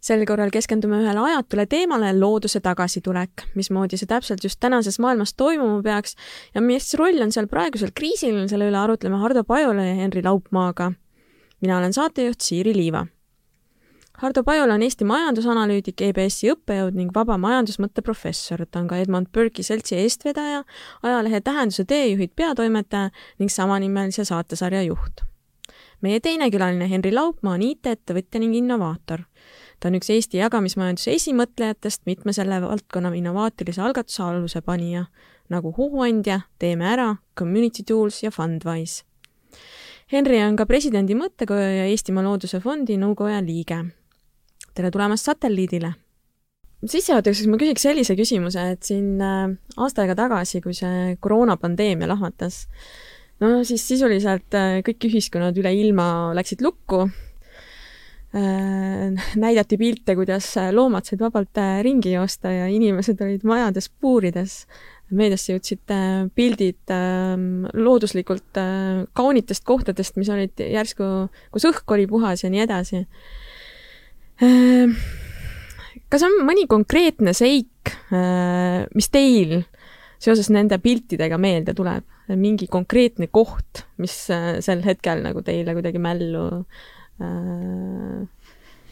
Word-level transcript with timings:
sel 0.00 0.24
korral 0.26 0.50
keskendume 0.52 1.00
ühele 1.02 1.22
ajatule 1.30 1.66
teemale, 1.70 2.10
looduse 2.18 2.60
tagasitulek, 2.64 3.46
mismoodi 3.54 4.00
see 4.00 4.08
täpselt 4.10 4.44
just 4.44 4.60
tänases 4.60 4.98
maailmas 5.02 5.34
toimuma 5.38 5.82
peaks 5.84 6.16
ja 6.54 6.64
mis 6.64 6.92
roll 6.98 7.22
on 7.22 7.32
seal 7.32 7.48
praegusel 7.50 7.94
kriisil, 7.94 8.42
selle 8.50 8.70
üle 8.70 8.80
arutleme 8.80 9.20
Hardo 9.22 9.44
Pajula 9.44 9.86
ja 9.86 9.94
Henri 10.02 10.22
Laupmaaga. 10.26 10.92
mina 11.60 11.78
olen 11.78 11.92
saatejuht 11.92 12.40
Siiri 12.40 12.74
Liiva. 12.74 13.06
Hardo 14.20 14.42
Pajula 14.44 14.74
on 14.74 14.82
Eesti 14.82 15.04
majandusanalüütik, 15.08 16.02
EBS-i 16.04 16.50
õppejõud 16.52 16.96
ning 16.96 17.12
vaba 17.14 17.38
majandusmõtte 17.40 18.02
professor. 18.02 18.66
ta 18.66 18.80
on 18.80 18.88
ka 18.88 18.96
Edmund 18.96 19.30
Burke'i 19.32 19.62
seltsi 19.62 19.96
eestvedaja, 19.96 20.64
ajalehe 21.02 21.40
Tähenduse 21.40 21.84
teejuhid 21.84 22.34
peatoimetaja 22.36 23.10
ning 23.38 23.50
samanimelise 23.50 24.24
saatesarja 24.24 24.82
juht. 24.82 25.24
meie 26.00 26.20
teine 26.20 26.50
külaline 26.50 26.88
Henri 26.88 27.12
Laupmaa 27.12 27.54
on 27.54 27.62
IT-ettevõtja 27.62 28.40
ning 28.40 28.54
innovaator 28.56 29.24
ta 29.80 29.88
on 29.88 29.96
üks 29.96 30.10
Eesti 30.12 30.40
jagamismajanduse 30.40 31.14
esimõtlejatest, 31.16 32.04
mitme 32.08 32.34
selle 32.36 32.60
valdkonna 32.62 33.12
innovaatilise 33.16 33.80
algatuse 33.82 34.22
alusepanija, 34.26 35.06
nagu 35.50 35.72
Hohuandja, 35.76 36.42
Teeme 36.60 36.90
ära, 36.92 37.14
Community 37.38 37.84
Tools 37.88 38.20
ja 38.22 38.30
Fundwise. 38.34 39.06
Henri 40.12 40.40
on 40.42 40.56
ka 40.58 40.66
presidendi 40.66 41.14
mõttekoja 41.14 41.70
ja 41.80 41.88
Eestimaa 41.90 42.24
Looduse 42.26 42.60
Fondi 42.60 42.98
nõukoja 42.98 43.40
liige. 43.46 43.84
tere 44.74 44.90
tulemast 44.90 45.24
satelliidile! 45.24 45.94
sissejuhatuseks 46.80 47.48
ma 47.50 47.58
küsiks 47.60 47.84
sellise 47.84 48.16
küsimuse, 48.16 48.62
et 48.72 48.82
siin 48.88 49.20
äh, 49.20 49.50
aasta 49.76 50.02
aega 50.02 50.16
tagasi, 50.16 50.62
kui 50.64 50.72
see 50.76 51.16
koroonapandeemia 51.20 52.08
lahvatas, 52.08 52.62
no 53.40 53.60
siis 53.68 53.84
sisuliselt 53.86 54.56
äh, 54.56 54.80
kõik 54.86 55.10
ühiskonnad 55.10 55.58
üle 55.60 55.74
ilma 55.76 56.06
läksid 56.36 56.64
lukku 56.64 57.04
näidati 58.30 59.74
pilte, 59.78 60.14
kuidas 60.14 60.52
loomad 60.70 61.08
said 61.08 61.18
vabalt 61.18 61.58
äh, 61.58 61.80
ringi 61.82 62.12
joosta 62.12 62.52
ja 62.54 62.68
inimesed 62.70 63.18
olid 63.26 63.46
majades 63.46 63.90
puurides. 63.90 64.66
meediasse 65.10 65.56
jõudsid 65.56 65.90
äh, 65.90 66.28
pildid 66.34 66.92
ähm, 66.94 67.64
looduslikult 67.74 68.60
kaunitest 69.12 69.64
kohtadest, 69.66 70.14
mis 70.16 70.30
olid 70.30 70.62
järsku, 70.62 71.04
kus 71.50 71.66
õhk 71.66 71.90
oli 71.90 72.06
puhas 72.06 72.44
ja 72.44 72.50
nii 72.50 72.62
edasi. 72.62 73.02
kas 76.08 76.22
on 76.22 76.38
mõni 76.46 76.68
konkreetne 76.70 77.34
seik, 77.34 77.90
mis 78.94 79.10
teil 79.10 79.58
seoses 80.22 80.48
nende 80.54 80.78
piltidega 80.78 81.38
meelde 81.38 81.74
tuleb? 81.74 82.06
mingi 82.30 82.68
konkreetne 82.70 83.26
koht, 83.26 83.82
mis 83.98 84.14
sel 84.62 84.84
hetkel 84.86 85.18
nagu 85.24 85.42
teile 85.42 85.74
kuidagi 85.74 85.98
mällu 85.98 86.44
äh, 87.20 88.50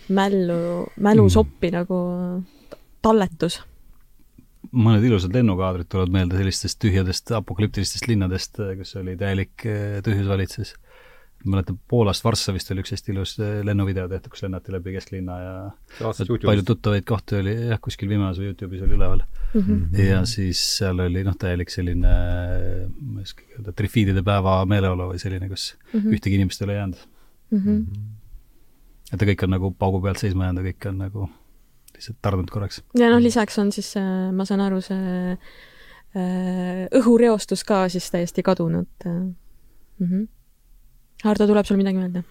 mällu, 0.09 0.87
mälusoppi 1.01 1.71
mm. 1.71 1.77
nagu 1.77 1.99
talletus. 3.05 3.61
mõned 4.69 5.05
ilusad 5.07 5.33
lennukaadrid 5.33 5.89
tulevad 5.89 6.13
meelde 6.13 6.37
sellistest 6.41 6.81
tühjadest 6.83 7.31
apokalüptilistest 7.39 8.09
linnadest, 8.11 8.59
kus 8.81 8.97
oli 9.01 9.17
täielik 9.17 9.65
äh, 9.69 9.99
tühjus 10.05 10.29
valitses. 10.29 10.75
mäletan, 11.45 11.79
Poolast 11.89 12.25
Varssavist 12.25 12.71
oli 12.75 12.83
üks 12.83 12.91
hästi 12.93 13.13
ilus 13.15 13.37
äh, 13.39 13.61
lennuvideo 13.65 14.09
tehtud, 14.11 14.33
kus 14.35 14.43
lennati 14.43 14.73
läbi 14.75 14.93
kesklinna 14.97 15.39
ja 15.41 15.53
palju 16.45 16.65
tuttavaid 16.67 17.07
kohti 17.07 17.39
oli 17.39 17.55
jah, 17.71 17.81
kuskil 17.81 18.11
Vimemas 18.11 18.41
või 18.41 18.51
Youtube'is 18.51 18.83
oli 18.83 18.99
üleval 18.99 19.23
mm. 19.23 19.61
-hmm. 19.61 20.03
ja 20.09 20.25
siis 20.27 20.65
seal 20.81 21.01
oli 21.07 21.23
noh, 21.25 21.39
täielik 21.39 21.71
selline, 21.71 22.15
ma 22.99 23.23
ei 23.23 23.31
oskagi 23.31 23.55
öelda, 23.57 23.73
trifiidide 23.73 24.27
päeva 24.27 24.61
meeleolu 24.67 25.13
või 25.13 25.23
selline, 25.23 25.49
kus 25.49 25.75
mm 25.79 26.01
-hmm. 26.01 26.19
ühtegi 26.19 26.41
inimest 26.41 26.63
ei 26.63 26.71
ole 26.71 26.81
jäänud 26.81 27.05
mm. 27.51 27.59
-hmm 27.59 28.17
et 29.13 29.21
ta 29.21 29.29
kõik 29.29 29.45
on 29.47 29.55
nagu 29.57 29.71
paugu 29.79 30.01
pealt 30.05 30.21
seisma 30.21 30.49
jäänud 30.49 30.65
ja 30.65 30.73
kõik 30.73 30.89
on 30.91 30.99
nagu 31.05 31.29
lihtsalt 31.95 32.19
tardunud 32.23 32.51
korraks. 32.53 32.83
ja 32.99 33.11
noh, 33.13 33.23
lisaks 33.23 33.59
on 33.63 33.73
siis, 33.75 33.93
ma 34.35 34.47
saan 34.49 34.63
aru, 34.65 34.81
see 34.85 35.35
äh, 35.35 36.83
õhureostus 37.01 37.65
ka 37.69 37.87
siis 37.93 38.11
täiesti 38.15 38.45
kadunud 38.47 38.91
mm. 39.05 39.33
-hmm. 40.01 40.27
Hardo, 41.25 41.47
tuleb 41.47 41.67
sul 41.67 41.81
midagi 41.81 41.99
meelde? 41.99 42.23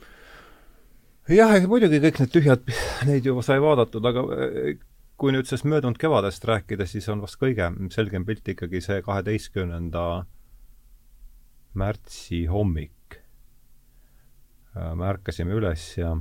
jah, 1.28 1.56
ega 1.56 1.68
muidugi 1.68 2.00
kõik 2.04 2.22
need 2.24 2.34
tühjad, 2.34 2.70
neid 3.10 3.26
juba 3.26 3.44
sai 3.44 3.60
vaadatud, 3.62 4.06
aga 4.06 4.24
äh, 4.38 4.78
kui 5.18 5.34
nüüd 5.34 5.50
sellest 5.50 5.66
möödunud 5.66 5.98
kevadest 5.98 6.46
rääkida, 6.46 6.86
siis 6.86 7.10
on 7.10 7.22
vast 7.26 7.40
kõige 7.42 7.72
selgem 7.94 8.26
pilt 8.26 8.48
ikkagi 8.54 8.82
see 8.86 9.02
kaheteistkümnenda 9.02 10.26
märtsi 11.78 12.46
hommik. 12.46 12.94
me 14.78 15.08
ärkasime 15.10 15.56
üles 15.58 15.98
ja 15.98 16.12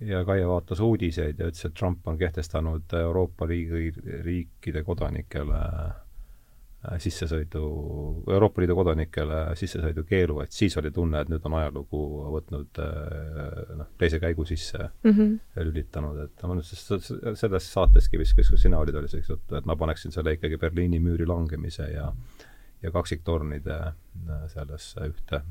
ja 0.00 0.24
Kaie 0.24 0.48
vaatas 0.48 0.80
uudiseid 0.80 1.38
ja 1.40 1.48
ütles, 1.50 1.64
et 1.66 1.74
Trump 1.74 2.06
on 2.08 2.18
kehtestanud 2.18 2.92
Euroopa 3.00 3.46
riigi, 3.46 3.90
riikide 4.24 4.82
kodanikele 4.86 5.58
äh, 5.58 6.98
sissesõidu, 7.02 7.62
Euroopa 8.30 8.62
Liidu 8.62 8.76
kodanikele 8.78 9.40
sissesõidukeelu, 9.58 10.38
et 10.44 10.54
siis 10.54 10.76
oli 10.78 10.92
tunne, 10.94 11.22
et 11.22 11.32
nüüd 11.32 11.46
on 11.50 11.58
ajalugu 11.60 12.02
võtnud 12.36 12.82
äh, 12.84 13.74
noh, 13.80 13.90
teise 13.98 14.20
käigu 14.22 14.46
sisse 14.46 14.78
mm 14.78 15.10
-hmm. 15.10 15.64
lülitanud, 15.70 16.22
et 16.26 16.46
ma 16.46 16.58
nüüd 16.58 17.38
selles 17.42 17.72
saateski 17.72 18.18
vist, 18.18 18.36
kus 18.38 18.54
sina 18.62 18.78
olid, 18.78 18.94
oli 18.94 19.08
sellist 19.08 19.34
juttu, 19.34 19.56
et 19.56 19.66
ma 19.66 19.76
paneksin 19.76 20.14
selle 20.14 20.38
ikkagi 20.38 20.58
Berliini 20.58 21.00
müüri 21.00 21.26
langemise 21.26 21.90
ja 21.92 22.12
ja 22.82 22.90
kaksiktornide 22.94 23.74
äh, 23.74 24.46
sellesse 24.46 25.10
ühte 25.10 25.42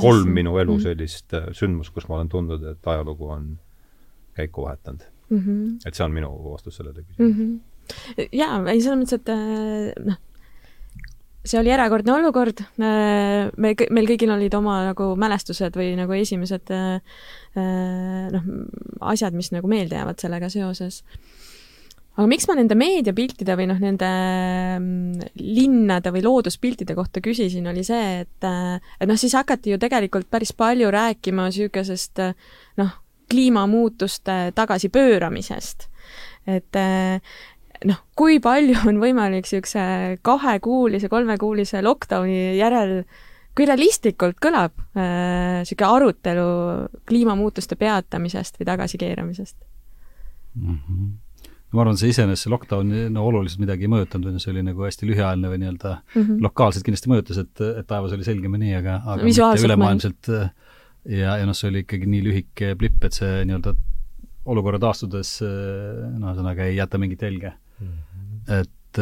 kolm 0.00 0.30
minu 0.34 0.58
elu 0.58 0.74
mhm. 0.74 0.82
sellist 0.82 1.32
mm 1.32 1.38
-hmm. 1.38 1.54
sündmust, 1.54 1.94
kus 1.94 2.08
ma 2.08 2.16
olen 2.16 2.28
tundnud, 2.28 2.62
et 2.62 2.86
ajalugu 2.86 3.28
on 3.30 3.58
käiku 4.38 4.66
vahetanud 4.66 5.04
mm. 5.28 5.38
-hmm. 5.38 5.76
et 5.86 5.94
see 5.94 6.06
on 6.06 6.14
minu 6.14 6.30
vastus 6.50 6.78
sellele 6.80 7.02
küsimusele 7.02 7.34
mm. 7.34 7.60
-hmm. 7.60 8.28
jaa, 8.32 8.62
ei 8.72 8.80
selles 8.82 9.02
mõttes, 9.02 9.20
et 9.20 9.32
äh, 9.34 10.06
noh, 10.06 10.20
see 11.48 11.60
oli 11.60 11.72
erakordne 11.72 12.12
olukord, 12.12 12.60
äh, 12.60 13.48
me, 13.56 13.74
meil 13.90 14.10
kõigil 14.10 14.34
olid 14.34 14.54
oma 14.58 14.80
nagu 14.90 15.10
mälestused 15.16 15.76
või 15.78 15.94
nagu 15.98 16.16
esimesed 16.16 16.72
äh, 16.74 17.00
noh, 18.34 18.48
asjad, 19.12 19.36
mis 19.36 19.52
nagu 19.54 19.70
meelde 19.70 20.00
jäävad 20.00 20.20
sellega 20.20 20.50
seoses 20.52 21.04
aga 22.18 22.26
miks 22.26 22.48
ma 22.50 22.56
nende 22.58 22.74
meediapiltide 22.74 23.54
või 23.54 23.68
noh, 23.70 23.78
nende 23.78 24.08
mm, 24.78 25.28
linnade 25.38 26.10
või 26.14 26.24
looduspiltide 26.26 26.96
kohta 26.98 27.22
küsisin, 27.22 27.68
oli 27.70 27.84
see, 27.86 28.24
et 28.24 28.48
et 28.48 29.06
noh, 29.06 29.18
siis 29.18 29.36
hakati 29.38 29.76
ju 29.76 29.78
tegelikult 29.78 30.26
päris 30.30 30.50
palju 30.52 30.90
rääkima 30.90 31.46
niisugusest 31.46 32.24
noh, 32.82 32.96
kliimamuutuste 33.30 34.38
tagasipööramisest. 34.54 35.88
et 36.48 36.76
noh, 37.84 38.02
kui 38.16 38.40
palju 38.40 38.88
on 38.88 39.00
võimalik 39.02 39.46
niisuguse 39.46 40.18
kahekuulise, 40.26 41.10
kolmekuulise 41.12 41.82
lockdowni 41.84 42.58
järel 42.58 43.02
kui 43.58 43.66
realistlikult 43.66 44.38
kõlab 44.42 44.74
niisugune 44.94 45.86
äh, 45.86 45.94
arutelu 45.94 46.50
kliimamuutuste 47.10 47.78
peatamisest 47.78 48.60
või 48.60 48.68
tagasikeeramisest 48.72 49.56
mm? 50.54 50.76
-hmm 50.76 51.16
ma 51.68 51.82
arvan, 51.84 51.98
see 52.00 52.08
iseenesest, 52.08 52.46
see 52.46 52.52
lockdown 52.52 52.92
no 53.12 53.26
oluliselt 53.28 53.60
midagi 53.60 53.84
ei 53.84 53.90
mõjutanud, 53.92 54.30
või 54.32 54.40
see 54.40 54.54
oli 54.54 54.62
nagu 54.64 54.86
hästi 54.86 55.04
lühiajaline 55.04 55.50
või 55.52 55.58
nii-öelda 55.60 55.90
mm 55.98 56.22
-hmm. 56.22 56.38
lokaalselt 56.46 56.86
kindlasti 56.86 57.10
mõjutas, 57.12 57.40
et, 57.42 57.60
et 57.82 57.86
taevas 57.90 58.14
oli 58.16 58.24
selgemini, 58.24 58.70
aga, 58.78 58.94
aga 59.04 59.26
mitte 59.26 59.66
ülemaailmselt 59.66 60.30
ja, 61.08 61.36
ja 61.40 61.46
noh, 61.48 61.56
see 61.56 61.70
oli 61.72 61.84
ikkagi 61.84 62.08
nii 62.10 62.24
lühike 62.26 62.74
blipp, 62.78 63.04
et 63.08 63.16
see 63.16 63.44
nii-öelda 63.48 63.74
olukorra 64.48 64.80
taastudes 64.82 65.38
noh, 65.42 66.28
ühesõnaga 66.30 66.68
ei 66.68 66.78
jäta 66.78 67.00
mingit 67.00 67.22
jälge 67.24 67.52
mm. 67.52 67.88
-hmm. 67.88 68.60
et, 68.60 69.00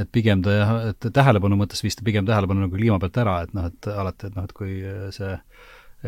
et 0.00 0.10
pigem 0.14 0.42
ta 0.42 0.58
jah, 0.58 0.74
et 0.92 1.08
tähelepanu 1.12 1.58
mõttes 1.58 1.82
viis 1.82 1.96
ta 1.98 2.06
pigem 2.06 2.26
tähelepanu 2.26 2.66
nagu 2.66 2.76
kliima 2.76 3.00
pealt 3.02 3.22
ära, 3.24 3.40
et 3.46 3.54
noh, 3.56 3.70
et 3.70 3.90
alati, 3.90 4.30
et 4.30 4.36
noh, 4.38 4.46
et 4.46 4.54
kui 4.56 4.76
see 5.14 5.32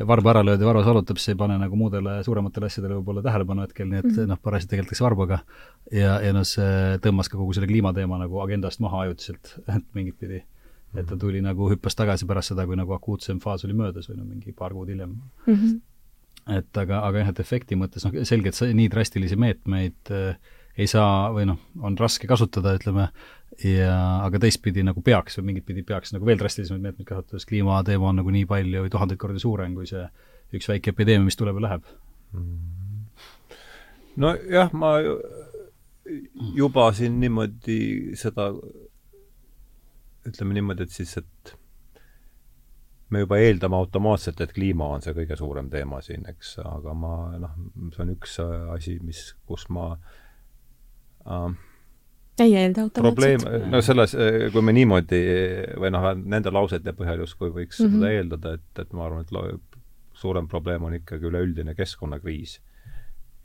varba 0.04 0.30
ära 0.30 0.42
löödi, 0.44 0.64
varvas 0.64 0.86
valutab, 0.86 1.16
siis 1.16 1.32
ei 1.32 1.38
pane 1.40 1.56
nagu 1.58 1.76
muudele 1.76 2.18
suurematele 2.24 2.68
asjadele 2.68 2.98
võib-olla 2.98 3.22
tähelepanu 3.24 3.64
hetkel, 3.64 3.88
nii 3.88 3.98
et 3.98 4.04
mm 4.04 4.16
-hmm. 4.16 4.28
noh, 4.32 4.40
parajasti 4.42 4.70
tegeldakse 4.74 5.04
varbaga. 5.04 5.38
ja, 5.92 6.20
ja 6.20 6.32
noh, 6.32 6.44
see 6.44 6.98
tõmbas 7.02 7.30
ka 7.30 7.38
kogu 7.38 7.54
selle 7.54 7.66
kliimateema 7.66 8.18
nagu 8.18 8.40
agendast 8.40 8.80
maha 8.80 9.00
ajutiselt, 9.06 9.54
et 9.76 9.84
mingit 9.94 10.18
pidi. 10.18 10.42
Et 10.96 11.06
ta 11.08 11.18
tuli 11.20 11.42
nagu, 11.44 11.70
hüppas 11.72 11.98
tagasi 11.98 12.28
pärast 12.28 12.54
seda, 12.54 12.66
kui 12.66 12.78
nagu 12.78 12.94
akuutsem 12.96 13.40
faas 13.42 13.64
oli 13.66 13.76
möödas 13.76 14.08
või 14.10 14.20
no 14.20 14.24
mingi 14.28 14.54
paar 14.56 14.74
kuud 14.76 14.92
hiljem 14.92 15.12
mm. 15.12 15.54
-hmm 15.54 15.76
et 16.46 16.78
aga, 16.78 17.00
aga 17.02 17.18
jah, 17.18 17.30
et 17.32 17.40
efekti 17.42 17.74
mõttes 17.74 18.04
noh, 18.06 18.12
selgelt 18.22 18.54
see 18.54 18.74
nii 18.78 18.86
drastilisi 18.92 19.34
meetmeid 19.34 20.12
äh, 20.14 20.36
ei 20.78 20.86
saa 20.86 21.32
või 21.34 21.46
noh, 21.48 21.58
on 21.82 21.96
raske 21.98 22.28
kasutada, 22.28 22.74
ütleme, 22.76 23.08
ja 23.64 23.96
aga 24.26 24.40
teistpidi 24.42 24.84
nagu 24.84 25.00
peaks 25.04 25.38
või 25.40 25.50
mingit 25.50 25.66
pidi 25.68 25.84
peaks 25.86 26.12
nagu 26.12 26.28
veel 26.28 26.38
drastilisemaid 26.40 26.84
meetmeid 26.84 27.08
kasutada, 27.08 27.40
sest 27.40 27.48
kliimateema 27.50 28.10
on 28.10 28.20
nagu 28.20 28.34
nii 28.34 28.46
palju 28.48 28.84
või 28.84 28.92
tuhandeid 28.92 29.20
kordi 29.20 29.42
suurem 29.42 29.74
kui 29.74 29.88
see 29.88 30.04
üks 30.56 30.68
väike 30.70 30.92
epideemia, 30.92 31.26
mis 31.26 31.38
tuleb 31.38 31.58
ja 31.58 31.66
läheb. 31.66 31.88
nojah, 34.20 34.72
ma 34.76 34.92
juba 36.54 36.90
siin 36.94 37.18
niimoodi 37.22 37.78
seda, 38.18 38.52
ütleme 40.26 40.56
niimoodi, 40.56 40.86
et 40.86 40.94
siis, 40.94 41.16
et 41.20 41.54
me 43.10 43.22
juba 43.22 43.38
eeldame 43.42 43.78
automaatselt, 43.78 44.40
et 44.42 44.52
kliima 44.56 44.88
on 44.96 45.04
see 45.04 45.14
kõige 45.16 45.38
suurem 45.38 45.70
teema 45.70 46.00
siin, 46.04 46.26
eks, 46.30 46.56
aga 46.64 46.94
ma 46.98 47.14
noh, 47.42 47.56
see 47.94 48.04
on 48.06 48.12
üks 48.16 48.38
asi, 48.74 48.98
mis, 49.06 49.22
kus 49.46 49.68
ma 49.74 49.92
äh, 51.26 51.48
ei 52.42 52.54
eelda 52.54 52.86
automaatselt. 52.86 53.40
probleem, 53.40 53.70
no 53.72 53.80
selles, 53.84 54.16
kui 54.52 54.64
me 54.64 54.74
niimoodi 54.76 55.22
või 55.80 55.92
noh, 55.94 56.10
nende 56.18 56.52
lausete 56.52 56.92
põhjal 56.96 57.24
justkui 57.24 57.52
võiks 57.54 57.80
mm 57.80 57.86
-hmm. 57.86 58.00
seda 58.00 58.12
eeldada, 58.18 58.54
et, 58.58 58.82
et 58.82 58.92
ma 58.92 59.06
arvan, 59.06 59.24
et 59.24 59.80
suurem 60.16 60.48
probleem 60.48 60.84
on 60.84 60.96
ikkagi 60.98 61.28
üleüldine 61.30 61.74
keskkonnakriis 61.76 62.58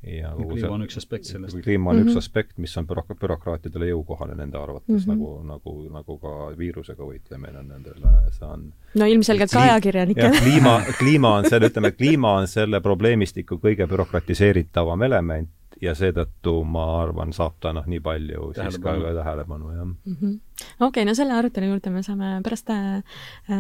ja 0.07 0.31
kogu 0.35 0.55
kliima 0.55 0.73
on 0.73 0.83
üks 0.85 0.97
aspekt 0.97 1.29
sellest. 1.29 1.57
kliima 1.63 1.89
on 1.89 1.95
mm 1.95 2.01
-hmm. 2.01 2.09
üks 2.09 2.15
mhm. 2.15 2.17
aspekt, 2.17 2.57
mis 2.57 2.77
on 2.77 2.87
bürok-, 2.89 3.15
bürokraatidele 3.21 3.91
jõukohane 3.91 4.35
nende 4.35 4.57
arvates 4.57 4.89
mm, 4.89 4.97
-hmm. 4.97 5.07
nagu, 5.07 5.43
nagu, 5.43 5.73
nagu 5.93 6.17
ka 6.17 6.57
viirusega 6.57 7.03
võitlemine 7.03 7.63
nendele, 7.63 8.13
see 8.31 8.47
on 8.47 8.73
no 8.95 9.05
ilmselgelt 9.05 9.51
ka 9.51 9.61
ajakirjanikele. 9.61 10.41
kliima, 10.41 10.81
kliima 10.97 11.35
on 11.35 11.49
selle, 11.49 11.69
ütleme, 11.69 11.91
kliima 11.91 12.33
on 12.33 12.47
selle 12.47 12.81
probleemistiku 12.81 13.59
kõige 13.61 13.87
bürokratiseeritavam 13.87 15.01
element 15.01 15.49
ja 15.81 15.93
seetõttu 15.97 16.53
ma 16.67 16.83
arvan, 17.01 17.31
saab 17.33 17.55
ta 17.63 17.71
noh, 17.73 17.85
nii 17.89 18.01
palju 18.05 18.51
siis 18.57 18.77
ka 18.83 18.93
tähelepanu, 19.01 19.71
jah 19.73 19.85
mm 19.85 20.15
-hmm.. 20.19 20.33
okei 20.77 20.87
okay,, 20.87 21.05
no 21.09 21.15
selle 21.17 21.33
arutelu 21.33 21.71
juurde 21.71 21.93
me 21.93 22.03
saame 22.05 22.33
pärast 22.45 22.69
äh, 22.69 23.01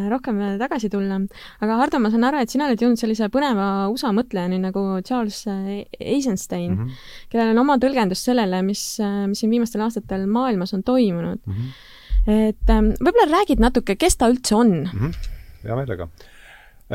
rohkem 0.09 0.41
tagasi 0.61 0.89
tulla. 0.93 1.19
aga 1.61 1.77
Hardo, 1.81 1.99
ma 1.99 2.11
saan 2.13 2.27
aru, 2.29 2.41
et 2.41 2.53
sina 2.53 2.67
oled 2.67 2.81
jõudnud 2.81 3.01
sellise 3.01 3.29
põneva 3.33 3.87
USA 3.93 4.13
mõtlejani 4.13 4.59
nagu 4.61 4.83
Charles 5.01 5.47
äh, 5.47 5.85
Eisenstein 5.99 6.71
mm, 6.71 6.83
-hmm. 6.83 7.29
kellel 7.29 7.55
on 7.55 7.63
oma 7.65 7.77
tõlgendus 7.77 8.25
sellele, 8.29 8.61
mis, 8.61 8.99
äh, 8.99 9.25
mis 9.27 9.39
siin 9.39 9.51
viimastel 9.51 9.81
aastatel 9.81 10.27
maailmas 10.27 10.73
on 10.73 10.83
toimunud 10.83 11.39
mm. 11.45 11.53
-hmm. 11.53 12.45
et 12.49 12.69
ähm, 12.69 12.93
võib-olla 13.01 13.31
räägid 13.31 13.59
natuke, 13.59 13.95
kes 13.95 14.17
ta 14.17 14.29
üldse 14.29 14.55
on 14.55 14.69
mm? 14.83 14.99
-hmm. 14.99 15.33
hea 15.63 15.75
meelega. 15.75 16.09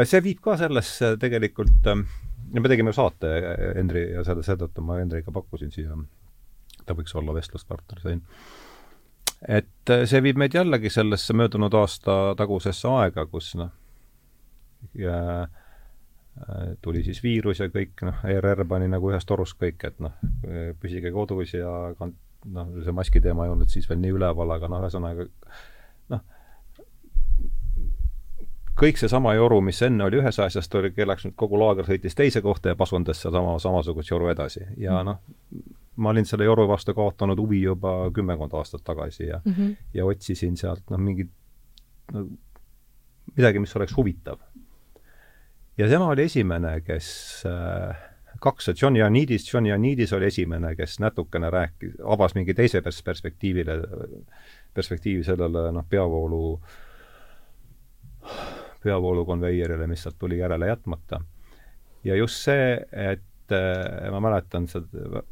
see 0.04 0.22
viib 0.22 0.40
ka 0.40 0.56
sellesse 0.56 1.16
tegelikult 1.16 1.86
äh, 1.86 2.06
ja 2.54 2.60
me 2.60 2.70
tegime 2.70 2.92
saate 2.96 3.32
Henri 3.76 4.06
ja 4.12 4.24
selle, 4.26 4.44
seetõttu 4.46 4.84
ma 4.84 5.00
Henriga 5.00 5.32
pakkusin 5.34 5.72
siia, 5.74 5.96
ta 6.86 6.96
võiks 6.96 7.14
olla 7.18 7.34
vestluspartner 7.36 8.02
siin. 8.02 8.22
et 9.48 9.92
äh, 9.92 10.04
see 10.08 10.22
viib 10.24 10.40
meid 10.40 10.54
jällegi 10.54 10.90
sellesse 10.92 11.36
möödunud 11.36 11.74
aasta 11.74 12.34
tagusesse 12.38 12.88
aega, 12.88 13.26
kus 13.30 13.54
noh, 13.58 13.72
tuli 16.82 17.02
siis 17.04 17.22
viirus 17.24 17.60
ja 17.62 17.68
kõik 17.72 18.02
noh, 18.04 18.22
ERR 18.28 18.64
pani 18.68 18.88
nagu 18.92 19.10
ühest 19.10 19.28
torust 19.28 19.56
kõik, 19.60 19.82
et 19.88 20.00
noh, 20.04 20.12
püsige 20.80 21.12
kodus 21.14 21.54
ja 21.56 21.70
noh, 22.00 22.74
see 22.84 22.94
maski 22.94 23.22
teema 23.24 23.46
ei 23.46 23.54
olnud 23.54 23.72
siis 23.72 23.88
veel 23.88 24.02
nii 24.02 24.14
üleval, 24.18 24.52
aga 24.56 24.68
noh, 24.70 24.84
ühesõnaga 24.84 25.26
noh, 26.12 26.22
kõik 28.76 29.00
seesama 29.00 29.34
joru, 29.34 29.60
mis 29.64 29.80
enne 29.82 30.04
oli 30.04 30.20
ühes 30.20 30.38
asjas, 30.42 30.68
tuli, 30.68 30.92
kelleks 30.96 31.26
nüüd 31.26 31.36
kogu 31.38 31.58
laager 31.60 31.88
sõitis 31.88 32.16
teise 32.16 32.42
kohta 32.44 32.72
ja 32.72 32.78
pasundas 32.78 33.20
sedasama, 33.22 33.58
samasugust 33.62 34.10
joru 34.10 34.28
edasi. 34.32 34.64
ja 34.76 34.98
mm. 35.00 35.10
noh, 35.10 35.20
ma 35.96 36.12
olin 36.12 36.28
selle 36.28 36.44
joru 36.44 36.66
vastu 36.68 36.94
kaotanud 36.94 37.40
huvi 37.40 37.62
juba 37.62 38.10
kümmekond 38.14 38.52
aastat 38.58 38.84
tagasi 38.84 39.30
ja 39.30 39.40
mm, 39.44 39.52
-hmm. 39.52 39.76
ja 39.94 40.04
otsisin 40.04 40.56
sealt 40.56 40.90
noh, 40.90 41.00
mingit 41.00 41.30
no, 42.12 42.26
midagi, 43.36 43.58
mis 43.58 43.76
oleks 43.76 43.96
huvitav. 43.96 44.38
ja 45.78 45.88
tema 45.88 46.08
oli 46.08 46.22
esimene, 46.22 46.80
kes 46.80 47.08
äh, 47.46 47.96
kaks, 48.40 48.70
John 48.82 48.96
Ioannidis, 48.96 49.54
John 49.54 49.66
Ioannidis 49.66 50.12
oli 50.12 50.26
esimene, 50.26 50.76
kes 50.76 51.00
natukene 51.00 51.50
rääkis, 51.50 51.94
avas 52.04 52.34
mingi 52.34 52.54
teise 52.54 52.80
pers-, 52.80 53.02
perspektiivile, 53.04 53.80
perspektiivi 54.74 55.24
sellele 55.24 55.72
noh, 55.72 55.84
peavoolu 55.88 56.60
peavoolukonveierile, 58.86 59.86
mis 59.90 60.04
sealt 60.06 60.18
tuli 60.18 60.38
järele 60.38 60.70
jätmata. 60.70 61.20
ja 62.04 62.16
just 62.16 62.44
see, 62.46 62.76
et 62.92 63.52
äh, 63.52 64.10
ma 64.10 64.20
mäletan 64.22 64.68
seda, 64.70 65.22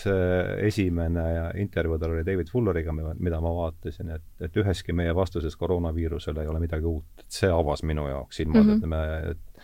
see 0.00 0.68
esimene 0.68 1.24
intervjuu 1.60 1.98
tal 2.00 2.14
oli 2.14 2.24
David 2.26 2.48
Fulleriga, 2.52 2.94
mida 2.94 3.40
ma 3.40 3.52
vaatasin, 3.54 4.14
et, 4.16 4.24
et 4.40 4.56
üheski 4.56 4.94
meie 4.96 5.12
vastuses 5.16 5.56
koroonaviirusele 5.60 6.42
ei 6.42 6.50
ole 6.50 6.62
midagi 6.62 6.88
uut, 6.88 7.22
et 7.22 7.40
see 7.40 7.50
avas 7.52 7.84
minu 7.86 8.08
jaoks 8.08 8.40
silmad 8.40 8.64
mm, 8.64 8.70
-hmm. 8.70 8.82
et 8.82 8.88
me, 8.88 9.30
et 9.30 9.62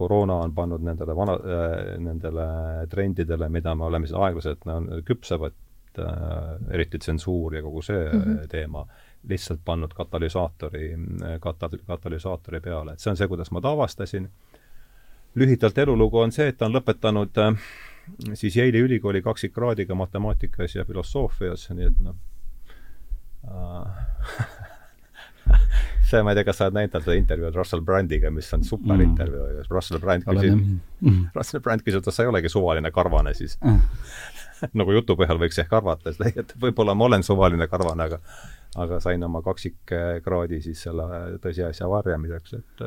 koroona 0.00 0.40
on 0.44 0.54
pannud 0.56 0.84
nendele 0.84 1.16
vana 1.16 1.36
äh,, 1.36 1.98
nendele 2.00 2.46
trendidele, 2.90 3.48
mida 3.48 3.74
me 3.74 3.84
oleme 3.84 4.08
siis 4.08 4.18
aeglaselt 4.18 4.64
no, 4.68 4.80
küpsevad 5.06 5.56
äh,, 5.98 6.56
eriti 6.70 6.98
tsensuur 6.98 7.54
ja 7.54 7.62
kogu 7.62 7.82
see 7.82 8.08
mm 8.08 8.22
-hmm. 8.22 8.48
teema 8.48 8.86
lihtsalt 9.28 9.60
pannud 9.64 9.92
katalüsaatori, 9.94 10.90
kata-, 11.40 11.70
katalüsaatori 11.86 12.60
peale, 12.60 12.92
et 12.92 13.02
see 13.02 13.10
on 13.12 13.18
see, 13.20 13.28
kuidas 13.28 13.50
ma 13.50 13.60
ta 13.60 13.74
avastasin. 13.76 14.30
lühidalt 15.34 15.78
elulugu 15.78 16.18
on 16.18 16.32
see, 16.32 16.48
et 16.50 16.56
ta 16.58 16.66
on 16.66 16.74
lõpetanud 16.74 17.38
äh, 17.38 17.54
siis 18.34 18.56
Yale'i 18.56 18.80
ülikooli 18.82 19.22
kaksikkraadiga 19.22 19.94
matemaatikas 19.94 20.74
ja 20.74 20.84
filosoofias, 20.84 21.68
nii 21.70 21.86
et 21.86 22.00
noh 22.02 22.16
äh, 23.46 23.86
see, 26.10 26.22
ma 26.22 26.32
ei 26.32 26.40
tea, 26.40 26.46
kas 26.48 26.58
sa 26.58 26.68
oled 26.68 26.78
näinud 26.78 26.96
seda 26.98 27.16
intervjuud 27.18 27.56
Russell 27.60 27.84
Brandiga, 27.86 28.30
mis 28.34 28.50
on 28.56 28.64
super 28.66 28.96
mm. 28.96 29.06
intervjuu, 29.06 29.64
Russell 29.70 30.02
Brand 30.02 30.26
küsis 30.26 30.54
mm., 30.56 31.22
Russell 31.36 31.62
Brand 31.64 31.86
küsis, 31.86 32.02
et 32.02 32.14
sa 32.14 32.26
ei 32.26 32.32
olegi 32.32 32.52
suvaline 32.52 32.90
karvane 32.94 33.34
siis 33.38 33.58
mm. 33.62 33.80
nagu 34.80 34.92
jutu 34.92 35.16
põhjal 35.18 35.40
võiks 35.40 35.58
ehk 35.62 35.72
arvata, 35.80 36.14
et 36.42 36.54
võib-olla 36.60 36.94
ma 36.94 37.10
olen 37.10 37.26
suvaline 37.26 37.68
karvane, 37.70 38.08
aga 38.08 38.22
aga 38.78 39.00
sain 39.02 39.22
oma 39.26 39.42
kaksikkraadi 39.42 40.60
siis 40.62 40.84
selle 40.86 41.04
tõsiasja 41.42 41.88
varjamiseks, 41.90 42.52
et 42.60 42.84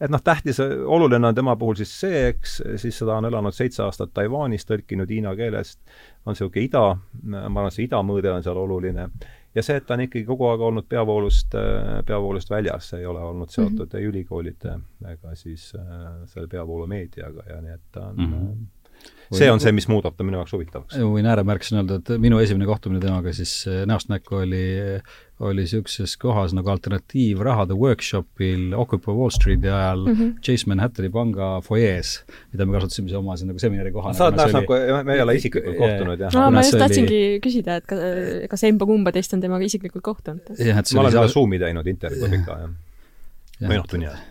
et 0.00 0.12
noh, 0.12 0.22
tähtis, 0.24 0.60
oluline 0.60 1.28
on 1.28 1.34
tema 1.36 1.56
puhul 1.60 1.76
siis 1.76 1.90
see, 2.02 2.22
eks, 2.30 2.60
siis 2.80 3.02
ta 3.02 3.18
on 3.18 3.28
elanud 3.28 3.52
seitse 3.52 3.82
aastat 3.84 4.14
Taiwanis, 4.16 4.64
tõlkinud 4.68 5.10
hiina 5.12 5.34
keelest, 5.36 5.80
on 6.24 6.32
niisugune 6.32 6.64
ida, 6.64 6.84
ma 7.26 7.42
arvan, 7.50 7.74
see 7.74 7.84
ida 7.84 8.00
mõõde 8.06 8.32
on 8.32 8.46
seal 8.46 8.62
oluline, 8.62 9.10
ja 9.54 9.64
see, 9.66 9.76
et 9.76 9.86
ta 9.86 9.98
on 9.98 10.04
ikkagi 10.06 10.24
kogu 10.28 10.48
aeg 10.48 10.64
olnud 10.70 10.88
peavoolust, 10.88 11.56
peavoolust 12.08 12.52
väljas, 12.52 12.92
ei 12.96 13.06
ole 13.06 13.20
olnud 13.20 13.50
seotud 13.50 13.84
mm 13.84 13.86
-hmm. 13.90 13.98
ei 13.98 14.10
ülikoolide 14.12 14.78
ega 15.12 15.34
siis 15.34 15.72
äh, 15.76 16.12
selle 16.26 16.48
peavoolumeediaga 16.48 17.48
ja 17.48 17.60
nii 17.60 17.72
et 17.74 17.88
ta 17.92 18.06
on 18.06 18.16
mm 18.16 18.32
-hmm 18.32 18.68
see 19.38 19.50
on 19.50 19.60
see, 19.62 19.72
mis 19.74 19.86
muudab 19.90 20.16
ta 20.18 20.24
minu 20.26 20.40
jaoks 20.40 20.54
huvitavaks. 20.54 20.98
võin 20.98 21.26
ääremärkusena 21.30 21.82
öelda, 21.82 21.98
et 22.00 22.22
minu 22.22 22.40
esimene 22.42 22.66
kohtumine 22.68 23.00
temaga 23.02 23.32
siis 23.36 23.52
eh, 23.70 23.82
näost 23.88 24.10
näkku 24.10 24.40
oli, 24.40 24.62
oli 25.46 25.64
niisuguses 25.64 26.16
kohas 26.20 26.54
nagu 26.56 26.72
alternatiivrahade 26.72 27.76
workshopil 27.78 28.74
Occupy 28.78 29.14
Wall 29.14 29.34
Streeti 29.34 29.70
ajal 29.70 30.04
mm 30.06 30.16
-hmm. 30.16 30.32
Chase 30.42 30.66
Manhattani 30.70 31.10
panga 31.14 31.50
fuajees, 31.66 32.24
mida 32.52 32.66
me 32.66 32.78
kasutasime 32.78 33.16
oma 33.16 33.36
nagu 33.44 33.58
seminari 33.58 33.92
kohana. 33.92 34.14
sa 34.14 34.26
oled 34.26 34.36
näost 34.36 34.58
näkku, 34.58 34.80
me 35.04 35.14
ei 35.14 35.22
ole 35.22 35.34
isiklikult 35.34 35.76
kohtunud, 35.76 36.20
jah? 36.20 36.34
no 36.34 36.50
ma 36.50 36.64
just 36.66 36.78
tahtsingi 36.78 37.20
oli... 37.20 37.40
küsida, 37.46 37.76
et 37.76 37.86
kas, 37.86 37.98
kas 38.50 38.64
emba-kumba 38.64 39.12
teist 39.12 39.34
on 39.34 39.40
temaga 39.40 39.64
isiklikult 39.64 40.02
kohtunud? 40.02 40.42
ma 40.94 41.00
olen 41.00 41.12
seda 41.12 41.28
Zoomi 41.28 41.58
teinud 41.58 41.86
intervjuud 41.86 42.40
ikka, 42.40 42.58
jah. 42.66 42.76
või 43.68 43.76
noh, 43.76 43.86
tunni 43.86 44.06
ajal 44.06 44.29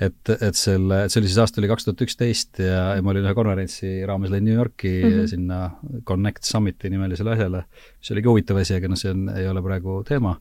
et, 0.00 0.30
et 0.34 0.58
selle, 0.58 1.04
see 1.08 1.20
oli 1.20 1.30
siis 1.30 1.38
aasta 1.42 1.60
oli 1.62 1.70
kaks 1.70 1.86
tuhat 1.86 2.02
üksteist 2.06 2.60
ja, 2.62 2.96
ja 2.96 3.02
ma 3.04 3.12
olin 3.12 3.28
ühe 3.28 3.34
konverentsi 3.36 3.92
raames 4.08 4.32
läinud 4.32 4.48
New 4.48 4.58
Yorki 4.58 4.92
mm 4.96 5.10
-hmm. 5.10 5.30
sinna 5.30 5.58
Connect 6.06 6.42
Summiti 6.44 6.90
nimelisele 6.90 7.36
asjale, 7.36 7.64
mis 7.98 8.10
oligi 8.10 8.30
huvitav 8.32 8.58
asi, 8.62 8.74
aga 8.74 8.90
noh, 8.90 8.98
see 8.98 9.14
on, 9.14 9.28
ei 9.36 9.48
ole 9.48 9.62
praegu 9.62 10.02
teema 10.08 10.34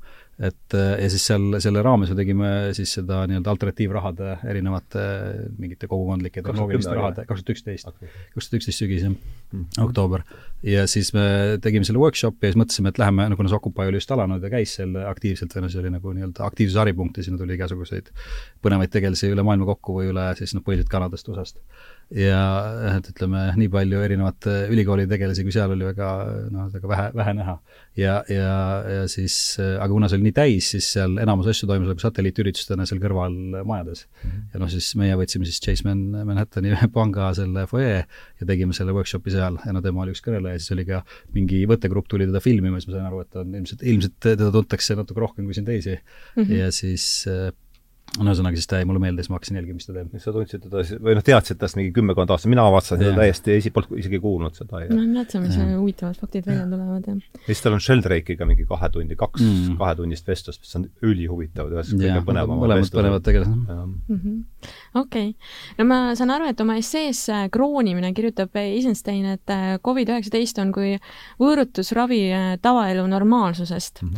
et 0.44 0.76
äh, 0.78 0.94
ja 1.04 1.10
siis 1.12 1.26
seal, 1.30 1.46
selle 1.64 1.84
raames 1.86 2.12
me 2.12 2.18
tegime 2.18 2.50
siis 2.78 2.94
seda 2.98 3.22
nii-öelda 3.30 3.52
alternatiivrahade 3.54 4.36
erinevate 4.50 5.04
mingite 5.60 5.90
kogukondlike 5.92 6.42
tehnoloogiliste 6.42 6.96
rahade, 6.98 7.26
kaks 7.30 7.44
tuhat 7.44 7.54
üksteist, 7.56 7.90
kaks 7.90 8.50
tuhat 8.50 8.60
üksteist 8.60 8.84
sügis, 8.84 9.06
jah 9.06 9.14
mm., 9.14 9.80
oktoober. 9.86 10.26
ja 10.68 10.86
siis 10.90 11.14
me 11.16 11.26
tegime 11.64 11.88
selle 11.88 12.02
workshopi 12.02 12.50
ja 12.50 12.54
siis 12.54 12.62
mõtlesime, 12.64 12.94
et 12.94 13.02
läheme, 13.02 13.30
no 13.32 13.40
kuna 13.40 13.52
see 13.52 13.60
Occupy 13.60 13.88
oli 13.92 14.02
just 14.02 14.14
alanud 14.16 14.44
ja 14.44 14.52
käis 14.54 14.76
seal 14.80 14.98
aktiivselt, 15.08 15.56
või 15.56 15.66
noh, 15.66 15.74
see 15.74 15.84
oli 15.84 15.94
nagu 15.94 16.16
nii-öelda 16.18 16.48
aktiivsuse 16.50 16.84
haripunkt 16.84 17.20
ja 17.20 17.28
sinna 17.28 17.42
tuli 17.42 17.58
igasuguseid 17.58 18.12
põnevaid 18.64 18.94
tegelasi 18.94 19.32
üle 19.34 19.46
maailma 19.48 19.70
kokku 19.74 20.00
või 20.00 20.12
üle 20.12 20.30
siis 20.40 20.56
noh, 20.58 20.66
põhiliselt 20.66 20.92
Kanadast, 20.92 21.30
USA-st 21.32 21.62
ja 22.14 22.42
et 22.92 23.08
ütleme, 23.10 23.42
nii 23.58 23.70
palju 23.74 24.02
erinevate 24.06 24.54
ülikoolide 24.74 25.10
tegelasi, 25.16 25.46
kui 25.46 25.54
seal 25.56 25.72
oli 25.74 25.86
väga 25.88 26.10
noh, 26.54 26.68
väga 26.74 26.92
vähe, 26.92 27.08
vähe 27.18 27.34
näha. 27.40 27.56
ja, 27.98 28.20
ja, 28.30 28.52
ja 28.98 29.08
siis, 29.10 29.58
aga 29.60 29.90
kuna 29.92 30.10
see 30.10 30.20
oli 30.20 30.28
nii 30.30 30.36
täis, 30.38 30.70
siis 30.76 30.92
seal 30.94 31.18
enamus 31.24 31.50
asju 31.50 31.70
toimus 31.70 31.90
nagu 31.90 32.04
satelliitüritustena 32.04 32.86
seal 32.90 33.02
kõrval 33.02 33.36
majades 33.66 34.06
mm. 34.06 34.30
-hmm. 34.30 34.46
ja 34.54 34.62
noh, 34.62 34.72
siis 34.74 34.92
meie 35.00 35.18
võtsime 35.18 35.50
siis 35.50 35.62
Chase 35.64 35.88
Man, 35.88 36.06
Manhattani 36.30 36.76
panga 36.98 37.32
selle 37.38 37.66
fuajee 37.70 38.04
ja 38.06 38.50
tegime 38.50 38.78
selle 38.78 38.94
workshopi 38.94 39.34
seal 39.34 39.58
ja 39.66 39.74
no 39.74 39.82
tema 39.82 40.06
oli 40.06 40.14
üks 40.14 40.24
kõneleja, 40.26 40.62
siis 40.62 40.78
oli 40.78 40.86
ka 40.90 41.02
mingi 41.34 41.64
võttegrupp 41.70 42.10
tuli 42.12 42.30
teda 42.30 42.44
filmima, 42.44 42.78
siis 42.78 42.92
ma 42.92 43.00
sain 43.00 43.10
aru, 43.10 43.26
et 43.26 43.42
on 43.42 43.58
ilmselt, 43.58 43.82
ilmselt 43.82 44.20
teda 44.22 44.54
tuntakse 44.54 44.98
natuke 45.00 45.24
rohkem 45.24 45.50
kui 45.50 45.58
siin 45.58 45.66
teisi 45.66 45.98
mm. 45.98 46.44
-hmm. 46.44 46.58
ja 46.62 46.72
siis 46.72 47.26
no 48.20 48.30
ühesõnaga, 48.30 48.60
siis 48.60 48.70
ta 48.70 48.80
jäi 48.80 48.88
mulle 48.88 49.02
meelde, 49.02 49.24
siis 49.24 49.32
ma 49.32 49.40
hakkasin 49.40 49.58
jälgima, 49.58 49.80
mis 49.80 49.88
ta 49.88 49.96
teeb. 49.96 50.12
sa 50.22 50.34
tundsid 50.36 50.62
teda 50.68 50.84
siis, 50.86 51.00
või 51.02 51.16
noh, 51.18 51.24
teadsid 51.26 51.60
tast 51.62 51.78
mingi 51.80 51.94
kümmekond 51.96 52.34
aastat, 52.34 52.52
mina 52.52 52.66
avastasin 52.70 53.02
seda 53.02 53.14
täiesti, 53.18 53.56
esi-, 53.58 53.72
polnud 53.74 53.98
isegi 54.02 54.20
kuulnud 54.22 54.60
seda. 54.60 54.84
no 54.92 55.00
näed 55.02 55.34
sa, 55.34 55.42
mis 55.42 55.58
huvitavad 55.58 56.20
faktid 56.22 56.46
välja 56.50 56.68
tulevad, 56.70 57.08
jah. 57.10 57.40
ja 57.40 57.48
siis 57.48 57.64
tal 57.66 57.78
on 57.78 57.82
Sheldrake'iga 57.84 58.48
mingi 58.50 58.68
kahe 58.70 58.92
tundi, 58.94 59.18
kaks 59.20 59.42
mm. 59.42 59.80
kahetunnist 59.82 60.30
vestlust, 60.30 60.62
mis 60.62 60.78
on 60.80 60.86
ülihuvitav, 61.10 61.74
ühes 61.74 61.92
kõige 61.96 62.22
põnevamad 62.30 62.64
mõlemad 62.68 62.94
põnevad 63.00 63.26
tegelased 63.26 63.58
mm 63.58 63.98
-hmm.. 64.14 64.70
okei 65.02 65.34
okay., 65.34 65.82
no 65.82 65.90
ma 65.90 66.00
saan 66.20 66.36
aru, 66.38 66.52
et 66.54 66.62
oma 66.62 66.78
essees 66.82 67.26
äh, 67.34 67.48
Kroonimine 67.54 68.14
kirjutab 68.14 68.54
Eisenstein, 68.62 69.26
et 69.40 69.50
äh, 69.50 69.76
Covid-19 69.82 70.62
on 70.62 70.74
kui 70.76 70.96
võõrutusravi 71.42 72.24
äh, 72.30 72.50
tavaelu 72.62 73.08
normaalsusest 73.10 74.06
mm. 74.06 74.18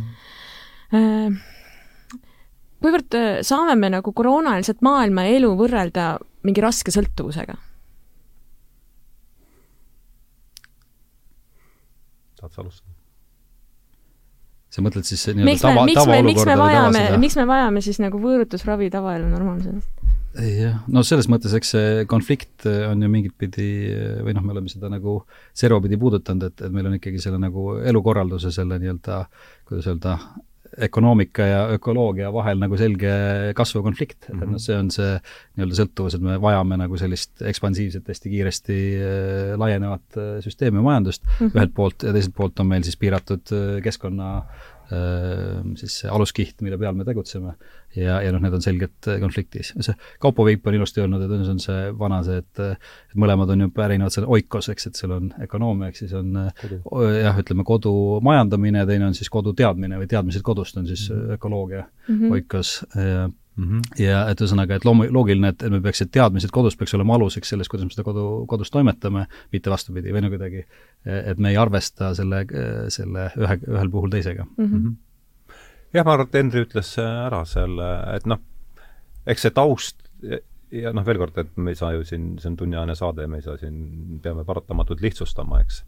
-hmm 0.92 1.55
kuivõrd 2.82 3.16
äh, 3.18 3.30
saame 3.46 3.76
me 3.80 3.92
nagu 3.96 4.12
koroonaeelset 4.12 4.82
maailma 4.84 5.26
ja 5.26 5.38
elu 5.40 5.54
võrrelda 5.58 6.16
mingi 6.46 6.64
raske 6.64 6.94
sõltuvusega? 6.94 7.56
tahad 12.36 12.52
sa 12.52 12.62
alustada? 12.62 12.92
sa 14.76 14.82
mõtled 14.84 15.08
siis 15.08 15.22
nii-öelda 15.32 15.62
tava, 15.62 15.84
tavaolukorda 15.86 16.26
miks 16.26 16.48
me 16.48 16.56
vajame, 16.60 17.04
miks 17.22 17.36
me 17.38 17.46
vajame 17.48 17.82
siis 17.84 18.00
nagu 18.02 18.20
võõrutusravi 18.20 18.90
tavaelu 18.92 19.28
normaalsusest? 19.30 19.92
jah, 20.36 20.82
no 20.92 21.00
selles 21.06 21.30
mõttes, 21.32 21.54
eks 21.56 21.70
see 21.72 22.02
konflikt 22.10 22.66
on 22.68 23.00
ju 23.00 23.08
mingit 23.08 23.36
pidi 23.40 23.70
või 24.26 24.34
noh, 24.36 24.44
me 24.44 24.52
oleme 24.56 24.68
seda 24.72 24.90
nagu 24.92 25.22
servapidi 25.56 25.96
puudutanud, 26.00 26.50
et, 26.50 26.66
et 26.66 26.74
meil 26.74 26.90
on 26.90 26.98
ikkagi 26.98 27.22
selle 27.22 27.40
nagu 27.40 27.78
elukorralduse 27.80 28.52
selle 28.52 28.76
nii-öelda, 28.82 29.22
kuidas 29.68 29.88
öelda, 29.88 30.18
ökonoomika 30.82 31.46
ja 31.46 31.60
ökoloogia 31.72 32.32
vahel 32.34 32.60
nagu 32.60 32.76
selge 32.76 33.10
kasvav 33.56 33.84
konflikt 33.86 34.28
mm, 34.28 34.38
-hmm. 34.38 34.42
et 34.42 34.52
noh, 34.52 34.62
see 34.62 34.76
on 34.76 34.90
see 34.92 35.10
nii-öelda 35.56 35.78
sõltuvus, 35.80 36.16
et 36.18 36.24
me 36.26 36.36
vajame 36.42 36.78
nagu 36.82 37.00
sellist 37.00 37.42
ekspansiivset, 37.42 38.08
hästi 38.08 38.32
kiiresti 38.32 38.78
äh, 39.00 39.52
laienevat 39.58 40.20
äh, 40.20 40.32
süsteemi 40.44 40.82
majandust 40.84 41.24
mm 41.24 41.46
-hmm. 41.46 41.56
ühelt 41.56 41.74
poolt 41.74 42.02
ja 42.02 42.12
teiselt 42.12 42.36
poolt 42.36 42.60
on 42.60 42.72
meil 42.72 42.84
siis 42.84 42.96
piiratud 42.96 43.52
äh, 43.52 43.82
keskkonna 43.82 44.30
Ehm, 44.40 44.75
siis 45.80 45.98
see 46.02 46.10
aluskiht, 46.12 46.60
mille 46.62 46.78
peal 46.78 46.94
me 46.94 47.04
tegutseme. 47.04 47.54
ja, 47.96 48.20
ja 48.22 48.32
noh, 48.32 48.42
need 48.42 48.54
on 48.54 48.62
selgelt 48.62 49.08
äh, 49.08 49.18
konfliktis. 49.22 49.72
see 49.80 49.94
Kaupo 50.22 50.44
Veip 50.46 50.66
on 50.66 50.76
ilusti 50.78 51.02
öelnud, 51.02 51.24
et 51.24 51.32
see 51.44 51.54
on 51.54 51.62
see 51.62 51.86
vana 51.98 52.22
see, 52.26 52.42
et 52.42 52.62
et 52.66 53.16
mõlemad 53.18 53.50
on 53.54 53.66
ju 53.66 53.70
pärinevad 53.74 54.14
selle 54.14 54.30
oikos, 54.32 54.68
eks, 54.72 54.90
et 54.90 55.00
seal 55.00 55.16
on 55.16 55.32
ökonoomia, 55.46 55.90
ehk 55.90 56.02
siis 56.02 56.14
on 56.16 56.36
äh, 56.44 56.52
kodu. 56.60 57.08
jah, 57.16 57.40
ütleme 57.42 57.66
kodu 57.66 57.94
majandamine, 58.26 58.86
teine 58.86 59.10
on 59.10 59.18
siis 59.18 59.32
kodu 59.32 59.54
teadmine 59.56 59.98
või 60.00 60.10
teadmised 60.10 60.44
kodust 60.46 60.76
on 60.76 60.86
siis 60.86 61.08
mm 61.10 61.16
-hmm. 61.16 61.34
ökoloogia 61.38 61.84
mm 61.84 62.14
-hmm. 62.14 62.32
oikos 62.38 62.78
ja 62.94 63.28
Mm 63.56 63.64
-hmm. 63.64 64.02
ja 64.02 64.18
et 64.28 64.40
ühesõnaga, 64.40 64.76
et 64.76 64.84
loomu-, 64.84 65.08
loogiline, 65.10 65.48
et, 65.48 65.62
et 65.62 65.72
me 65.72 65.80
peaks, 65.80 66.02
et 66.04 66.10
teadmised 66.12 66.50
kodus 66.52 66.76
peaks 66.76 66.92
olema 66.94 67.14
aluseks 67.16 67.48
selles, 67.48 67.68
kuidas 67.72 67.86
me 67.86 67.94
seda 67.94 68.04
kodu, 68.04 68.44
kodus 68.46 68.70
toimetame, 68.70 69.26
mitte 69.52 69.72
vastupidi, 69.72 70.12
või 70.12 70.26
no 70.26 70.28
kuidagi, 70.28 70.66
et 71.06 71.38
me 71.38 71.54
ei 71.54 71.56
arvesta 71.56 72.12
selle, 72.14 72.44
selle 72.92 73.30
ühe, 73.36 73.58
ühel 73.68 73.90
puhul 73.90 74.12
teisega 74.12 74.44
mm. 74.44 74.66
-hmm. 74.66 74.96
jah, 75.94 76.04
ma 76.04 76.18
arvan, 76.18 76.28
et 76.28 76.36
Henri 76.36 76.66
ütles 76.66 76.92
ära 77.00 77.44
selle, 77.48 77.88
et 78.16 78.28
noh, 78.28 78.44
eks 79.26 79.48
see 79.48 79.56
taust 79.56 80.04
ja 80.70 80.92
noh, 80.92 81.04
veel 81.06 81.20
kord, 81.20 81.36
et 81.40 81.56
me 81.56 81.72
ei 81.72 81.78
saa 81.78 81.92
ju 81.96 82.04
siin, 82.04 82.34
see 82.42 82.50
on 82.52 82.56
tunniajane 82.60 82.94
saade, 82.98 83.26
me 83.30 83.40
ei 83.40 83.46
saa 83.46 83.56
siin, 83.60 84.18
peame 84.22 84.44
paratamatult 84.44 85.00
lihtsustama, 85.00 85.60
eks. 85.64 85.84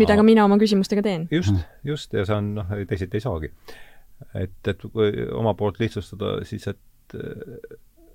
mida 0.00 0.16
ka 0.16 0.22
mina 0.22 0.44
oma 0.48 0.58
küsimustega 0.60 1.02
teen. 1.02 1.28
just, 1.30 1.56
just, 1.84 2.12
ja 2.14 2.24
see 2.24 2.36
on 2.36 2.54
noh, 2.60 2.78
teisiti 2.88 3.20
ei 3.20 3.24
saagi 3.24 3.52
et, 4.34 4.58
et 4.70 4.86
oma 5.32 5.54
poolt 5.58 5.80
lihtsustada, 5.82 6.36
siis 6.48 6.66
et 6.70 7.16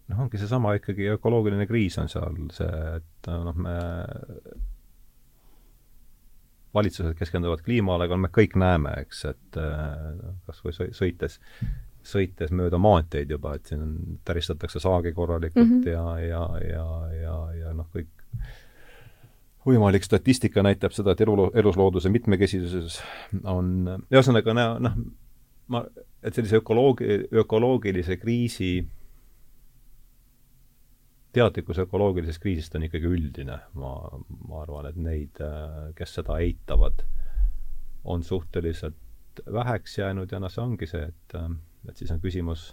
noh, 0.10 0.24
ongi 0.26 0.42
seesama 0.42 0.74
ikkagi 0.80 1.12
ökoloogiline 1.16 1.68
kriis 1.70 1.98
on 2.02 2.10
seal 2.12 2.38
see, 2.56 2.82
et 2.98 3.30
noh, 3.30 3.56
me 3.56 3.76
valitsused 6.74 7.18
keskenduvad 7.18 7.64
kliimale, 7.66 8.06
aga 8.06 8.18
me 8.18 8.30
kõik 8.34 8.56
näeme, 8.60 8.94
eks, 9.04 9.24
et 9.32 9.60
noh, 9.60 10.40
kas 10.48 10.62
või 10.66 10.76
sõites, 10.96 11.40
sõites 12.06 12.54
mööda 12.56 12.80
maanteid 12.82 13.32
juba, 13.34 13.56
et 13.58 13.70
siin 13.70 13.84
on, 13.86 13.94
täristatakse 14.26 14.82
saagi 14.82 15.14
korralikult 15.18 15.66
mm 15.66 15.84
-hmm. 15.84 15.90
ja, 15.90 16.20
ja, 16.28 16.44
ja, 16.70 16.88
ja, 17.22 17.38
ja 17.64 17.74
noh, 17.74 17.90
kõik 17.94 18.12
võimalik 19.66 20.06
statistika 20.06 20.64
näitab 20.64 20.94
seda, 20.96 21.12
et 21.14 21.22
elu, 21.22 21.50
eluslooduse 21.54 22.10
mitmekesisuses 22.10 23.02
on, 23.44 23.74
ühesõnaga 24.12 24.56
noh, 24.56 24.96
ma, 25.70 25.84
et 26.24 26.36
sellise 26.36 26.60
ökoloogi, 26.60 27.20
ökoloogilise 27.42 28.18
kriisi 28.22 28.74
teadlikkus 31.36 31.80
ökoloogilisest 31.80 32.42
kriisist 32.42 32.76
on 32.76 32.88
ikkagi 32.88 33.10
üldine, 33.10 33.60
ma, 33.78 33.94
ma 34.50 34.64
arvan, 34.64 34.90
et 34.90 34.98
neid, 34.98 35.42
kes 35.98 36.18
seda 36.20 36.40
eitavad, 36.42 37.04
on 38.10 38.24
suhteliselt 38.26 39.44
väheks 39.54 39.98
jäänud 40.00 40.32
ja 40.32 40.40
noh, 40.42 40.52
see 40.52 40.64
ongi 40.64 40.90
see, 40.90 41.06
et, 41.06 41.36
et 41.90 42.02
siis 42.02 42.12
on 42.12 42.22
küsimus, 42.24 42.72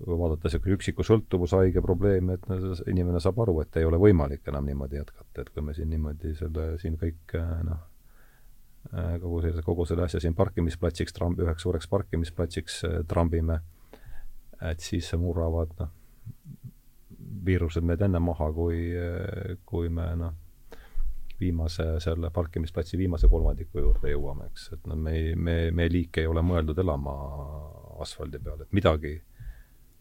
kui 0.00 0.16
vaadata 0.18 0.48
niisugune 0.48 0.78
üksiku 0.78 1.04
sõltuvushaige 1.06 1.82
probleemi, 1.84 2.38
et 2.38 2.48
no, 2.50 2.58
inimene 2.90 3.20
saab 3.22 3.44
aru, 3.44 3.60
et 3.62 3.76
ei 3.78 3.86
ole 3.86 4.00
võimalik 4.00 4.48
enam 4.50 4.66
niimoodi 4.66 4.98
jätkata, 4.98 5.44
et 5.44 5.52
kui 5.54 5.62
me 5.66 5.76
siin 5.76 5.92
niimoodi 5.92 6.34
selle, 6.38 6.72
siin 6.82 6.96
kõik 7.00 7.36
noh, 7.68 7.84
kogu 8.92 9.40
selle, 9.42 9.62
kogu 9.62 9.86
selle 9.88 10.04
asja 10.06 10.20
siin 10.22 10.34
parkimisplatsiks 10.38 11.16
tramb, 11.16 11.40
üheks 11.42 11.64
suureks 11.66 11.88
parkimisplatsiks 11.90 12.80
äh, 12.88 12.96
trambime, 13.08 13.60
et 14.62 14.80
siis 14.80 15.10
murravad 15.18 15.74
noh, 15.80 15.90
viirused 17.44 17.84
meid 17.84 18.02
enne 18.04 18.20
maha, 18.22 18.50
kui, 18.54 18.86
äh, 18.96 19.56
kui 19.66 19.90
me 19.92 20.08
noh, 20.20 20.36
viimase, 21.40 21.86
selle 22.00 22.30
parkimisplatsi 22.30 22.98
viimase 22.98 23.28
kolmandiku 23.28 23.82
juurde 23.82 24.12
jõuame, 24.12 24.48
eks, 24.52 24.68
et 24.76 24.86
no 24.90 24.96
me 24.96 25.16
ei, 25.18 25.34
me, 25.34 25.56
meie 25.74 25.90
liik 25.90 26.22
ei 26.22 26.30
ole 26.30 26.44
mõeldud 26.46 26.78
elama 26.78 27.14
asfaldi 28.04 28.38
peal, 28.42 28.62
et 28.62 28.76
midagi 28.76 29.16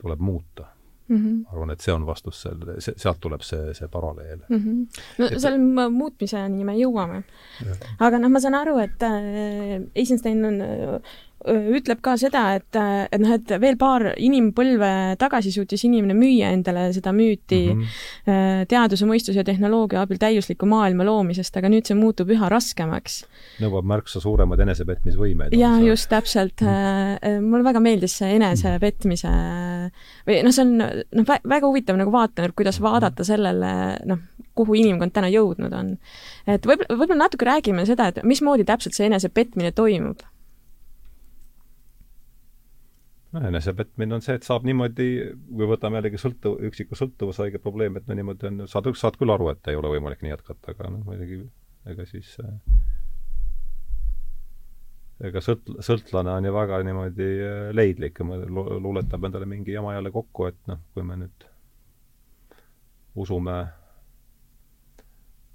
tuleb 0.02 0.22
muuta 0.22 0.68
mm. 1.08 1.18
-hmm. 1.18 1.46
arvan, 1.52 1.72
et 1.72 1.82
see 1.82 1.94
on 1.94 2.06
vastus 2.06 2.42
selle, 2.42 2.80
see, 2.82 2.94
sealt 2.98 3.20
tuleb 3.22 3.42
see, 3.42 3.74
see 3.74 3.88
paralleel 3.88 4.40
mm. 4.50 4.58
-hmm. 4.58 5.04
no 5.20 5.26
et, 5.26 5.40
seal 5.42 5.60
muutmiseni 5.92 6.64
me 6.64 6.78
jõuame. 6.78 7.24
aga 8.00 8.20
noh, 8.20 8.30
ma 8.30 8.40
saan 8.40 8.56
aru, 8.60 8.78
et 8.84 9.04
äh, 9.04 9.82
Eisenstein 9.96 10.46
on 10.46 10.62
ütleb 11.44 12.00
ka 12.04 12.16
seda, 12.20 12.44
et, 12.58 12.78
et 12.78 13.20
noh, 13.22 13.34
et 13.36 13.54
veel 13.62 13.78
paar 13.80 14.06
inimpõlve 14.16 14.90
tagasi 15.20 15.52
suutis 15.54 15.84
inimene 15.88 16.16
müüa 16.18 16.54
endale 16.56 16.86
seda 16.96 17.12
müüti 17.16 17.62
mm 17.74 17.82
-hmm. 17.82 18.68
teaduse, 18.72 19.06
mõistuse 19.10 19.42
ja 19.42 19.44
tehnoloogia 19.44 20.02
abil 20.02 20.22
täiusliku 20.22 20.66
maailma 20.70 21.06
loomisest, 21.06 21.58
aga 21.58 21.70
nüüd 21.70 21.88
see 21.90 21.98
muutub 22.00 22.30
üha 22.32 22.50
raskemaks. 22.50 23.24
nõuab 23.60 23.86
märksa 23.86 24.22
suuremaid 24.24 24.60
enesepetmisvõimeid. 24.60 25.58
jaa, 25.58 25.80
just 25.80 26.10
täpselt 26.10 26.62
mm. 26.62 26.68
-hmm. 26.68 27.42
mulle 27.42 27.64
väga 27.64 27.80
meeldis 27.80 28.18
see 28.18 28.36
enesepetmise 28.36 29.34
või 30.28 30.44
noh, 30.44 30.52
see 30.52 30.64
on 30.66 30.78
noh, 30.78 31.26
väga 31.28 31.68
huvitav 31.68 31.98
nagu 31.98 32.12
vaatenurk, 32.12 32.56
kuidas 32.56 32.80
mhm. 32.80 32.90
vaadata 32.90 33.24
sellele 33.24 33.74
noh, 34.06 34.20
kuhu 34.56 34.74
inimkond 34.74 35.12
täna 35.12 35.28
jõudnud 35.34 35.74
on. 35.74 35.98
et 36.48 36.66
võib-olla, 36.66 36.98
võib-olla 37.00 37.24
natuke 37.26 37.46
räägime 37.46 37.86
seda, 37.86 38.08
et 38.08 38.24
mismoodi 38.24 38.64
täpselt 38.64 38.96
see 38.96 39.10
enesepetmine 39.10 39.72
toimub 39.72 40.24
noh, 43.34 43.46
enesepetmine 43.50 44.18
on 44.18 44.24
see, 44.24 44.38
et 44.38 44.48
saab 44.48 44.66
niimoodi, 44.68 45.10
kui 45.50 45.70
võtame 45.70 46.00
jällegi 46.00 46.22
sõltuv, 46.22 46.60
üksiku 46.70 46.98
sõltuvushaige 46.98 47.62
probleemi, 47.64 48.02
et 48.02 48.10
no 48.10 48.18
niimoodi 48.18 48.50
on, 48.50 48.66
saad, 48.70 48.90
saad 49.00 49.18
küll 49.20 49.34
aru, 49.34 49.50
et 49.54 49.72
ei 49.72 49.80
ole 49.80 49.92
võimalik 49.96 50.24
nii 50.24 50.34
jätkata, 50.36 50.74
aga 50.76 50.92
noh, 50.94 51.04
muidugi 51.08 51.42
ega 51.90 52.06
siis 52.08 52.36
äh, 52.44 52.54
ega 55.30 55.44
sõlt-, 55.44 55.74
sõltlane 55.84 56.38
on 56.38 56.48
ju 56.48 56.56
väga 56.56 56.82
niimoodi 56.88 57.30
äh, 57.44 57.70
leidlik 57.76 58.22
ja 58.22 58.42
luuletab 58.54 59.30
endale 59.30 59.50
mingi 59.50 59.76
jama 59.76 59.96
jälle 59.98 60.14
kokku, 60.14 60.52
et 60.52 60.62
noh, 60.70 60.84
kui 60.94 61.06
me 61.08 61.20
nüüd 61.26 61.48
usume 63.20 63.58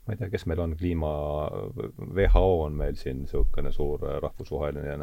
ma 0.08 0.14
ei 0.14 0.20
tea, 0.20 0.30
kes 0.32 0.47
meil 0.49 0.61
on 0.64 0.73
kliima, 0.78 1.08
WHO 2.16 2.47
on 2.64 2.78
meil 2.80 2.97
siin 2.97 3.26
niisugune 3.26 3.73
suur 3.75 4.06
rahvusvaheline 4.25 4.94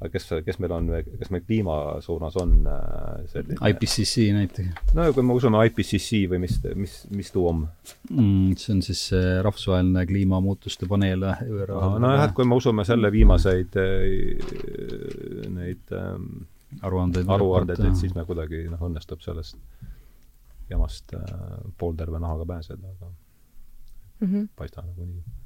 aga 0.00 0.10
kes, 0.12 0.26
kes 0.46 0.58
meil 0.62 0.72
on, 0.74 0.88
kes 1.18 1.30
meil 1.32 1.44
kliima 1.46 1.76
suunas 2.04 2.36
on 2.40 2.54
äh, 2.66 3.20
selline 3.30 3.70
IPCC 3.70 4.26
näiteks? 4.36 4.94
no 4.96 5.06
kui 5.14 5.26
me 5.26 5.36
usume 5.38 5.62
IPCC 5.68 6.24
või 6.32 6.42
mis, 6.44 6.56
mis, 6.78 6.96
mis 7.14 7.30
tuu 7.34 7.46
on 7.50 7.62
mm,? 8.10 8.56
see 8.60 8.74
on 8.74 8.82
siis 8.86 9.04
rahvusvaheline 9.46 10.04
kliimamuutuste 10.10 10.88
paneel 10.90 11.28
ÜRO 11.46 11.78
no, 11.78 11.92
nojah, 12.02 12.26
et 12.28 12.34
kui 12.36 12.48
me 12.48 12.58
usume 12.58 12.86
selle 12.88 13.12
viimaseid 13.14 13.78
äh, 13.80 14.08
neid 15.54 15.94
ähm, 15.94 16.28
aruandeid, 16.82 17.30
aruandeid, 17.30 17.84
et 17.86 18.00
siis 18.00 18.16
me 18.16 18.26
kuidagi 18.26 18.64
noh, 18.66 18.82
õnnestub 18.88 19.22
sellest 19.22 19.60
jamast 20.70 21.14
äh, 21.14 21.38
poolterve 21.78 22.18
nahaga 22.18 22.46
pääseda, 22.50 22.90
aga 22.96 23.10
mm 24.20 24.28
-hmm. 24.28 24.52
paista 24.56 24.82
nagu 24.82 25.06
nii 25.06 25.43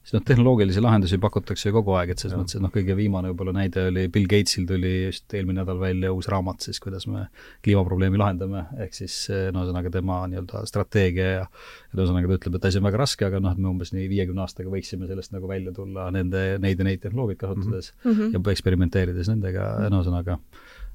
siis 0.00 0.14
noh, 0.16 0.22
tehnoloogilisi 0.26 0.80
lahendusi 0.82 1.18
pakutakse 1.20 1.68
ju 1.68 1.74
kogu 1.76 1.94
aeg, 1.98 2.12
et 2.14 2.22
selles 2.22 2.34
ja. 2.34 2.40
mõttes, 2.40 2.56
et 2.56 2.64
noh, 2.64 2.72
kõige 2.72 2.96
viimane 2.96 3.30
võib-olla 3.30 3.54
näide 3.58 3.86
oli 3.90 4.06
Bill 4.12 4.28
Gatesil 4.30 4.66
tuli 4.68 4.92
just 5.10 5.34
eelmine 5.36 5.60
nädal 5.60 5.80
välja 5.82 6.12
uus 6.14 6.30
raamat 6.32 6.64
siis, 6.66 6.80
kuidas 6.82 7.06
me 7.10 7.26
kliimaprobleemi 7.64 8.20
lahendame, 8.20 8.64
ehk 8.86 8.96
siis 8.96 9.16
no 9.52 9.64
ühesõnaga 9.64 9.92
tema 9.94 10.22
nii-öelda 10.32 10.64
strateegia 10.70 11.28
ja 11.34 11.44
et 11.44 11.98
ühesõnaga 11.98 12.32
ta 12.32 12.40
ütleb, 12.40 12.58
et 12.58 12.68
asi 12.70 12.80
on 12.80 12.88
väga 12.88 13.02
raske, 13.02 13.28
aga 13.28 13.42
noh, 13.44 13.54
et 13.54 13.60
me 13.60 13.70
umbes 13.72 13.92
nii 13.96 14.08
viiekümne 14.10 14.44
aastaga 14.46 14.72
võiksime 14.72 15.10
sellest 15.10 15.36
nagu 15.36 15.50
välja 15.50 15.74
tulla 15.76 16.08
nende, 16.14 16.46
neid 16.64 16.80
ja 16.80 16.88
neid 16.88 17.04
tehnoloogiaid 17.04 17.40
kasutades 17.44 17.92
mm 18.04 18.12
-hmm. 18.12 18.36
ja 18.38 18.56
eksperimenteerides 18.56 19.32
nendega, 19.34 19.72
no 19.88 20.00
ühesõnaga 20.00 20.40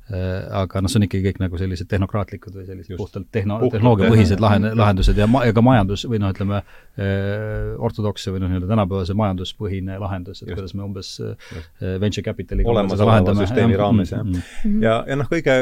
aga 0.06 0.82
noh, 0.84 0.92
see 0.92 1.00
on 1.00 1.06
ikkagi 1.08 1.26
kõik 1.26 1.40
nagu 1.42 1.58
sellised 1.58 1.88
tehnokraatlikud 1.90 2.54
või 2.54 2.66
sellised 2.68 2.94
Just. 2.94 3.00
puhtalt 3.00 3.30
tehno-, 3.34 3.58
tehnoloogiapõhised 3.74 4.44
lahend-, 4.44 4.76
lahendused 4.78 5.18
ja 5.18 5.26
ma-, 5.30 5.42
ja 5.48 5.56
ka 5.56 5.64
majandus 5.66 6.06
või 6.06 6.20
noh, 6.22 6.34
ütleme 6.36 6.60
äh, 6.62 7.72
ortodoksse 7.82 8.34
või 8.34 8.44
noh, 8.44 8.52
nii-öelda 8.52 8.70
tänapäevase 8.70 9.16
majanduspõhine 9.18 9.98
lahendus, 10.02 10.44
et 10.44 10.52
Just. 10.52 10.60
kuidas 10.60 10.76
me 10.78 10.86
umbes 10.86 11.16
äh, 11.26 11.58
venture 12.04 12.26
capitaliga 12.28 12.70
olemasoleva 12.70 13.34
süsteemi 13.42 13.82
raames, 13.82 14.14
jah. 14.14 14.22
Mm, 14.22 14.46
mm. 14.70 14.86
ja, 14.86 15.00
ja 15.10 15.18
noh, 15.18 15.32
kõige 15.32 15.58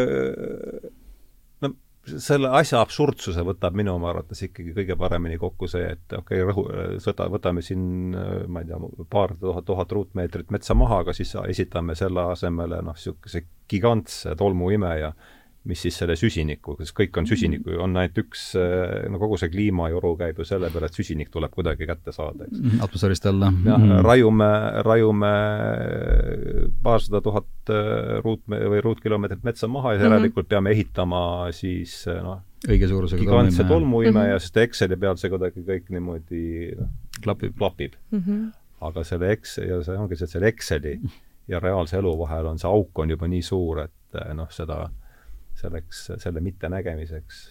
selle 2.03 2.49
asja 2.51 2.81
absurdsuse 2.83 3.43
võtab 3.47 3.77
minu 3.79 3.93
arvates 4.09 4.41
ikkagi 4.47 4.73
kõige 4.75 4.97
paremini 4.99 5.37
kokku 5.39 5.69
see, 5.71 5.85
et 5.95 6.15
okei 6.17 6.41
okay,, 6.41 6.47
rõhu, 6.49 6.65
sõda, 7.03 7.29
võtame 7.31 7.63
siin, 7.63 8.15
ma 8.47 8.63
ei 8.63 8.67
tea, 8.67 8.79
paar 9.11 9.35
tuhat, 9.39 9.65
tuhat 9.69 9.95
ruutmeetrit 9.95 10.51
metsa 10.51 10.75
maha, 10.77 11.01
aga 11.05 11.15
siis 11.15 11.35
esitame 11.47 11.95
selle 11.95 12.27
asemele 12.33 12.81
noh, 12.83 12.97
niisuguse 12.97 13.45
gigantse 13.71 14.35
tolmuimeja 14.39 15.13
mis 15.63 15.79
siis 15.85 15.95
selle 15.95 16.15
süsiniku, 16.19 16.75
sest 16.81 16.91
kõik 16.97 17.17
on 17.19 17.27
süsinik, 17.27 17.67
on 17.79 17.95
ainult 17.95 18.17
üks, 18.19 18.49
no 19.11 19.19
kogu 19.21 19.37
see 19.39 19.51
kliimajoru 19.53 20.13
käib 20.19 20.41
ju 20.41 20.47
selle 20.47 20.67
peale, 20.73 20.89
et 20.91 20.97
süsinik 20.97 21.29
tuleb 21.31 21.53
kuidagi 21.55 21.87
kätte 21.87 22.11
saada, 22.15 22.49
eks. 22.49 22.59
Mhm, 22.59 22.81
atmosfäärist 22.83 23.27
alla. 23.31 23.51
jah 23.65 23.77
mm 23.77 23.91
-hmm., 23.91 24.01
raiume, 24.03 24.49
raiume 24.83 25.33
paarsada 26.83 27.21
tuhat 27.21 27.69
äh, 27.69 28.19
ruutme- 28.25 28.59
või 28.73 28.81
ruutkilomeetrit 28.83 29.43
metsa 29.43 29.67
maha 29.67 29.93
ja 29.93 29.99
mm 29.99 30.03
-hmm. 30.03 30.11
järelikult 30.11 30.47
peame 30.49 30.71
ehitama 30.71 31.51
siis 31.51 32.05
noh, 32.07 32.41
õige 32.67 32.87
suurusega 32.87 33.21
gigantse 33.21 33.63
tolmuimeja 33.63 34.35
mm, 34.35 34.39
sest 34.39 34.57
Exceli 34.57 34.97
peal 34.97 35.15
see 35.17 35.29
kuidagi 35.29 35.63
kõik 35.63 35.87
niimoodi 35.89 36.75
noh, 36.79 36.89
klapib, 37.23 37.55
klapib. 37.57 37.93
Mm 38.11 38.19
-hmm. 38.19 38.51
aga 38.81 39.03
selle 39.03 39.31
Ex- 39.31 39.57
ja 39.57 39.83
see 39.83 39.97
ongi 39.97 40.15
see, 40.15 40.25
et 40.25 40.29
selle 40.29 40.47
Exceli 40.47 40.99
ja 41.47 41.59
reaalse 41.59 41.97
elu 41.97 42.17
vahel 42.19 42.45
on 42.45 42.59
see 42.59 42.69
auk 42.69 42.99
on 42.99 43.09
juba 43.09 43.27
nii 43.27 43.41
suur, 43.41 43.79
et 43.79 44.19
noh, 44.33 44.51
seda 44.51 44.89
selleks, 45.63 46.05
selle 46.23 46.43
mittenägemiseks 46.43 47.43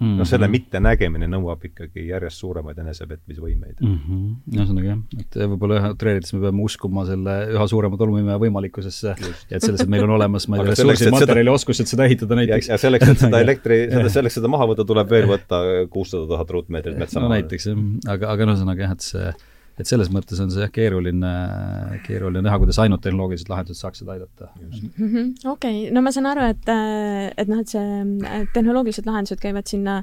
mm 0.00 0.06
-hmm. 0.06 0.18
noh, 0.18 0.28
selle 0.28 0.48
mittenägemine 0.50 1.28
nõuab 1.30 1.64
ikkagi 1.68 2.06
järjest 2.08 2.42
suuremaid 2.42 2.78
enesepetmisvõimeid 2.82 3.80
mm. 3.80 3.94
-hmm. 3.94 4.56
ühesõnaga 4.56 4.90
jah, 4.90 5.00
et 5.22 5.38
võib-olla 5.52 5.78
ühe 5.80 5.92
utreerides 5.94 6.34
me 6.34 6.42
peame 6.44 6.66
uskuma 6.66 7.06
selle 7.08 7.36
üha 7.54 7.66
suurema 7.70 7.98
tolmuimeja 8.00 8.38
võimalikkusesse 8.42 9.14
ja 9.14 9.56
et 9.56 9.62
selles, 9.62 9.84
et 9.84 9.90
meil 9.94 10.06
on 10.08 10.16
olemas, 10.18 10.48
ma 10.48 10.58
ei 10.58 10.64
tea, 10.64 10.74
ressursid, 10.74 11.14
materjali, 11.14 11.54
oskused 11.54 11.90
seda 11.90 12.08
ehitada 12.10 12.38
näiteks. 12.40 12.70
ja 12.72 12.78
selleks, 12.80 13.14
et 13.14 13.24
seda 13.26 13.42
elektri, 13.46 13.80
seda, 13.90 14.12
selleks 14.18 14.40
seda 14.40 14.50
maha 14.50 14.70
võtta, 14.72 14.86
tuleb 14.88 15.10
veel 15.16 15.30
võtta 15.30 15.64
kuussada 15.90 16.26
tuhat 16.34 16.54
ruutmeetrit 16.58 16.98
metsa 16.98 17.22
no, 17.22 17.30
näiteks 17.32 17.70
jah, 17.70 17.82
aga, 18.16 18.34
aga 18.34 18.50
ühesõnaga 18.50 18.88
jah, 18.88 18.96
et 18.98 19.10
see 19.12 19.34
et 19.78 19.88
selles 19.90 20.10
mõttes 20.14 20.38
on 20.42 20.52
see 20.54 20.62
jah, 20.62 20.70
keeruline, 20.72 21.30
keeruline 22.06 22.44
näha, 22.46 22.58
kuidas 22.62 22.78
ainult 22.82 23.02
tehnoloogilised 23.04 23.50
lahendused 23.50 23.82
saaksid 23.82 24.10
aidata. 24.14 24.50
Mhm, 24.60 25.32
okei, 25.50 25.88
no 25.94 26.02
ma 26.04 26.12
saan 26.14 26.30
aru, 26.30 26.46
et, 26.54 26.68
et 27.42 27.50
noh, 27.50 27.62
et 27.64 27.74
see 27.74 28.44
tehnoloogilised 28.54 29.08
lahendused 29.08 29.42
käivad 29.42 29.70
sinna 29.70 30.00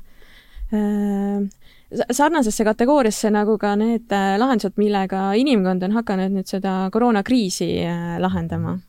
äh, 0.76 1.46
sarnasesse 1.92 2.66
kategooriasse 2.68 3.32
nagu 3.34 3.58
ka 3.62 3.76
need 3.80 4.12
äh, 4.16 4.36
lahendused, 4.42 4.76
millega 4.82 5.32
inimkond 5.40 5.88
on 5.88 5.96
hakanud 6.00 6.36
nüüd 6.36 6.52
seda 6.52 6.76
koroonakriisi 6.92 7.72
äh, 7.86 8.18
lahendama. 8.24 8.80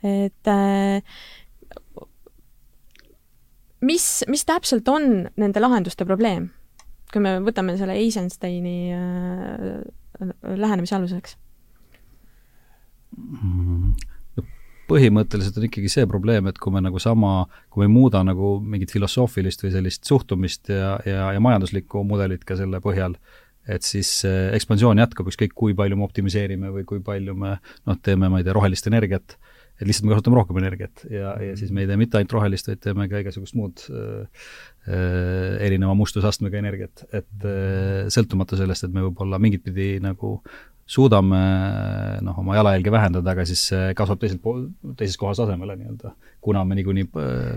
et 0.00 0.48
äh, 0.48 1.02
mis, 3.84 4.08
mis 4.28 4.44
täpselt 4.48 4.88
on 4.88 5.28
nende 5.36 5.60
lahenduste 5.60 6.08
probleem? 6.08 6.50
kui 7.10 7.18
me 7.18 7.40
võtame 7.42 7.74
selle 7.74 7.96
Eisensteini 7.98 8.76
äh, 8.94 9.80
lähenemise 10.42 10.96
aluseks? 10.98 11.36
põhimõtteliselt 14.90 15.58
on 15.58 15.66
ikkagi 15.68 15.90
see 15.92 16.06
probleem, 16.10 16.48
et 16.50 16.58
kui 16.58 16.74
me 16.74 16.82
nagu 16.82 16.98
sama, 17.02 17.44
kui 17.70 17.82
me 17.82 17.88
ei 17.88 17.92
muuda 17.94 18.24
nagu 18.26 18.56
mingit 18.62 18.90
filosoofilist 18.94 19.62
või 19.62 19.74
sellist 19.74 20.08
suhtumist 20.08 20.72
ja, 20.72 20.96
ja, 21.06 21.28
ja 21.36 21.42
majanduslikku 21.42 22.02
mudelit 22.06 22.42
ka 22.46 22.56
selle 22.58 22.80
põhjal, 22.82 23.14
et 23.70 23.86
siis 23.86 24.10
ekspansioon 24.26 24.98
jätkub, 25.02 25.30
ükskõik 25.30 25.54
kui 25.54 25.76
palju 25.78 25.98
me 25.98 26.06
optimiseerime 26.08 26.72
või 26.74 26.86
kui 26.88 27.02
palju 27.06 27.36
me 27.38 27.56
noh, 27.60 28.00
teeme, 28.02 28.30
ma 28.32 28.40
ei 28.40 28.46
tea, 28.46 28.56
rohelist 28.56 28.90
energiat, 28.90 29.36
et 29.80 29.88
lihtsalt 29.88 30.06
me 30.06 30.14
kasutame 30.14 30.36
rohkem 30.36 30.58
energiat 30.60 31.04
ja, 31.08 31.34
ja 31.40 31.54
siis 31.58 31.72
me 31.72 31.84
ei 31.84 31.88
tee 31.88 31.98
mitte 32.00 32.18
ainult 32.18 32.34
rohelist, 32.36 32.68
vaid 32.68 32.82
teeme 32.84 33.06
ka 33.10 33.22
igasugust 33.22 33.56
muud 33.56 33.84
äh, 33.88 34.48
äh, 34.86 35.54
erineva 35.66 35.94
mustusastmega 35.98 36.60
energiat, 36.60 37.06
et 37.08 37.46
äh, 37.48 38.10
sõltumata 38.12 38.58
sellest, 38.60 38.86
et 38.86 38.94
me 38.94 39.06
võib-olla 39.06 39.40
mingit 39.42 39.64
pidi 39.64 39.94
nagu 40.04 40.38
suudame 40.90 41.38
noh, 42.26 42.38
oma 42.42 42.56
jalajälge 42.58 42.92
vähendada, 42.92 43.32
aga 43.32 43.44
siis 43.46 43.62
see 43.70 43.92
kasvab 43.96 44.20
teiselt 44.20 44.42
pool, 44.42 44.64
teises 44.98 45.16
kohas 45.20 45.38
asemele 45.44 45.76
nii-öelda, 45.78 46.12
kuna 46.42 46.64
me 46.66 46.76
niikuinii 46.80 47.06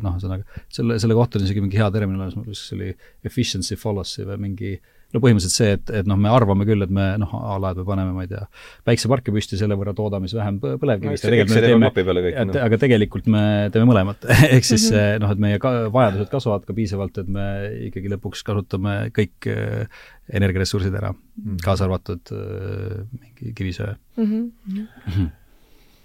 noh, 0.06 0.20
ühesõnaga 0.20 0.62
selle, 0.68 1.00
selle 1.02 1.18
kohta 1.18 1.40
on 1.40 1.48
isegi 1.48 1.64
mingi 1.66 1.82
hea 1.82 1.90
termin 1.96 2.20
olemas, 2.20 2.38
kas 2.46 2.68
see 2.70 2.78
oli 2.78 2.92
efficiency 3.26 3.80
fallacy 3.80 4.28
või 4.30 4.38
mingi 4.46 4.76
no 5.14 5.22
põhimõtteliselt 5.22 5.56
see, 5.56 5.74
et, 5.78 5.92
et 6.02 6.10
noh, 6.10 6.18
me 6.20 6.32
arvame 6.34 6.66
küll, 6.68 6.86
et 6.86 6.94
me 6.94 7.06
noh, 7.22 7.34
a 7.38 7.58
la, 7.62 7.74
et 7.74 7.82
me 7.82 7.86
paneme, 7.88 8.14
ma 8.16 8.26
ei 8.26 8.32
tea, 8.32 8.44
päikseparke 8.88 9.34
püsti, 9.36 9.60
selle 9.60 9.78
võrra 9.80 9.94
toodame 9.98 10.30
siis 10.30 10.40
vähem 10.40 10.58
põlevkivist 10.64 11.28
no,. 11.28 11.60
Teeme, 11.64 12.48
no. 12.50 12.56
aga 12.64 12.80
tegelikult 12.82 13.30
me 13.32 13.44
teeme 13.74 13.90
mõlemat 13.90 14.26
ehk 14.56 14.66
siis 14.68 14.90
mm 14.90 14.98
-hmm. 14.98 15.24
noh, 15.24 15.36
et 15.36 15.46
meie 15.46 15.62
ka, 15.64 15.76
vajadused 15.94 16.32
kasvavad 16.34 16.66
ka 16.68 16.78
piisavalt, 16.78 17.22
et 17.22 17.30
me 17.38 17.46
ikkagi 17.92 18.12
lõpuks 18.16 18.44
kasutame 18.48 18.98
kõik 19.14 19.52
äh, 19.54 20.02
energiaressursid 20.34 20.96
ära 20.96 21.14
mm, 21.14 21.46
-hmm. 21.46 21.62
kaasa 21.66 21.86
arvatud 21.86 22.34
äh, 22.34 23.06
mingi 23.20 23.54
kivisöe 23.54 23.96
mm. 24.18 24.26
-hmm. 24.26 24.52
Mm 24.66 24.88
-hmm 25.08 25.32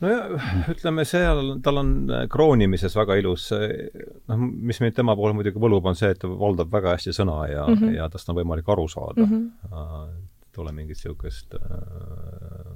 nojah, 0.00 0.46
ütleme 0.72 1.04
seal, 1.08 1.54
tal 1.64 1.80
on 1.82 1.92
äh, 2.10 2.24
kroonimises 2.30 2.96
väga 2.96 3.18
ilus, 3.20 3.48
noh, 3.52 4.44
mis 4.70 4.80
mind 4.84 4.96
tema 4.96 5.16
puhul 5.18 5.36
muidugi 5.38 5.62
võlub, 5.62 5.86
on 5.90 5.98
see, 5.98 6.12
et 6.14 6.20
ta 6.22 6.30
valdab 6.30 6.72
väga 6.72 6.96
hästi 6.96 7.14
sõna 7.16 7.40
ja 7.50 7.66
mm, 7.66 7.80
-hmm. 7.80 7.96
ja 7.98 8.08
tast 8.12 8.30
on 8.30 8.38
võimalik 8.38 8.68
aru 8.68 8.88
saada 8.88 9.26
mm. 9.26 9.32
-hmm. 9.32 10.14
ei 10.48 10.62
ole 10.62 10.72
mingit 10.72 10.98
niisugust 10.98 11.54
äh, 11.54 12.72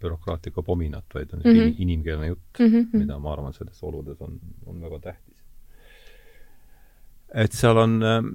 bürokraatlikku 0.00 0.62
pominat, 0.62 1.04
vaid 1.14 1.32
on 1.32 1.40
mm 1.44 1.50
-hmm. 1.50 1.74
inimkeelne 1.78 2.26
jutt 2.26 2.58
mm, 2.58 2.66
-hmm. 2.66 2.98
mida 2.98 3.18
ma 3.18 3.32
arvan, 3.32 3.52
selles 3.52 3.82
oludes 3.82 4.20
on, 4.20 4.40
on 4.66 4.80
väga 4.80 4.98
tähtis. 4.98 5.44
et 7.34 7.52
seal 7.52 7.76
on 7.76 8.02
ähm, 8.02 8.26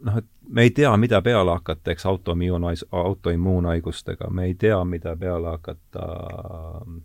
noh, 0.00 0.18
et 0.18 0.26
me 0.48 0.62
ei 0.62 0.70
tea, 0.70 0.96
mida 0.96 1.22
peale 1.22 1.50
hakata, 1.50 1.90
eks 1.90 2.06
autoimmuunhais-, 2.06 2.86
autoimmuunhaigustega, 2.90 4.30
me 4.30 4.44
ei 4.44 4.54
tea, 4.54 4.84
mida 4.84 5.16
peale 5.16 5.48
hakata 5.48 6.02
äh, 6.02 7.02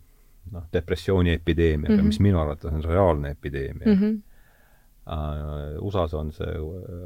noh, 0.52 0.66
depressiooni 0.72 1.32
epideemiaga 1.38 1.94
mm, 1.94 2.00
-hmm. 2.00 2.12
mis 2.12 2.20
minu 2.20 2.40
arvates 2.40 2.72
on 2.72 2.84
reaalne 2.84 3.30
epideemia 3.36 3.86
mm. 3.86 4.00
-hmm. 4.02 4.18
Uh, 5.08 5.86
USA-s 5.86 6.14
on 6.14 6.32
see 6.32 6.50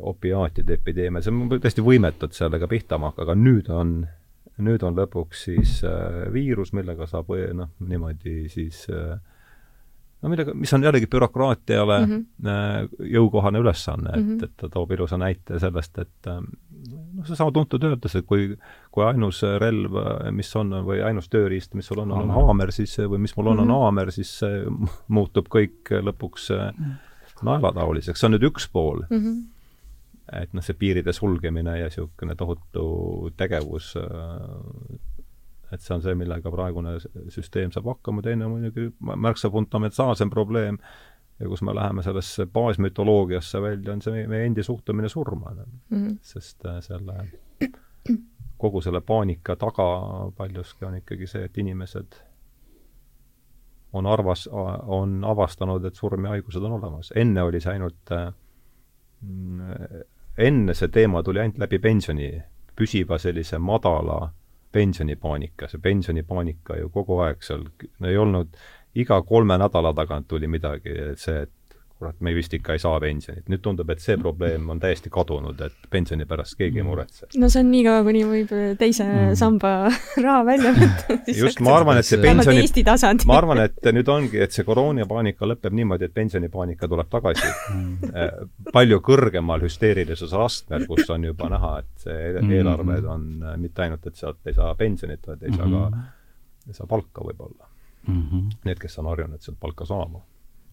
opiaatide 0.00 0.74
epideemia, 0.74 1.20
see 1.22 1.30
on 1.30 1.60
täiesti 1.60 1.84
võimetu, 1.86 2.26
et 2.26 2.32
sellega 2.34 2.66
pihta 2.66 2.98
makka, 2.98 3.22
aga 3.22 3.36
nüüd 3.38 3.68
on, 3.70 3.92
nüüd 4.58 4.82
on 4.82 4.96
lõpuks 4.98 5.44
siis 5.44 5.84
uh, 5.86 6.32
viirus, 6.32 6.72
millega 6.72 7.06
saab 7.06 7.30
noh, 7.54 7.68
niimoodi 7.78 8.48
siis 8.50 8.88
uh, 8.90 9.14
no 10.22 10.30
millega, 10.30 10.54
mis 10.54 10.72
on 10.74 10.82
jällegi 10.82 11.06
bürokraatiale 11.10 11.98
mm 12.06 12.12
-hmm. 12.12 13.06
jõukohane 13.12 13.58
ülesanne, 13.58 14.10
et 14.10 14.26
mm, 14.26 14.36
-hmm. 14.36 14.44
et 14.44 14.56
ta 14.56 14.68
toob 14.68 14.92
ilusa 14.92 15.18
näite 15.18 15.58
sellest, 15.58 15.98
et 15.98 16.26
ähm, 16.26 16.44
noh, 17.22 17.28
seesama 17.30 17.54
tuntud 17.54 17.84
öeldus, 17.86 18.16
et 18.18 18.26
kui, 18.28 18.50
kui 18.94 19.06
ainus 19.06 19.42
relv, 19.62 19.96
mis 20.34 20.50
on, 20.58 20.74
või 20.86 21.00
ainus 21.06 21.30
tööriist, 21.32 21.76
mis 21.78 21.88
sul 21.88 22.02
on, 22.04 22.12
on 22.16 22.34
haamer, 22.34 22.74
siis, 22.74 22.96
või 23.06 23.22
mis 23.24 23.36
mul 23.38 23.54
on, 23.54 23.64
on 23.64 23.70
mhm. 23.70 23.86
haamer, 23.86 24.12
siis 24.14 24.34
muutub 25.16 25.50
kõik 25.52 25.94
lõpuks 26.10 26.50
mhm. 26.58 27.00
naelataoliseks, 27.48 28.20
see 28.20 28.30
on 28.30 28.36
nüüd 28.36 28.50
üks 28.52 28.68
pool 28.72 29.06
mm. 29.08 29.18
-hmm 29.18 29.42
et 30.32 30.52
noh, 30.54 30.62
see 30.64 30.76
piiride 30.78 31.12
sulgemine 31.12 31.74
ja 31.76 31.88
niisugune 31.90 32.32
tohutu 32.38 32.84
tegevus 33.36 33.90
et 35.72 35.80
see 35.80 35.94
on 35.96 36.02
see, 36.04 36.14
millega 36.18 36.52
praegune 36.52 36.94
süsteem 37.32 37.72
saab 37.72 37.88
hakkama, 37.94 38.22
teine 38.24 38.48
muidugi 38.50 38.90
märksa 39.00 39.50
fundamentaalsem 39.52 40.30
probleem 40.32 40.78
ja 41.42 41.48
kus 41.48 41.62
me 41.62 41.74
läheme 41.74 42.02
sellesse 42.02 42.46
baasmütoloogiasse 42.46 43.62
välja, 43.62 43.92
on 43.92 44.02
see 44.02 44.14
meie, 44.14 44.28
meie 44.30 44.46
endi 44.46 44.62
suhtumine 44.62 45.08
surma 45.08 45.50
mm. 45.50 45.64
-hmm. 45.90 46.18
sest 46.22 46.66
äh, 46.66 46.78
selle, 46.80 47.28
kogu 48.58 48.80
selle 48.80 49.00
paanika 49.00 49.56
taga 49.56 49.88
paljuski 50.36 50.84
on 50.84 50.96
ikkagi 50.96 51.26
see, 51.26 51.44
et 51.44 51.58
inimesed 51.58 52.20
on 53.92 54.06
arvas, 54.06 54.48
on 54.82 55.24
avastanud, 55.24 55.84
et 55.84 55.94
surm 55.94 56.24
ja 56.24 56.30
haigused 56.30 56.62
on 56.62 56.72
olemas. 56.72 57.12
enne 57.16 57.42
oli 57.42 57.60
see 57.60 57.72
ainult 57.72 58.12
äh, 58.12 58.32
enne 60.38 60.74
see 60.74 60.88
teema 60.88 61.22
tuli 61.22 61.40
ainult 61.40 61.58
läbi 61.58 61.78
pensioni, 61.78 62.30
püsiva 62.76 63.18
sellise 63.18 63.58
madala 63.58 64.32
pensionipaanika, 64.72 65.68
see 65.68 65.80
pensionipaanika 65.82 66.76
ju 66.80 66.88
kogu 66.90 67.18
aeg 67.26 67.42
seal, 67.44 67.66
ei 68.08 68.16
olnud, 68.16 68.56
iga 68.94 69.22
kolme 69.22 69.58
nädala 69.58 69.94
tagant 69.96 70.28
tuli 70.28 70.48
midagi, 70.50 70.94
et 71.12 71.20
see, 71.22 71.42
et 71.46 71.52
kurat, 72.02 72.18
me 72.24 72.32
vist 72.34 72.52
ikka 72.56 72.74
ei 72.74 72.80
saa 72.82 72.98
pensionit. 73.02 73.44
nüüd 73.50 73.62
tundub, 73.62 73.90
et 73.94 74.02
see 74.02 74.16
probleem 74.20 74.66
on 74.72 74.80
täiesti 74.82 75.10
kadunud, 75.12 75.60
et 75.62 75.88
pensioni 75.92 76.26
pärast 76.28 76.56
keegi 76.58 76.80
ei 76.80 76.82
mm. 76.82 76.90
muretse. 76.90 77.28
no 77.38 77.50
see 77.52 77.62
on 77.62 77.70
nii 77.70 77.82
kaua, 77.86 78.02
kuni 78.08 78.22
võib 78.26 78.54
teise 78.80 79.06
mm. 79.06 79.36
samba 79.38 79.72
raha 80.26 80.42
välja 80.48 80.74
võtta. 80.78 81.18
just, 81.38 81.62
ma 81.64 81.76
arvan, 81.78 82.00
et 82.02 82.08
see 82.08 82.20
pensioni, 82.22 82.66
ma 83.30 83.38
arvan, 83.38 83.62
et 83.68 83.90
nüüd 83.94 84.12
ongi, 84.16 84.40
et 84.42 84.56
see 84.56 84.66
koroonapaanika 84.66 85.48
lõpeb 85.52 85.78
niimoodi, 85.78 86.08
et 86.10 86.16
pensionipaanika 86.16 86.90
tuleb 86.90 87.10
tagasi 87.12 87.48
mm. 87.48 88.12
äh, 88.12 88.32
palju 88.74 89.02
kõrgemal 89.06 89.62
hüsteerilisuse 89.66 90.40
astmel, 90.46 90.88
kus 90.90 91.10
on 91.14 91.28
juba 91.30 91.50
näha, 91.52 91.74
et 91.84 92.08
see 92.08 92.22
mm. 92.34 92.56
eelarved 92.58 93.10
on 93.14 93.28
äh, 93.46 93.58
mitte 93.62 93.86
ainult, 93.86 94.10
et 94.10 94.18
sealt 94.18 94.42
ei 94.50 94.58
saa 94.58 94.74
pensionit, 94.78 95.22
vaid 95.28 95.46
ei 95.46 95.54
saa 95.54 95.70
ka, 95.70 96.06
ei 96.66 96.80
saa 96.80 96.90
palka 96.90 97.30
võib-olla 97.30 97.70
mm. 98.06 98.22
-hmm. 98.22 98.52
Need, 98.64 98.78
kes 98.82 98.98
on 98.98 99.10
harjunud 99.12 99.42
sealt 99.42 99.60
palka 99.60 99.88
saama 99.88 100.22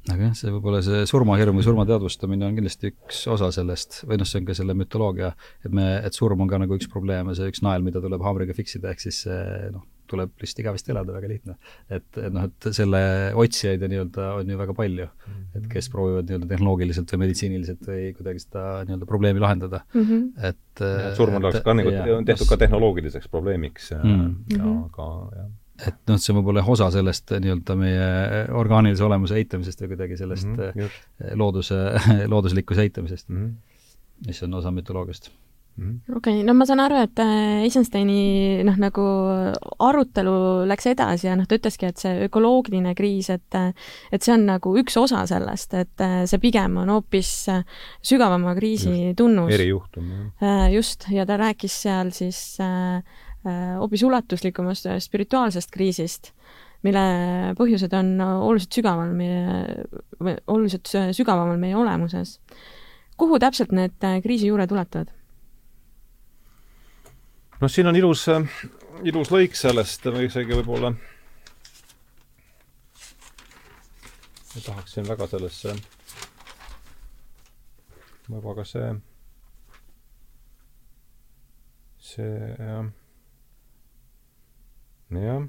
aga 0.07 0.29
jah, 0.29 0.35
see 0.37 0.53
võib-olla 0.53 0.79
see 0.85 1.03
surmahirm 1.09 1.59
või 1.59 1.65
surma 1.65 1.85
teadvustamine 1.89 2.47
on 2.47 2.57
kindlasti 2.57 2.93
üks 2.93 3.21
osa 3.31 3.51
sellest, 3.53 4.01
või 4.07 4.19
noh, 4.21 4.27
see 4.29 4.41
on 4.41 4.47
ka 4.47 4.55
selle 4.57 4.75
mütoloogia, 4.77 5.33
et 5.65 5.75
me, 5.75 5.85
et 6.05 6.15
surm 6.15 6.41
on 6.45 6.49
ka 6.49 6.59
nagu 6.61 6.77
üks 6.77 6.89
probleem 6.91 7.29
ja 7.29 7.37
see 7.37 7.51
üks 7.51 7.63
nael, 7.65 7.85
mida 7.85 8.01
tuleb 8.03 8.23
haamriga 8.25 8.55
fiksida, 8.57 8.93
ehk 8.93 9.03
siis 9.03 9.25
noh, 9.73 9.83
tuleb 10.09 10.31
lihtsalt 10.41 10.63
igavesti 10.63 10.93
elada, 10.93 11.13
väga 11.13 11.29
lihtne. 11.29 11.55
et, 11.85 12.07
et 12.17 12.33
noh, 12.33 12.47
et 12.49 12.69
selle 12.73 13.01
otsijaid 13.37 13.83
ja 13.85 13.91
nii-öelda 13.91 14.31
on 14.39 14.49
ju 14.49 14.57
väga 14.57 14.75
palju 14.77 15.05
mm, 15.05 15.35
-hmm. 15.35 15.59
et 15.59 15.69
kes 15.75 15.89
proovivad 15.93 16.25
nii-öelda 16.31 16.49
tehnoloogiliselt 16.49 17.13
või 17.13 17.23
meditsiiniliselt 17.27 17.85
või 17.91 18.09
kuidagi 18.17 18.41
seda 18.47 18.65
nii-öelda 18.89 19.09
probleemi 19.11 19.43
lahendada 19.43 19.83
mm, 19.93 20.07
-hmm. 20.07 20.49
et 20.49 20.83
ja, 20.85 21.13
surm 21.19 21.37
on 21.37 21.51
ka 21.53 21.77
nagu, 21.77 21.93
on 22.17 22.25
tehtud 22.25 22.49
ka 22.49 22.57
tehnoloogiliseks 22.65 23.29
probleemiks 23.29 23.91
mm 23.99 24.15
-hmm. 24.15 24.57
ja 24.57 24.75
aga 24.87 25.11
jah 25.37 25.49
et 25.87 25.99
noh, 26.09 26.19
see 26.19 26.35
võib 26.35 26.51
olla 26.53 26.63
osa 26.67 26.89
sellest 26.93 27.35
nii-öelda 27.39 27.75
meie 27.79 28.07
orgaanilise 28.59 29.05
olemuse 29.05 29.37
eitamisest 29.39 29.83
või 29.83 29.93
kuidagi 29.93 30.17
sellest 30.19 30.49
mm 30.49 30.63
-hmm, 30.71 31.35
looduse, 31.39 31.77
looduslikkuse 32.33 32.87
eitamisest 32.87 33.29
mm, 33.29 33.45
-hmm. 33.45 34.27
mis 34.27 34.43
on 34.43 34.59
osa 34.59 34.71
mütoloogiast 34.71 35.31
-hmm.. 35.79 36.17
okei 36.17 36.33
okay,, 36.33 36.43
no 36.43 36.53
ma 36.53 36.65
saan 36.67 36.81
aru, 36.83 36.99
et 37.03 37.19
äh, 37.23 37.63
Eisensteini 37.65 38.63
noh, 38.67 38.77
nagu 38.81 39.05
arutelu 39.85 40.35
läks 40.69 40.89
edasi 40.91 41.29
ja 41.29 41.35
noh, 41.39 41.47
ta 41.49 41.57
ütleski, 41.59 41.89
et 41.89 42.01
see 42.01 42.25
ökoloogiline 42.27 42.93
kriis, 42.97 43.29
et 43.33 43.57
äh, 43.57 43.71
et 44.11 44.25
see 44.25 44.33
on 44.35 44.45
nagu 44.49 44.75
üks 44.81 44.97
osa 44.99 45.25
sellest, 45.29 45.73
et 45.79 46.05
see 46.29 46.41
pigem 46.41 46.77
on 46.83 46.93
hoopis 46.95 47.31
sügavama 48.05 48.55
kriisi 48.57 48.91
just, 48.91 49.17
tunnus. 49.21 49.53
erijuhtum, 49.55 50.11
jah. 50.41 50.67
just, 50.73 51.07
ja 51.13 51.25
ta 51.29 51.39
rääkis 51.39 51.81
seal 51.85 52.13
siis 52.15 52.59
Äh, 52.59 53.03
hoopis 53.47 54.03
ulatuslikumast 54.03 54.89
spirituaalsest 54.99 55.71
kriisist, 55.71 56.31
mille 56.83 57.03
põhjused 57.59 57.93
on 57.97 58.11
oluliselt 58.23 58.75
sügaval 58.79 59.13
meie, 59.15 60.39
oluliselt 60.47 60.91
sügavamal 61.15 61.59
meie 61.59 61.75
olemuses. 61.75 62.39
kuhu 63.19 63.39
täpselt 63.39 63.71
need 63.75 64.03
äh, 64.03 64.21
kriisijuured 64.23 64.71
ulatuvad? 64.71 65.11
noh, 67.59 67.71
siin 67.71 67.87
on 67.87 67.95
ilus, 67.95 68.27
äh, 68.31 68.47
ilus 69.03 69.31
lõik 69.31 69.55
sellest, 69.55 70.05
või 70.05 70.29
isegi 70.29 70.55
võib-olla 70.55 70.93
ma 74.55 74.61
tahaksin 74.65 75.07
väga 75.07 75.27
sellesse, 75.27 75.75
võib-olla 78.29 78.55
ka 78.61 78.65
see, 78.71 78.95
see 82.13 82.33
jah 82.55 82.87
jah. 85.11 85.47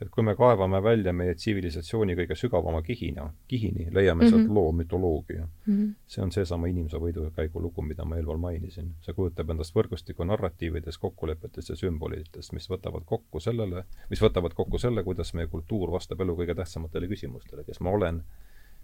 et 0.00 0.10
kui 0.12 0.24
me 0.24 0.34
kaevame 0.36 0.82
välja 0.84 1.12
meie 1.16 1.34
tsivilisatsiooni 1.34 2.12
kõige 2.18 2.36
sügavama 2.36 2.82
kihina, 2.84 3.30
kihini, 3.48 3.86
leiame 3.94 4.24
mm 4.24 4.26
-hmm. 4.26 4.34
sealt 4.34 4.50
loo 4.58 4.72
mütoloogia 4.72 5.46
mm. 5.46 5.76
-hmm. 5.76 5.94
see 6.06 6.24
on 6.24 6.32
seesama 6.32 6.66
inimese 6.66 6.96
võidukäigu 6.96 7.62
lugu, 7.62 7.82
mida 7.82 8.04
ma 8.04 8.16
eelpool 8.16 8.36
mainisin. 8.36 8.94
see 9.00 9.14
kujutab 9.14 9.50
endast 9.50 9.74
võrgustikku 9.74 10.24
narratiividest, 10.24 11.00
kokkulepetest 11.00 11.68
ja 11.68 11.76
sümbolitest, 11.76 12.52
mis 12.52 12.70
võtavad 12.70 13.04
kokku 13.04 13.40
sellele, 13.40 13.84
mis 14.10 14.22
võtavad 14.22 14.54
kokku 14.54 14.78
selle, 14.78 15.02
kuidas 15.02 15.34
meie 15.34 15.46
kultuur 15.46 15.90
vastab 15.90 16.20
elu 16.20 16.36
kõige 16.36 16.54
tähtsamatele 16.54 17.08
küsimustele, 17.08 17.64
kes 17.64 17.80
ma 17.80 17.90
olen, 17.90 18.22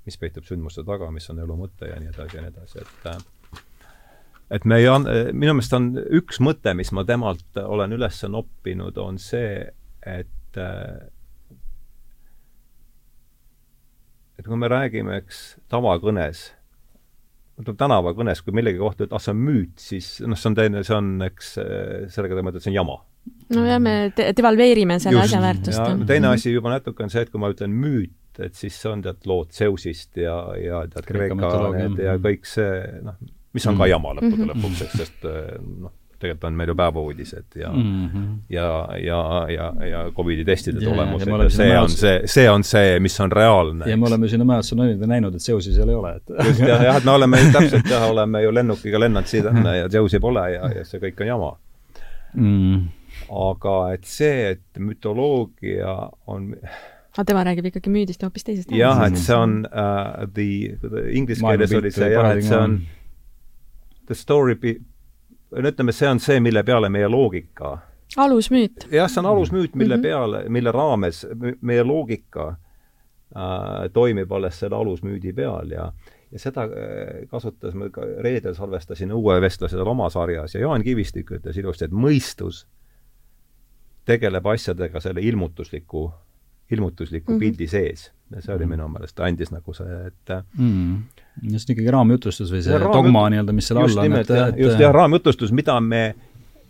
mis 0.07 0.18
peitub 0.18 0.45
sündmuste 0.45 0.85
taga, 0.85 1.11
mis 1.11 1.31
on 1.31 1.38
elu 1.38 1.57
mõte 1.57 1.88
ja 1.88 2.01
nii 2.01 2.09
edasi 2.09 2.37
ja 2.37 2.42
nii 2.42 2.51
edasi, 2.57 2.79
et 2.79 3.07
äh, 3.07 3.41
et 4.53 4.67
me 4.69 4.79
ei 4.83 4.88
an-, 4.91 5.09
minu 5.33 5.57
meelest 5.57 5.75
on 5.77 5.93
üks 6.21 6.41
mõte, 6.45 6.75
mis 6.77 6.93
ma 6.93 7.07
temalt 7.09 7.61
olen 7.62 7.97
üles 7.97 8.21
noppinud, 8.29 8.99
on 9.01 9.19
see, 9.23 9.62
et 10.07 10.61
et 14.38 14.49
kui 14.49 14.59
me 14.59 14.69
räägime, 14.69 15.21
eks, 15.23 15.41
tavakõnes, 15.73 16.51
ütleme 17.61 17.79
tänavakõnes, 17.79 18.43
kui 18.45 18.55
millegi 18.57 18.81
kohta 18.81 19.07
ütled, 19.07 19.17
ah, 19.17 19.23
see 19.23 19.35
on 19.35 19.43
müüt, 19.47 19.75
siis 19.81 20.12
noh, 20.27 20.38
see 20.38 20.51
on 20.51 20.59
teine, 20.59 20.83
see 20.87 20.97
on, 20.97 21.12
eks, 21.29 21.53
sellega 22.12 22.38
te 22.38 22.45
mõtlete, 22.45 22.65
see 22.65 22.73
on 22.73 22.79
jama. 22.81 22.99
nojah, 23.55 23.79
me 23.83 23.95
de 24.17 24.33
devalveerime 24.35 24.99
selle 25.03 25.21
Just, 25.21 25.31
asja 25.31 25.43
väärtust. 25.45 25.83
teine 26.09 26.27
mhm. 26.27 26.33
asi 26.33 26.57
juba 26.57 26.73
natuke 26.75 27.07
on 27.07 27.12
see, 27.12 27.23
et 27.23 27.31
kui 27.31 27.43
ma 27.43 27.53
ütlen 27.53 27.77
müüt, 27.77 28.19
et 28.43 28.57
siis 28.59 28.75
see 28.81 28.91
on 28.91 29.05
tead 29.05 29.29
lood 29.29 29.53
Zeusist 29.55 30.17
ja, 30.19 30.37
ja 30.59 30.83
tead 30.91 31.07
Kreeka 31.07 31.37
need 31.77 32.03
ja 32.03 32.17
kõik 32.21 32.49
see, 32.49 32.81
noh, 33.05 33.21
mis 33.53 33.67
on 33.67 33.81
ka 33.81 33.88
jama 33.91 34.15
lõppude 34.19 34.47
mhm. 34.47 34.53
lõpuks, 34.53 34.87
eks, 34.87 34.97
sest 35.03 35.29
eh, 35.29 35.59
noh, 35.61 35.93
tegelikult 36.23 36.47
on 36.49 36.59
meil 36.59 36.71
ju 36.71 36.77
päevauudised 36.79 37.57
ja 37.59 37.73
mm, 37.73 38.09
-hmm. 38.09 38.29
ja, 38.51 38.69
ja, 39.03 39.21
ja, 39.51 39.87
ja 39.87 40.03
Covidi 40.17 40.45
testide 40.45 40.81
tulemused 40.81 41.29
ja, 41.29 41.43
ja 41.43 41.51
see 41.51 41.79
on 41.79 41.91
see, 41.91 42.21
see 42.25 42.51
on 42.51 42.65
see, 42.65 43.01
mis 43.01 43.21
on 43.21 43.33
reaalne. 43.33 43.91
ja 43.91 43.97
me 43.97 44.07
oleme 44.07 44.29
sinna 44.29 44.45
mäesse 44.45 44.77
näinud, 44.79 45.07
näinud, 45.07 45.35
et 45.35 45.43
Zeusi 45.43 45.75
seal 45.75 45.88
ei 45.88 45.99
ole, 45.99 46.17
et 46.17 46.47
just 46.47 46.61
jah, 46.61 46.85
jah, 46.85 46.97
et 46.97 47.05
me 47.05 47.11
oleme 47.11 47.43
täpselt 47.59 47.91
jah, 47.91 48.09
oleme 48.11 48.43
ju 48.43 48.55
lennukiga 48.55 49.01
lennanud 49.01 49.27
siia-tänna 49.27 49.75
ja 49.75 49.88
Zeusi 49.88 50.21
pole 50.21 50.47
ja, 50.55 50.73
ja 50.77 50.87
see 50.87 51.03
kõik 51.03 51.21
on 51.21 51.33
jama 51.33 51.53
mm.. 52.35 52.81
aga 53.51 53.77
et 53.99 54.09
see, 54.09 54.51
et 54.57 54.79
mütoloogia 54.79 55.99
on 56.27 56.53
aga 57.12 57.25
tema 57.29 57.45
räägib 57.45 57.73
ikkagi 57.73 57.91
müüdist 57.93 58.23
hoopis 58.25 58.47
teisest 58.47 58.73
jah, 58.73 59.03
et 59.07 59.19
see 59.21 59.37
on 59.37 59.62
uh, 59.67 60.25
the, 60.35 60.49
inglise 61.12 61.45
keeles 61.45 61.75
oli 61.83 61.91
see 61.93 62.15
jah, 62.15 62.31
et 62.37 62.47
see 62.47 62.57
on, 62.57 62.79
on 62.81 63.02
the 64.07 64.15
story 64.15 64.55
be-, 64.55 64.81
ütleme, 65.53 65.93
see 65.93 66.09
on 66.09 66.21
see, 66.21 66.41
mille 66.41 66.62
peale 66.62 66.88
meie 66.88 67.09
loogika 67.09 67.79
alusmüüt. 68.17 68.88
jah, 68.93 69.11
see 69.11 69.21
on 69.21 69.27
alusmüüt, 69.27 69.75
mille 69.75 69.97
mm 69.97 70.01
-hmm. 70.01 70.03
peale, 70.03 70.49
mille 70.49 70.73
raames 70.73 71.27
meie 71.61 71.85
loogika 71.85 72.49
äh, 72.49 73.91
toimib 73.93 74.33
alles 74.33 74.59
selle 74.59 74.77
alusmüüdi 74.77 75.33
peal 75.33 75.71
ja 75.71 75.93
ja 76.33 76.38
seda 76.38 76.62
äh, 76.62 77.29
kasutas, 77.29 77.75
ma 77.75 77.91
ka 77.91 78.05
reedel 78.25 78.55
salvestasin 78.55 79.12
Õue 79.12 79.41
vestlased 79.41 79.79
oma 79.79 80.11
sarjas 80.11 80.55
ja 80.55 80.61
Jaan 80.61 80.83
Kivistik 80.83 81.31
ütles 81.31 81.59
ilusti, 81.59 81.85
et 81.85 81.93
mõistus 81.93 82.67
tegeleb 84.05 84.47
asjadega 84.47 85.01
selle 85.01 85.21
ilmutusliku 85.21 86.11
ilmutusliku 86.73 87.33
mm 87.33 87.37
-hmm. 87.37 87.41
pildi 87.41 87.67
sees. 87.67 88.11
ja 88.35 88.41
see 88.41 88.55
oli 88.55 88.65
mhm. 88.65 88.71
minu 88.71 88.89
meelest, 88.89 89.21
andis 89.21 89.51
nagu 89.53 89.75
see, 89.77 89.97
et 90.07 90.31
mm. 90.59 91.03
just 91.53 91.71
ikkagi 91.71 91.91
raamjutustus 91.93 92.53
või 92.53 92.63
see 92.65 92.79
raam, 92.79 92.93
dogma 92.93 93.27
nii-öelda, 93.29 93.53
mis 93.53 93.69
seal 93.69 93.81
all 93.81 93.85
on. 93.85 93.91
just 93.91 94.03
nimelt, 94.03 94.31
just 94.57 94.81
jah, 94.81 94.95
raamjutustus, 94.95 95.53
mida 95.53 95.81
me 95.81 96.15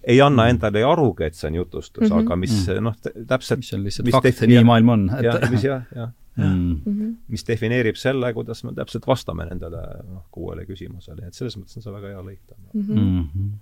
ei 0.02 0.20
anna 0.20 0.42
mhm. 0.42 0.50
endale 0.50 0.82
arugi, 0.84 1.28
et 1.28 1.38
see 1.38 1.48
on 1.50 1.60
jutustus 1.60 2.02
mm, 2.02 2.16
-hmm. 2.16 2.24
aga 2.24 2.36
mis 2.36 2.50
mm 2.50 2.74
-hmm. 2.74 2.80
noh, 2.80 2.96
täpselt 3.26 3.58
mis 3.58 3.72
on 3.74 3.84
lihtsalt 3.84 4.06
mis 4.06 4.12
fakt, 4.12 4.46
nii 4.46 4.64
maailm 4.64 4.88
on. 4.88 5.10
jah, 5.22 5.50
mis 5.50 5.64
jah, 5.64 5.82
jah, 5.94 6.10
mm. 6.36 6.80
-hmm. 6.86 7.14
mis 7.28 7.46
defineerib 7.48 7.96
selle, 7.96 8.32
kuidas 8.32 8.64
me 8.64 8.72
täpselt 8.74 9.06
vastame 9.06 9.44
nendele 9.44 9.82
noh, 10.08 10.24
kuuele 10.30 10.66
küsimusele, 10.66 11.26
et 11.26 11.34
selles 11.34 11.56
mõttes 11.56 11.76
on 11.76 11.82
see 11.82 11.92
väga 11.92 12.08
hea 12.08 12.22
lõik 12.22 12.40
mm. 12.74 12.82
-hmm. 12.82 13.52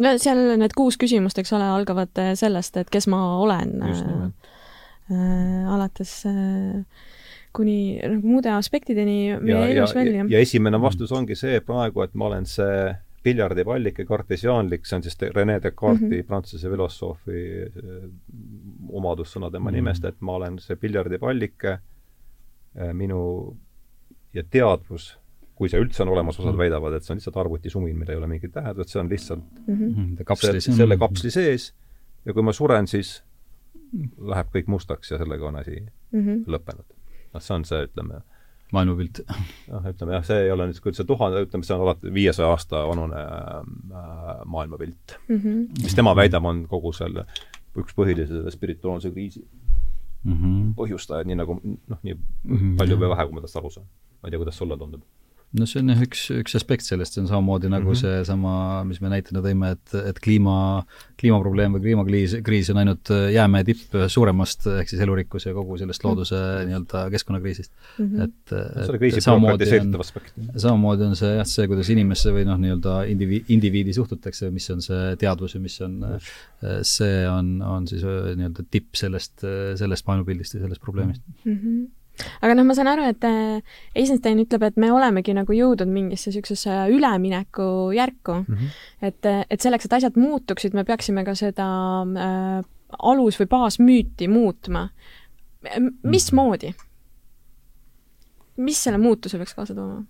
no 0.00 0.18
seal 0.18 0.58
need 0.58 0.72
kuus 0.76 0.96
küsimust, 0.96 1.38
eks 1.38 1.52
ole, 1.52 1.68
algavad 1.68 2.24
sellest, 2.34 2.76
et 2.76 2.90
kes 2.90 3.06
ma 3.06 3.36
olen. 3.38 3.76
just 3.88 4.06
nimelt 4.06 4.51
alates 5.74 6.14
äh, 6.26 6.82
kuni 7.52 8.00
nagu 8.00 8.34
muude 8.34 8.52
aspektideni 8.54 9.38
meie 9.40 9.70
elus 9.76 9.94
välja. 9.94 10.26
ja 10.28 10.42
esimene 10.42 10.80
vastus 10.80 11.12
ongi 11.12 11.36
see 11.38 11.60
praegu, 11.60 12.02
et 12.04 12.14
ma 12.14 12.30
olen 12.30 12.46
see 12.48 12.92
piljardipallike, 13.22 14.04
kartesiaanlik, 14.04 14.86
see 14.86 14.96
on 14.96 15.04
siis 15.04 15.18
Rene 15.34 15.60
Descartesi 15.62 16.06
mm 16.08 16.12
-hmm. 16.12 16.26
prantsuse 16.26 16.70
filosoofi 16.70 17.42
omadussõna 18.90 19.50
tema 19.50 19.70
mm 19.70 19.74
-hmm. 19.74 19.76
nimest, 19.76 20.04
et 20.04 20.20
ma 20.20 20.32
olen 20.40 20.58
see 20.58 20.76
piljardipallike, 20.76 21.78
minu 22.92 23.56
ja 24.34 24.42
teadvus 24.42 25.12
kui 25.54 25.70
see 25.70 25.80
üldse 25.82 26.02
on 26.02 26.08
olemas, 26.08 26.38
osad 26.40 26.54
mhm. 26.54 26.58
väidavad, 26.64 26.96
et 26.96 27.06
see 27.06 27.14
on 27.14 27.20
lihtsalt 27.20 27.36
arvutisumin, 27.36 27.94
millel 27.98 28.16
ei 28.16 28.20
ole 28.22 28.30
mingit 28.30 28.54
tähendust, 28.54 28.90
see 28.90 29.00
on 29.02 29.10
lihtsalt 29.10 29.44
mm 29.66 29.76
-hmm. 29.76 30.24
kapsli, 30.24 30.60
se 30.60 30.72
selle 30.72 30.96
kapsli 30.98 31.30
sees 31.30 31.74
ja 32.24 32.32
kui 32.34 32.42
ma 32.42 32.52
suren, 32.52 32.86
siis 32.86 33.22
läheb 34.32 34.52
kõik 34.54 34.68
mustaks 34.72 35.10
ja 35.12 35.18
sellega 35.20 35.48
on 35.48 35.56
asi 35.60 35.80
mm 35.80 36.20
-hmm. 36.20 36.44
lõppenud. 36.46 36.94
noh, 37.34 37.42
see 37.42 37.54
on 37.54 37.64
see, 37.64 37.86
ütleme 37.88 38.22
maailmapilt. 38.72 39.20
noh, 39.72 39.88
ütleme 39.92 40.12
jah, 40.16 40.24
see 40.24 40.44
ei 40.46 40.50
ole 40.50 40.66
nüüd, 40.70 40.80
kui 40.80 40.94
see 40.96 41.08
tuhande, 41.08 41.42
ütleme, 41.46 41.64
see 41.64 41.76
on 41.76 41.84
alati 41.86 42.12
viiesaja 42.14 42.48
aasta 42.48 42.84
vanune 42.88 43.16
äh, 43.16 44.44
maailmapilt 44.44 45.18
mm. 45.28 45.36
-hmm. 45.36 45.82
mis 45.82 45.94
tema 45.94 46.16
väidab, 46.16 46.44
on 46.44 46.66
kogu 46.68 46.92
selle 46.92 47.26
üks 47.76 47.96
põhilise 47.96 48.28
selle 48.28 48.50
spirituaalse 48.50 49.10
kriisi 49.10 49.44
mm 50.24 50.32
-hmm. 50.32 50.74
põhjustajaid, 50.76 51.26
nii 51.26 51.36
nagu 51.36 51.60
noh, 51.64 51.98
nii 52.02 52.14
mm 52.14 52.56
-hmm. 52.56 52.76
palju 52.76 52.96
või 52.96 53.12
vähe, 53.14 53.26
kui 53.26 53.34
ma 53.34 53.40
tast 53.40 53.56
aru 53.56 53.70
saan. 53.70 53.86
ma 54.22 54.28
ei 54.28 54.30
tea, 54.30 54.38
kuidas 54.38 54.58
sulle 54.58 54.76
tundub 54.78 55.02
no 55.58 55.66
see 55.68 55.82
on 55.82 55.92
jah 55.92 56.00
üks, 56.06 56.22
üks 56.32 56.56
aspekt 56.56 56.86
sellest, 56.86 57.14
see 57.14 57.22
on 57.22 57.28
samamoodi 57.28 57.68
nagu 57.68 57.90
mm 57.90 57.92
-hmm. 57.92 58.00
seesama, 58.00 58.54
mis 58.88 59.02
me 59.04 59.10
näitena 59.12 59.42
tõime, 59.44 59.72
et, 59.76 59.94
et 60.00 60.20
kliima, 60.24 60.54
kliimaprobleem 61.20 61.76
või 61.76 61.82
kliimakriis, 61.84 62.36
kriis 62.46 62.70
on 62.72 62.80
ainult 62.80 63.12
jäämäe 63.34 63.64
tipp 63.68 63.96
suuremast 64.16 64.66
ehk 64.78 64.88
siis 64.88 65.02
elurikkuse 65.04 65.50
ja 65.50 65.54
kogu 65.54 65.76
sellest 65.78 66.04
looduse 66.04 66.38
-hmm. 66.38 66.70
nii-öelda 66.70 67.04
keskkonnakriisist 67.16 67.72
mm. 67.98 68.06
-hmm. 68.06 68.22
et, 68.24 68.52
et 69.12 69.22
samamoodi 69.22 69.68
on, 69.80 69.94
samamoodi 70.56 71.08
on 71.10 71.16
see 71.16 71.36
jah, 71.36 71.46
see, 71.46 71.68
kuidas 71.68 71.90
inimesse 71.92 72.32
või 72.32 72.48
noh, 72.48 72.58
nii-öelda 72.58 72.98
indivi-, 73.12 73.44
indiviidi 73.48 73.92
suhtutakse, 73.92 74.50
mis 74.50 74.70
on 74.70 74.82
see 74.82 75.16
teadvus 75.16 75.54
ja 75.54 75.60
mis 75.60 75.80
on 75.80 75.98
mm, 76.00 76.16
-hmm. 76.16 76.78
see 76.82 77.28
on, 77.28 77.58
on 77.62 77.88
siis 77.88 78.02
nii-öelda 78.02 78.64
tipp 78.70 78.94
sellest, 78.94 79.44
sellest 79.76 80.06
maailmapildist 80.06 80.54
ja 80.54 80.60
sellest 80.60 80.80
probleemist 80.80 81.22
mm. 81.44 81.58
-hmm 81.58 81.90
aga 82.42 82.54
noh, 82.56 82.66
ma 82.68 82.76
saan 82.76 82.90
aru, 82.92 83.06
et 83.08 83.24
äh, 83.26 83.78
Eisenstein 83.98 84.40
ütleb, 84.42 84.66
et 84.66 84.78
me 84.80 84.92
olemegi 84.92 85.34
nagu 85.36 85.56
jõudnud 85.56 85.90
mingisse 85.90 86.30
niisugusesse 86.30 86.76
üleminekujärku 86.92 88.38
mm. 88.42 88.54
-hmm. 88.54 88.78
et, 89.08 89.32
et 89.50 89.60
selleks, 89.60 89.88
et 89.88 89.98
asjad 89.98 90.16
muutuksid, 90.20 90.76
me 90.76 90.84
peaksime 90.84 91.24
ka 91.24 91.34
seda 91.38 91.66
äh, 92.02 92.62
alus- 92.98 93.40
või 93.40 93.50
baasmüüti 93.56 94.28
muutma. 94.28 94.88
mismoodi? 96.02 96.74
mis 98.56 98.82
selle 98.84 98.98
muutuse 98.98 99.38
peaks 99.38 99.54
kaasa 99.54 99.74
tooma? 99.74 100.02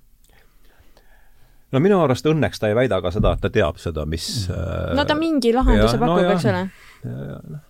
no 1.72 1.80
minu 1.80 2.00
arust 2.02 2.26
õnneks 2.26 2.60
ta 2.60 2.68
ei 2.68 2.74
väida 2.74 3.00
ka 3.04 3.12
seda, 3.14 3.34
et 3.36 3.40
ta 3.44 3.50
teab 3.50 3.78
seda, 3.80 4.06
mis 4.06 4.48
no 4.96 5.04
ta 5.04 5.14
mingi 5.14 5.52
lahenduse 5.54 5.96
ja, 5.96 6.00
pakub 6.00 6.24
no,, 6.24 6.32
eks 6.32 6.48
ole. 6.50 7.62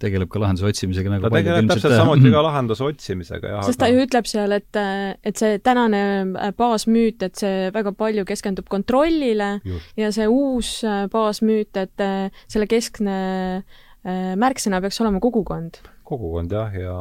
Tegeleb 0.00 0.30
ka 0.32 0.40
lahenduse 0.42 0.68
otsimisega 0.70 1.12
nagu 1.12 1.26
ta 1.26 1.32
tegeleb 1.34 1.68
täpselt 1.70 1.96
samuti 1.98 2.32
ka 2.32 2.42
lahenduse 2.46 2.86
otsimisega, 2.86 3.52
jah. 3.54 3.62
sest 3.66 3.80
aga... 3.80 3.86
ta 3.86 3.90
ju 3.92 4.06
ütleb 4.06 4.30
seal, 4.30 4.56
et, 4.56 4.80
et 5.30 5.42
see 5.42 5.60
tänane 5.64 6.02
äh, 6.24 6.52
baasmüüt, 6.56 7.24
et 7.26 7.40
see 7.40 7.70
väga 7.74 7.94
palju 7.98 8.26
keskendub 8.28 8.68
kontrollile 8.72 9.52
Just. 9.64 9.94
ja 10.00 10.10
see 10.14 10.28
uus 10.30 10.74
äh, 10.86 11.06
baasmüüt, 11.12 11.72
et 11.80 12.04
äh, 12.04 12.44
selle 12.50 12.68
keskne 12.70 13.16
märksõna 14.00 14.78
peaks 14.80 14.96
olema 15.02 15.20
kogukond. 15.20 15.82
kogukond 16.08 16.52
jah, 16.56 16.72
ja, 16.72 16.94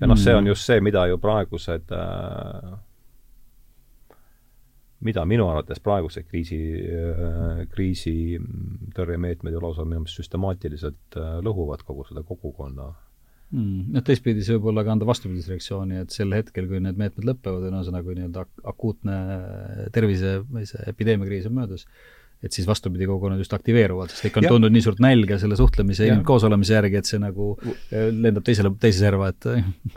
ja 0.00 0.08
noh, 0.08 0.16
see 0.16 0.32
on 0.32 0.46
mm. 0.46 0.54
just 0.54 0.64
see, 0.64 0.80
mida 0.80 1.04
ju 1.10 1.18
praegused 1.20 1.92
äh, 1.92 2.78
mida 5.06 5.24
minu 5.28 5.46
arvates 5.48 5.80
praegused 5.82 6.26
kriisi, 6.28 6.58
äh, 6.86 7.62
kriisitõrjemeetmed 7.72 9.54
ju 9.54 9.62
lausa 9.62 9.86
minu 9.86 10.02
meelest 10.02 10.20
süstemaatiliselt 10.20 11.20
äh, 11.20 11.38
lõhuvad 11.44 11.84
kogu 11.86 12.04
seda 12.08 12.24
kogukonna. 12.26 12.90
Mm.. 13.50 13.88
noh, 13.96 14.02
teistpidi 14.06 14.44
see 14.46 14.54
võib 14.54 14.68
olla 14.70 14.84
ka 14.86 14.92
anda 14.94 15.06
vastupidise 15.08 15.50
reaktsiooni, 15.50 16.04
et 16.04 16.14
sel 16.14 16.30
hetkel, 16.36 16.68
kui 16.70 16.78
need 16.84 17.00
meetmed 17.00 17.26
lõpevad, 17.26 17.64
ühesõnaga 17.66 18.14
nii-öelda 18.14 18.44
akuutne 18.70 19.16
tervise 19.96 20.36
või 20.46 20.68
see 20.70 20.84
epideemiakriis 20.92 21.48
on 21.50 21.56
möödas, 21.56 21.88
et 22.44 22.56
siis 22.56 22.66
vastupidi, 22.68 23.04
kogukonnad 23.06 23.40
just 23.40 23.52
aktiveeruvad, 23.52 24.12
sest 24.12 24.30
ikka 24.30 24.40
on 24.40 24.46
tundnud 24.54 24.72
nii 24.72 24.84
suurt 24.84 25.00
nälga 25.04 25.36
selle 25.40 25.58
suhtlemise 25.60 26.06
ja 26.08 26.16
koosolemise 26.24 26.74
järgi, 26.76 27.00
et 27.00 27.10
see 27.10 27.20
nagu 27.20 27.50
äh, 27.66 28.08
lendab 28.10 28.46
teisele, 28.46 28.72
teise 28.80 29.04
serva, 29.04 29.28
et 29.32 29.48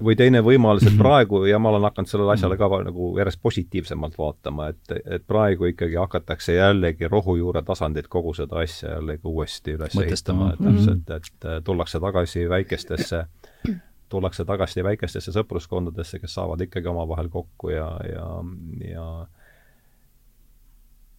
või 0.03 0.17
teine 0.19 0.43
võimalus, 0.43 0.87
et 0.89 0.97
praegu, 0.99 1.43
ja 1.47 1.59
ma 1.63 1.71
olen 1.71 1.87
hakanud 1.87 2.11
sellele 2.11 2.35
asjale 2.35 2.57
ka 2.59 2.69
nagu 2.89 3.13
järjest 3.19 3.39
positiivsemalt 3.43 4.17
vaatama, 4.19 4.67
et, 4.73 4.97
et 5.05 5.23
praegu 5.27 5.71
ikkagi 5.71 5.99
hakatakse 6.01 6.57
jällegi 6.57 7.07
rohujuure 7.11 7.63
tasandilt 7.63 8.11
kogu 8.11 8.35
seda 8.37 8.59
asja 8.63 8.97
jällegi 8.97 9.23
uuesti 9.29 9.77
üles 9.77 9.95
ehitama, 10.03 10.51
täpselt, 10.59 11.15
et 11.15 11.47
tullakse 11.63 12.03
tagasi 12.03 12.47
väikestesse 12.51 13.23
tullakse 14.13 14.45
tagasi 14.45 14.83
väikestesse 14.85 15.33
sõpruskondadesse, 15.33 16.19
kes 16.21 16.35
saavad 16.37 16.61
ikkagi 16.67 16.91
omavahel 16.91 17.31
kokku 17.33 17.71
ja, 17.73 17.87
ja, 18.05 18.27
ja 18.91 19.07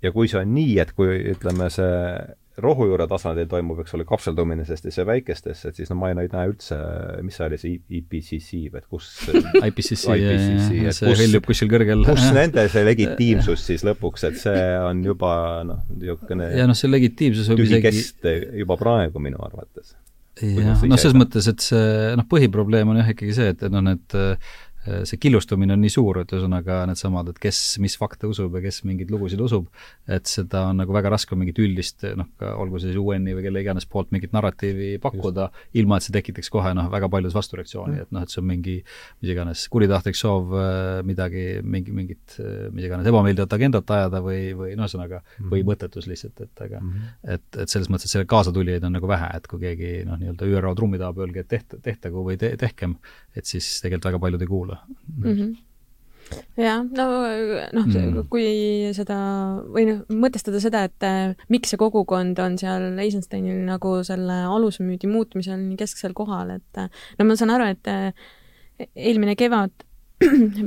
ja 0.05 0.13
kui 0.15 0.31
see 0.31 0.41
on 0.41 0.55
nii, 0.55 0.79
et 0.83 0.95
kui 0.97 1.11
ütleme, 1.35 1.69
see 1.73 1.93
rohujuure 2.63 3.07
tasandil 3.11 3.49
toimub, 3.51 3.81
eks 3.83 3.97
ole, 3.97 4.05
kapseldumine 4.07 4.63
sellistesse 4.67 5.03
väikestesse, 5.09 5.71
et 5.71 5.81
siis 5.81 5.91
no 5.91 5.97
ma 5.99 6.13
ei 6.13 6.19
näe 6.19 6.51
üldse, 6.53 6.77
mis 7.27 7.35
see 7.39 7.47
oli, 7.49 7.59
see 7.59 7.81
IPCC 7.99 8.61
või 8.71 8.81
et 8.81 8.87
kus 8.91 9.09
IPCC, 9.27 10.15
IPCC, 10.21 10.69
see 11.01 11.17
hõljub 11.25 11.49
kuskil 11.49 11.73
kõrgel. 11.73 12.07
kus 12.07 12.29
nende 12.39 12.67
see 12.71 12.87
legitiimsus 12.87 13.67
siis 13.73 13.83
lõpuks, 13.87 14.29
et 14.31 14.39
see 14.39 14.65
on 14.85 15.03
juba 15.07 15.35
noh, 15.67 15.83
niisugune 15.97 16.53
ja 16.55 16.69
noh, 16.71 16.79
see 16.79 16.93
legitiimsus 16.93 17.51
võib 17.51 17.67
isegi 17.67 18.07
juba 18.63 18.79
praegu 18.79 19.23
minu 19.23 19.43
arvates. 19.43 19.97
jah, 20.39 20.79
noh, 20.79 21.01
selles 21.01 21.19
mõttes, 21.19 21.51
et 21.51 21.65
see 21.65 22.15
noh, 22.21 22.29
põhiprobleem 22.31 22.95
on 22.95 23.03
jah 23.03 23.11
ikkagi 23.17 23.35
see, 23.35 23.51
et 23.57 23.67
noh, 23.67 23.83
need 23.83 24.15
see 24.85 25.21
killustumine 25.21 25.77
on 25.77 25.83
nii 25.85 25.93
suur, 25.93 26.21
et 26.23 26.33
ühesõnaga 26.35 26.83
needsamad, 26.91 27.31
et 27.33 27.41
kes 27.43 27.61
mis 27.83 27.97
fakte 28.01 28.29
usub 28.31 28.55
ja 28.59 28.65
kes 28.65 28.83
mingeid 28.89 29.13
lugusid 29.13 29.41
usub, 29.45 29.69
et 30.11 30.29
seda 30.31 30.67
on 30.71 30.83
nagu 30.83 30.95
väga 30.95 31.13
raske 31.15 31.37
mingit 31.39 31.59
üldist 31.63 32.05
noh, 32.19 32.29
olgu 32.55 32.81
see 32.83 32.93
siis 32.93 33.01
UN-i 33.01 33.37
või 33.37 33.47
kelle 33.47 33.65
iganes 33.65 33.89
poolt 33.91 34.13
mingit 34.15 34.35
narratiivi 34.37 34.97
pakkuda, 35.03 35.51
ilma 35.81 35.99
et 35.99 36.07
see 36.07 36.15
tekitaks 36.15 36.53
kohe 36.53 36.75
noh, 36.77 36.91
väga 36.93 37.09
paljus 37.13 37.37
vastureaktsiooni 37.37 38.05
et 38.05 38.13
noh, 38.15 38.25
et 38.25 38.33
see 38.33 38.41
on 38.43 38.49
mingi 38.49 38.77
mis 39.23 39.33
iganes 39.33 39.65
kuritahtlik 39.73 40.19
soov 40.19 40.53
äh, 40.59 41.01
midagi, 41.07 41.45
mingi, 41.63 41.95
mingit 41.95 42.37
äh, 42.43 42.69
mis 42.75 42.87
iganes 42.89 43.09
ebameeldivat 43.11 43.57
agendat 43.57 43.91
ajada 43.97 44.21
või, 44.25 44.41
või 44.59 44.75
noh, 44.77 44.89
ühesõnaga 44.89 45.21
mm. 45.23 45.51
või 45.53 45.65
mõttetus 45.67 46.09
lihtsalt, 46.11 46.45
et 46.45 46.65
aga 46.67 46.81
mm. 46.83 47.11
et, 47.37 47.47
et 47.65 47.73
selles 47.73 47.91
mõttes, 47.93 48.09
et 48.09 48.17
selle 48.17 48.29
kaasatulijaid 48.31 48.87
on 48.87 48.97
nagu 48.99 49.11
vähe, 49.11 49.31
et 49.39 49.49
kui 49.51 49.63
keegi 49.63 49.93
noh, 50.09 50.19
nii-öelda 50.21 50.51
ÜRO 50.51 50.75
trummi 50.79 51.01
taha 51.01 51.17
öelge, 51.25 51.45
et 51.45 51.51
tehta, 51.55 51.81
tehtagu 51.85 52.25
või 52.27 52.39
te, 52.41 52.55
tehkem, 52.61 52.97
et 53.35 53.47
siis 53.49 53.69
tegelikult 53.83 54.11
väga 54.13 54.23
paljud 54.27 54.45
ei 54.45 54.51
kuula 54.51 54.81
mm. 54.87 55.31
-hmm 55.31 55.55
jah, 56.59 56.83
no 56.85 57.07
noh 57.75 57.87
mm., 57.87 58.27
kui 58.33 58.91
seda 58.97 59.17
või 59.75 59.87
noh, 59.89 60.03
mõtestada 60.09 60.61
seda, 60.63 60.85
et 60.89 61.07
äh, 61.07 61.35
miks 61.53 61.73
see 61.73 61.81
kogukond 61.81 62.39
on 62.43 62.59
seal 62.61 62.95
Eisensteinil 63.03 63.65
nagu 63.69 63.97
selle 64.07 64.41
alusmüüdi 64.49 65.11
muutmisel 65.11 65.61
nii 65.61 65.79
kesksel 65.81 66.15
kohal, 66.17 66.57
et 66.59 66.81
äh, 66.81 67.03
no 67.19 67.29
ma 67.29 67.37
saan 67.39 67.55
aru, 67.55 67.69
et 67.75 67.91
äh, 67.91 68.31
eelmine 68.95 69.37
kevad 69.39 69.85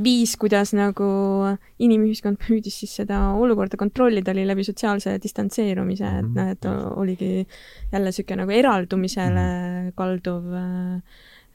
viis, 0.08 0.36
kuidas 0.40 0.74
nagu 0.78 1.08
inimühiskond 1.82 2.38
püüdis 2.44 2.82
siis 2.84 2.98
seda 3.00 3.32
olukorda 3.40 3.80
kontrollida, 3.80 4.36
oli 4.36 4.44
läbi 4.46 4.66
sotsiaalse 4.68 5.16
distantseerumise, 5.24 6.12
et 6.22 6.30
noh, 6.36 6.52
et 6.54 6.68
oligi 6.68 7.32
jälle 7.94 8.12
niisugune 8.12 8.44
nagu 8.44 8.54
eraldumisele 8.60 9.48
mhm. 9.48 9.98
kalduv 9.98 10.54
Äh, 10.58 11.02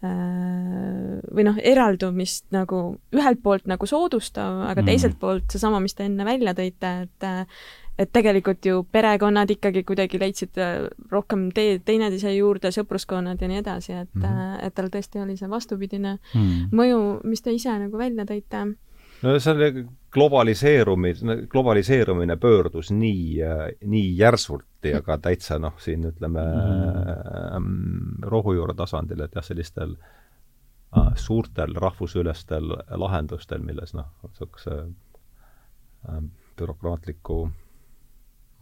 või 0.02 1.44
noh, 1.46 1.58
eraldumist 1.62 2.48
nagu 2.54 2.82
ühelt 3.14 3.42
poolt 3.42 3.68
nagu 3.70 3.86
soodustav, 3.86 4.64
aga 4.66 4.82
mm. 4.82 4.90
teiselt 4.90 5.18
poolt 5.20 5.54
seesama, 5.54 5.80
mis 5.82 5.94
te 5.94 6.08
enne 6.08 6.26
välja 6.26 6.56
tõite, 6.58 6.92
et 7.06 7.30
et 8.00 8.08
tegelikult 8.08 8.64
ju 8.64 8.82
perekonnad 8.88 9.50
ikkagi 9.52 9.82
kuidagi 9.84 10.18
leidsid 10.18 10.56
äh, 10.58 10.86
rohkem 11.12 11.50
tee 11.54 11.76
teineteise 11.84 12.32
juurde, 12.34 12.70
sõpruskonnad 12.72 13.42
ja 13.42 13.50
nii 13.50 13.60
edasi, 13.60 13.92
et 13.92 14.14
mm., 14.16 14.62
et 14.64 14.74
tal 14.74 14.88
tõesti 14.92 15.20
oli 15.20 15.36
see 15.36 15.50
vastupidine 15.50 16.14
mm. 16.16 16.72
mõju, 16.72 17.02
mis 17.28 17.44
te 17.44 17.52
ise 17.52 17.74
nagu 17.84 18.00
välja 18.00 18.24
tõite 18.28 18.64
no 19.22 19.38
selle 19.40 19.70
globaliseerumine, 20.12 21.36
globaliseerumine 21.50 22.36
pöördus 22.36 22.90
nii, 22.90 23.38
nii 23.84 24.10
järsult 24.18 24.88
ja 24.88 25.02
ka 25.02 25.18
täitsa 25.22 25.58
noh, 25.62 25.78
siin 25.80 26.04
ütleme 26.10 26.42
mm. 26.42 28.22
rohujuure 28.28 28.74
tasandil, 28.78 29.24
et 29.24 29.34
jah, 29.38 29.46
sellistel 29.46 29.96
äh, 29.96 31.12
suurtel 31.16 31.74
rahvusülestel 31.74 32.74
lahendustel, 33.04 33.62
milles 33.64 33.94
noh, 33.96 34.10
niisuguse 34.28 34.78
äh, 34.82 36.22
bürokraatliku 36.58 37.44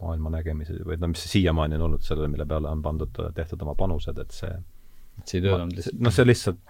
maailma 0.01 0.31
nägemise 0.33 0.79
või 0.85 0.97
no 0.97 1.11
mis 1.11 1.25
siiamaani 1.29 1.77
on 1.77 1.89
olnud 1.89 2.05
sellele, 2.05 2.29
mille 2.31 2.45
peale 2.49 2.71
on 2.71 2.81
pandud, 2.81 3.17
tehtud 3.35 3.61
oma 3.61 3.75
panused, 3.77 4.17
et 4.17 4.33
see 4.33 4.53
see 5.25 5.39
ei 5.39 5.45
töötanud 5.45 5.75
lihtsalt? 5.77 5.99
noh, 6.01 6.13
see 6.15 6.27
lihtsalt, 6.27 6.61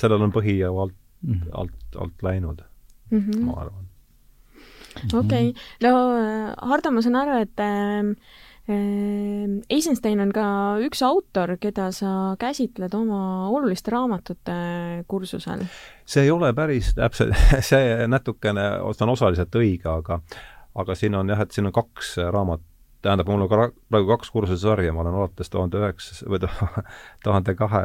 sellel 0.00 0.24
on 0.26 0.32
põhi 0.34 0.56
ju 0.58 0.70
alt 0.84 0.96
mm, 1.26 1.50
alt, 1.60 1.98
alt 2.00 2.24
läinud 2.26 2.62
mm, 3.14 3.26
-hmm. 3.26 3.44
ma 3.48 3.60
arvan. 3.64 3.84
okei 5.12 5.50
okay., 5.50 5.52
no 5.82 5.92
Hardo, 6.70 6.90
ma 6.90 7.02
saan 7.02 7.20
aru, 7.22 7.38
et 7.42 7.60
äh, 7.60 8.14
Eisenstein 9.70 10.20
on 10.24 10.30
ka 10.32 10.44
üks 10.80 11.02
autor, 11.04 11.58
keda 11.60 11.90
sa 11.92 12.32
käsitled 12.40 12.94
oma 12.96 13.48
oluliste 13.52 13.92
raamatute 13.92 14.54
kursusel. 15.08 15.66
see 16.06 16.24
ei 16.24 16.30
ole 16.30 16.52
päris 16.56 16.94
täpselt, 16.96 17.36
see 17.70 18.06
natukene, 18.08 18.70
see 18.92 19.04
on 19.04 19.12
osaliselt 19.12 19.60
õige, 19.60 19.88
aga 19.90 20.20
aga 20.74 20.94
siin 20.98 21.14
on 21.14 21.28
jah, 21.28 21.40
et 21.44 21.54
siin 21.54 21.68
on 21.68 21.74
kaks 21.74 22.16
raamat, 22.32 22.62
tähendab, 23.04 23.28
mul 23.30 23.44
on 23.44 23.50
ka 23.50 23.68
praegu 23.90 24.10
kaks 24.14 24.32
kursusesarja, 24.34 24.94
ma 24.94 25.04
olen 25.04 25.18
alates 25.20 25.52
tuhande 25.52 25.80
üheksa, 25.82 26.24
või 26.30 26.40
tuhande 27.24 27.54
kahe, 27.58 27.84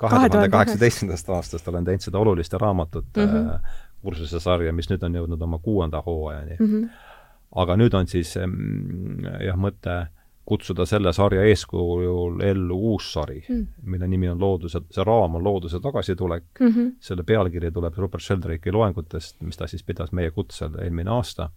kahe 0.00 0.30
tuhande 0.30 0.48
kaheksateistkümnendast 0.54 1.30
aastast 1.36 1.68
olen 1.68 1.86
teinud 1.86 2.08
seda 2.08 2.22
oluliste 2.22 2.58
raamatute 2.58 3.26
mm 3.26 3.36
-hmm. 3.36 3.76
Kursusesarja, 4.02 4.72
mis 4.72 4.90
nüüd 4.90 5.02
on 5.06 5.18
jõudnud 5.20 5.42
oma 5.42 5.58
kuuenda 5.62 6.02
hooajani 6.06 6.56
mm. 6.58 6.66
-hmm. 6.66 6.88
aga 7.62 7.76
nüüd 7.76 7.94
on 7.94 8.06
siis 8.06 8.34
jah, 8.36 9.56
mõte 9.56 9.98
kutsuda 10.48 10.86
selle 10.88 11.12
sarja 11.12 11.42
eeskujul 11.44 12.40
ellu 12.40 12.76
uus 12.92 13.12
sari 13.12 13.42
mm., 13.48 13.66
mille 13.82 14.08
nimi 14.08 14.30
on 14.32 14.40
Looduse, 14.40 14.80
see 14.90 15.04
raam 15.04 15.34
on 15.36 15.44
Looduse 15.44 15.80
tagasitulek 15.80 16.44
mm, 16.60 16.68
-hmm. 16.68 16.92
selle 17.00 17.22
pealkiri 17.22 17.70
tuleb 17.70 17.98
Rupert 17.98 18.24
Sheldrake'i 18.24 18.72
loengutest, 18.72 19.40
mis 19.40 19.56
ta 19.56 19.66
siis 19.66 19.82
pidas 19.82 20.12
meie 20.12 20.30
kutsel 20.30 20.78
eelmine 20.82 21.10
aasta, 21.10 21.50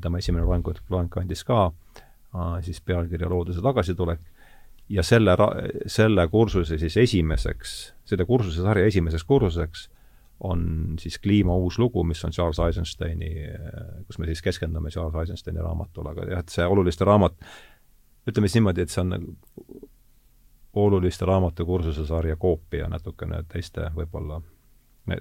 tema 0.00 0.18
esimene 0.18 0.46
loeng, 0.46 0.70
loeng 0.90 1.10
kandis 1.10 1.44
ka 1.44 1.66
äh, 1.66 2.62
siis 2.62 2.80
pealkirja 2.80 3.28
Looduse 3.28 3.60
tagasitulek, 3.62 4.20
ja 4.88 5.02
selle, 5.02 5.36
selle 5.86 6.28
kursuse 6.28 6.78
siis 6.78 6.96
esimeseks, 6.96 7.74
selle 8.04 8.24
kursuse 8.24 8.62
sarja 8.62 8.86
esimeseks 8.86 9.24
kursuseks 9.24 9.88
on 10.40 10.96
siis 11.00 11.18
Kliima 11.18 11.54
uus 11.56 11.78
lugu, 11.78 12.04
mis 12.04 12.24
on 12.24 12.32
Charles 12.34 12.58
Eisensteini, 12.58 13.30
kus 14.06 14.18
me 14.18 14.26
siis 14.26 14.42
keskendume 14.42 14.90
Charles 14.90 15.14
Eisensteini 15.20 15.62
raamatule, 15.62 16.10
aga 16.10 16.26
jah, 16.30 16.42
et 16.42 16.54
see 16.54 16.66
oluliste 16.66 17.06
raamat, 17.06 17.36
ütleme 18.28 18.48
siis 18.48 18.58
niimoodi, 18.58 18.84
et 18.84 18.92
see 18.92 19.04
on 19.04 19.14
nagu 19.14 19.36
oluliste 20.74 21.24
raamatukursuse 21.24 22.06
sarja 22.06 22.36
koopia 22.36 22.88
natukene 22.90 23.44
teiste 23.48 23.88
võib-olla, 23.94 24.40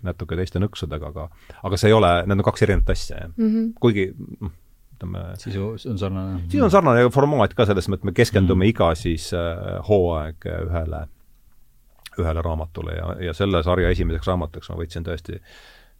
natuke 0.02 0.38
teiste 0.40 0.62
nõksudega, 0.64 1.14
aga 1.14 1.28
aga 1.64 1.80
see 1.80 1.92
ei 1.92 1.98
ole, 1.98 2.12
need 2.26 2.40
on 2.40 2.48
kaks 2.48 2.66
erinevat 2.66 2.94
asja, 2.96 3.18
jah 3.20 3.32
mm. 3.36 3.50
-hmm. 3.50 3.72
kuigi 3.80 4.08
noh, 4.18 4.54
ütleme 4.96 5.24
sisu 5.38 5.74
on 5.92 6.00
sarnane? 6.00 6.42
sisu 6.48 6.64
on 6.64 6.72
sarnane 6.72 7.04
ja 7.04 7.10
formaat 7.14 7.54
ka 7.54 7.66
selles 7.70 7.90
mõttes, 7.90 8.02
et 8.02 8.10
me 8.12 8.16
keskendume 8.18 8.66
mm. 8.66 8.70
iga 8.70 8.94
siis 8.96 9.30
äh, 9.34 9.80
hooaeg 9.88 10.48
ühele, 10.64 11.06
ühele 12.20 12.42
raamatule 12.46 12.98
ja, 12.98 13.16
ja 13.30 13.34
selle 13.38 13.64
sarja 13.64 13.90
esimeseks 13.94 14.28
raamatuks 14.28 14.70
ma 14.72 14.80
võtsin 14.80 15.06
tõesti 15.08 15.40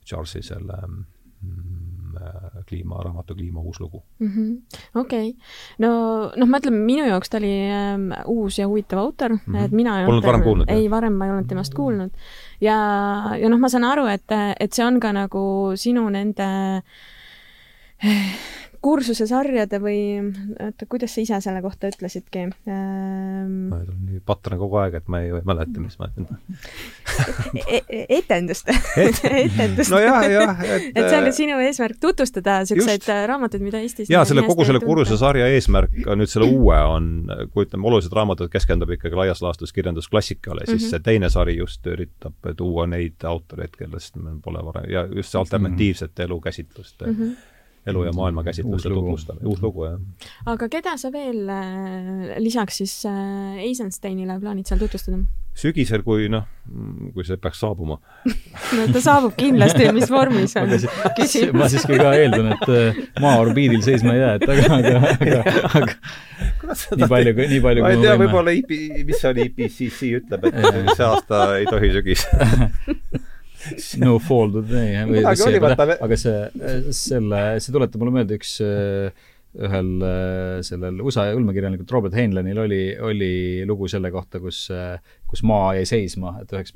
Charlesi 0.04 0.42
selle 0.44 0.78
mm, 0.88 2.18
äh, 2.20 2.64
kliimaraamatu 2.70 3.36
Kliima 3.36 3.62
uus 3.62 3.80
lugu 3.80 4.04
-hmm.. 4.20 4.80
okei 5.00 5.36
no 5.80 5.92
noh, 6.36 6.50
ma 6.50 6.60
ütlen, 6.62 6.82
minu 6.88 7.08
jaoks 7.08 7.30
ta 7.30 7.40
oli 7.42 7.54
ähm, 7.70 8.10
uus 8.26 8.60
ja 8.60 8.68
huvitav 8.68 9.00
autor 9.00 9.36
mm, 9.36 9.46
-hmm. 9.48 9.66
et 9.66 9.72
mina 9.72 10.00
ei 10.00 10.08
olnud 10.08 10.26
varem 10.26 10.44
kuulnud? 10.44 10.70
ei, 10.70 10.90
varem 10.90 11.14
ma 11.14 11.26
ei 11.26 11.32
olnud 11.32 11.48
temast 11.48 11.74
kuulnud. 11.74 12.12
ja, 12.62 12.78
ja 13.40 13.50
noh, 13.50 13.60
ma 13.60 13.70
saan 13.70 13.88
aru, 13.88 14.06
et, 14.12 14.38
et 14.60 14.74
see 14.74 14.86
on 14.86 15.00
ka 15.00 15.14
nagu 15.14 15.72
sinu 15.76 16.10
nende 16.10 16.50
kursusesarjade 18.84 19.80
või 19.82 20.00
oota, 20.20 20.88
kuidas 20.90 21.14
sa 21.16 21.24
ise 21.24 21.40
selle 21.44 21.62
kohta 21.64 21.90
ütlesidki 21.92 22.44
ähm...? 22.44 23.54
ma 23.72 23.80
olen 23.80 24.02
nii 24.10 24.22
patran 24.28 24.60
kogu 24.60 24.80
aeg, 24.82 24.98
et 25.00 25.08
ma 25.12 25.22
ei 25.24 25.32
mäleta, 25.48 25.80
mis 25.84 25.96
ma 26.02 26.10
ütlen 26.12 26.28
e. 27.64 27.80
e 27.88 28.02
etendust 28.18 28.68
etendust. 29.00 29.94
nojah, 29.94 30.20
jah, 30.32 30.64
et 30.68 30.90
et 30.92 31.08
see 31.08 31.20
on 31.20 31.30
ka 31.30 31.36
sinu 31.38 31.60
eesmärk, 31.64 32.00
tutvustada 32.04 32.60
niisuguseid 32.64 33.08
raamatuid, 33.32 33.64
mida 33.66 33.82
Eestis 33.84 34.12
jaa, 34.12 34.26
selle 34.28 34.44
kogu 34.48 34.68
selle 34.68 34.84
kursusesarja 34.84 35.48
eesmärk 35.56 35.96
nüüd 36.04 36.32
selle 36.32 36.50
uue 36.52 36.82
on, 36.94 37.10
kui 37.56 37.68
ütleme, 37.68 37.88
olulised 37.88 38.14
raamatud 38.16 38.52
keskendub 38.54 38.92
ikkagi 38.98 39.18
laias 39.20 39.44
laastus 39.46 39.72
kirjandusklassikale, 39.76 40.68
siis 40.68 40.82
mm 40.82 40.86
-hmm. 40.86 40.90
see 40.98 41.08
teine 41.08 41.32
sari 41.32 41.58
just 41.58 41.88
üritab 41.88 42.52
tuua 42.58 42.88
neid 42.88 43.24
autoreid, 43.28 43.76
kellest 43.80 44.20
meil 44.20 44.44
pole 44.44 44.66
varem, 44.66 44.92
ja 44.92 45.08
just 45.08 45.32
see 45.32 45.40
alternatiivsete 45.40 46.28
elukäsitluste 46.28 47.08
mm 47.08 47.18
-hmm 47.18 47.53
elu 47.88 48.04
ja 48.08 48.14
maailma 48.16 48.44
käsitluste 48.44 48.90
tutvustamine, 48.90 49.48
uus 49.50 49.62
lugu, 49.62 49.86
jah. 49.86 50.28
aga 50.46 50.70
keda 50.72 50.96
sa 51.00 51.12
veel 51.12 51.48
äh, 51.52 52.36
lisaks 52.40 52.82
siis 52.84 52.98
äh, 53.10 53.64
Eisensteinile 53.68 54.40
plaanid 54.40 54.70
seal 54.70 54.82
tutvustada? 54.82 55.24
sügisel, 55.54 56.02
kui 56.02 56.26
noh, 56.34 56.48
kui 57.14 57.26
see 57.28 57.38
peaks 57.42 57.60
saabuma 57.62 58.00
no 58.78 58.86
ta 58.94 59.02
saabub 59.04 59.36
kindlasti, 59.38 59.90
mis 59.96 60.10
vormis 60.12 60.56
on? 60.60 60.72
ma 61.60 61.70
siiski 61.72 62.00
ka 62.00 62.14
eeldan, 62.18 62.54
et 62.56 62.72
äh, 62.74 63.02
maa 63.22 63.36
orbiidil 63.44 63.84
seisma 63.86 64.16
ei 64.16 64.24
jää, 64.24 64.36
et 64.40 64.48
aga, 64.50 64.80
aga, 64.80 65.16
aga, 65.20 65.44
aga 65.84 65.98
nii 66.98 67.10
palju, 67.12 67.36
nii 67.52 67.62
palju 67.68 67.86
ma 67.86 67.94
ei 67.94 68.02
tea, 68.02 68.16
võib-olla 68.24 68.56
IP, 68.58 68.74
mis 69.08 69.22
seal 69.22 69.44
IPCC 69.44 70.14
ütleb, 70.22 70.48
et 70.50 70.58
see 70.98 71.08
aasta 71.08 71.44
ei 71.60 71.68
tohi 71.70 71.92
sügis 72.00 72.26
no 74.02 74.18
to 74.20 74.40
the 74.54 74.64
day, 74.70 75.04
või 75.10 75.24
see, 75.38 75.62
aga 76.08 76.18
see, 76.20 76.42
selle, 76.98 77.44
see 77.64 77.76
tuletab 77.76 78.04
mulle 78.04 78.18
meelde 78.20 78.40
üks 78.40 78.58
ühel 79.54 79.90
sellel 80.66 81.02
USA 81.06 81.28
ulmekirjanikul 81.38 81.86
Robert 81.94 82.16
Heinleinil 82.18 82.62
oli, 82.64 82.82
oli 83.06 83.34
lugu 83.70 83.90
selle 83.92 84.10
kohta, 84.14 84.42
kus, 84.42 84.66
kus 85.30 85.44
maa 85.46 85.76
jäi 85.78 85.86
seisma, 85.90 86.40
et 86.42 86.56
üheks 86.56 86.74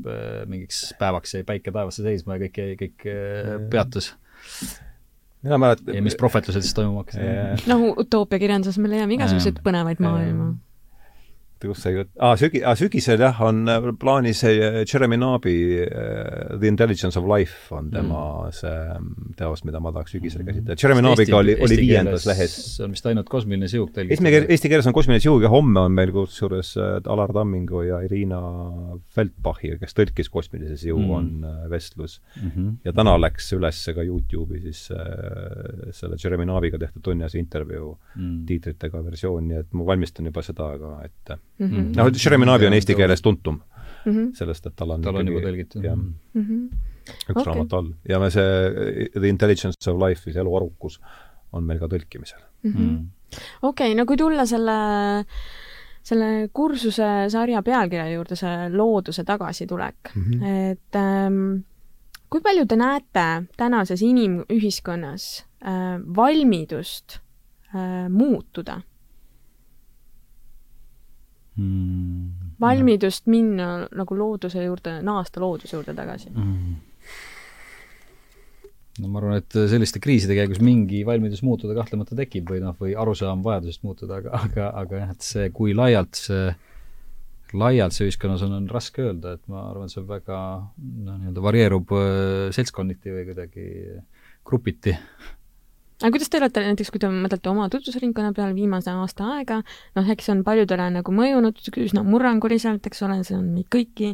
mingiks 0.50 0.84
päevaks 1.00 1.34
jäi 1.40 1.48
päike 1.48 1.74
taevasse 1.74 2.06
seisma 2.06 2.38
ja 2.38 2.46
kõik 2.46 2.62
jäi, 2.62 2.76
kõik 2.84 3.08
peatus. 3.74 4.12
Mina 5.46 5.58
mäletan. 5.62 5.94
ja 5.96 6.02
mis 6.06 6.18
prohvetlused 6.18 6.66
siis 6.66 6.78
toimuma 6.78 7.04
hakkasid. 7.04 7.66
noh, 7.70 7.84
utoopiakirjanduses 8.04 8.78
me 8.82 8.94
leiame 8.94 9.18
igasuguseid 9.18 9.62
põnevaid 9.66 10.02
maailma 10.04 10.54
kus 11.66 11.82
see 11.84 11.94
jutt, 11.96 12.12
aa, 12.22 12.36
sügi-, 12.40 12.62
aa, 12.62 12.76
sügisel 12.78 13.22
jah, 13.24 13.42
on 13.46 13.64
äh, 13.72 13.88
plaanis 14.00 14.44
äh, 14.48 14.84
Jeremy 14.86 15.18
Nabi 15.20 15.56
uh, 15.86 16.58
The 16.60 16.70
Intelligence 16.70 17.20
of 17.20 17.28
Life 17.30 17.74
on 17.76 17.90
tema 17.94 18.22
mm. 18.48 18.58
see 18.58 18.76
mm, 19.00 19.34
teos, 19.40 19.64
mida 19.68 19.82
ma 19.84 19.94
tahaks 19.96 20.16
sügisel 20.16 20.44
mm. 20.44 20.52
käsitleda. 20.52 20.78
Jeremy 20.84 21.06
Nabiga 21.06 21.40
oli, 21.40 21.58
oli 21.64 21.80
viiendas 21.82 22.28
lehes. 22.30 22.56
see 22.76 22.86
on 22.86 22.96
vist 22.96 23.10
ainult 23.10 23.30
Kosmiline 23.32 23.70
siug 23.72 23.90
tõlgitud. 23.96 24.30
Eesti, 24.30 24.54
eesti 24.58 24.72
keeles 24.72 24.90
on 24.90 24.96
Kosmiline 24.98 25.24
siug 25.24 25.46
ja 25.46 25.52
homme 25.54 25.86
on 25.88 25.98
meil 25.98 26.14
kusjuures 26.16 26.76
Alar 26.78 27.34
Tammingu 27.36 27.84
ja 27.88 28.02
Irina 28.06 28.42
Feldbachi, 29.16 29.74
kes 29.82 29.98
tõlkis 29.98 30.32
Kosmilise 30.34 30.78
siugu 30.82 31.08
mm., 31.08 31.18
on 31.18 31.70
vestlus 31.72 32.20
mm. 32.36 32.50
-hmm. 32.50 32.72
ja 32.86 32.94
täna 32.94 33.18
läks 33.22 33.52
üles 33.58 33.82
ka 33.96 34.06
Youtube'i 34.06 34.62
siis 34.68 34.88
äh, 34.92 35.92
selle 35.96 36.18
Jeremy 36.24 36.46
Nabiga 36.46 36.80
tehtud 36.82 37.04
tunnise 37.04 37.40
intervjuu 37.40 37.92
mm. 38.16 38.46
tiitritega 38.50 39.04
versioon, 39.06 39.48
nii 39.48 39.62
et 39.64 39.74
ma 39.78 39.86
valmistan 39.88 40.30
juba 40.30 40.44
seda 40.46 40.72
ka 40.82 40.98
ette 41.06 41.40
mm. 41.60 41.68
-hmm. 41.68 41.96
noh, 41.98 42.12
Jeremy 42.24 42.46
Nabi 42.46 42.68
on 42.68 42.74
eesti 42.74 42.96
keeles 42.96 43.22
tuntum 43.22 43.60
mm 44.06 44.14
-hmm. 44.14 44.34
sellest, 44.36 44.66
et 44.66 44.76
tal 44.76 44.92
on 44.96 45.02
tal 45.02 45.16
on 45.16 45.28
juba 45.28 45.44
tõlgitud. 45.48 45.84
jah 45.84 45.96
mm 45.96 46.14
-hmm. 46.34 46.68
üks 47.30 47.30
okay. 47.30 47.46
raamat 47.46 47.74
all. 47.74 47.94
ja 48.10 48.20
me 48.20 48.30
see 48.30 49.10
The 49.20 49.28
Intelligence 49.28 49.92
of 49.92 50.02
Life, 50.08 50.22
siis 50.22 50.36
elu 50.36 50.56
arukus, 50.56 51.00
on 51.52 51.64
meil 51.64 51.80
ka 51.80 51.88
tõlkimisel 51.88 52.42
mm 52.64 52.74
-hmm.. 52.74 53.08
okei 53.62 53.92
okay,, 53.92 53.96
no 53.96 54.06
kui 54.06 54.18
tulla 54.18 54.46
selle 54.46 54.78
selle 56.08 56.50
kursuse 56.54 57.08
sarja 57.30 57.62
pealkirja 57.64 58.10
juurde, 58.14 58.36
see 58.36 58.70
looduse 58.72 59.24
tagasitulek 59.24 60.14
mm, 60.16 60.24
-hmm. 60.24 60.72
et 60.72 60.96
ähm, 60.96 61.64
kui 62.30 62.42
palju 62.42 62.66
te 62.66 62.76
näete 62.76 63.26
tänases 63.58 64.02
inimühiskonnas 64.02 65.46
äh, 65.66 66.00
valmidust 66.16 67.20
äh, 67.76 68.10
muutuda 68.10 68.82
mm.? 71.58 72.54
valmidust 72.62 73.28
minna 73.30 73.88
nagu 73.96 74.18
looduse 74.18 74.64
juurde, 74.64 75.00
naasta 75.06 75.44
looduse 75.44 75.76
juurde 75.78 75.96
tagasi 75.98 76.32
mm.? 76.34 76.78
no 79.02 79.12
ma 79.12 79.22
arvan, 79.22 79.42
et 79.42 79.58
selliste 79.72 80.02
kriiside 80.04 80.38
käigus 80.38 80.62
mingi 80.64 81.04
valmidus 81.08 81.44
muutuda 81.46 81.76
kahtlemata 81.78 82.18
tekib 82.18 82.50
või 82.54 82.62
noh, 82.64 82.78
või 82.80 82.96
arusaam 82.98 83.44
vajadusest 83.46 83.84
muutuda, 83.86 84.22
aga, 84.22 84.34
aga, 84.48 84.72
aga 84.84 85.04
jah, 85.04 85.14
et 85.14 85.28
see, 85.28 85.50
kui 85.56 85.76
laialt 85.78 86.18
see, 86.18 86.50
laialt 87.58 87.96
see 87.96 88.10
ühiskonnas 88.10 88.44
on, 88.48 88.56
on 88.58 88.70
raske 88.72 89.06
öelda, 89.06 89.36
et 89.38 89.44
ma 89.52 89.68
arvan, 89.70 89.92
see 89.94 90.06
väga 90.08 90.40
noh, 90.66 91.20
nii-öelda 91.20 91.46
varieerub 91.46 91.94
äh, 91.98 92.48
seltskonniti 92.58 93.14
või 93.14 93.28
kuidagi 93.30 93.68
grupiti 94.48 94.96
aga 96.02 96.12
kuidas 96.14 96.30
te 96.30 96.40
olete 96.40 96.62
näiteks, 96.62 96.92
kui 96.94 97.02
te 97.02 97.10
mõtlete 97.10 97.50
oma 97.50 97.68
tutvusringkonna 97.74 98.34
peale 98.38 98.54
viimase 98.58 98.92
aasta 98.94 99.32
aega, 99.38 99.62
noh, 99.98 100.12
eks 100.14 100.28
see 100.28 100.36
on 100.36 100.44
paljudele 100.46 100.90
nagu 101.00 101.16
mõjunud 101.16 101.62
üsna 101.84 102.04
murranguliselt, 102.06 102.86
eks 102.86 103.02
ole, 103.08 103.18
see 103.26 103.38
on 103.38 103.48
meid 103.56 103.70
kõiki 103.74 104.14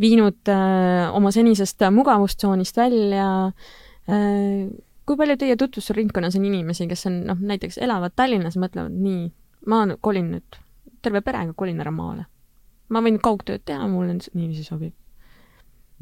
viinud 0.00 0.50
äh, 0.50 1.06
oma 1.14 1.30
senisest 1.34 1.86
mugavustsoonist 1.94 2.82
välja 2.82 3.28
äh,. 4.10 4.66
kui 5.04 5.18
palju 5.20 5.36
teie 5.36 5.56
tutvusringkonnas 5.60 6.38
on 6.38 6.48
inimesi, 6.48 6.88
kes 6.88 7.06
on 7.10 7.22
noh, 7.28 7.40
näiteks 7.52 7.76
elavad 7.84 8.14
Tallinnas, 8.16 8.56
mõtlevad 8.56 8.94
nii, 8.96 9.28
ma 9.68 9.84
kolin 10.00 10.32
nüüd, 10.32 10.60
terve 11.04 11.20
perega 11.22 11.52
kolin 11.52 11.82
ära 11.84 11.92
maale. 11.94 12.26
ma 12.88 13.04
võin 13.04 13.20
kaugtööd 13.22 13.62
teha, 13.68 13.86
mulle 13.88 14.18
niiviisi 14.18 14.64
sobib 14.66 14.96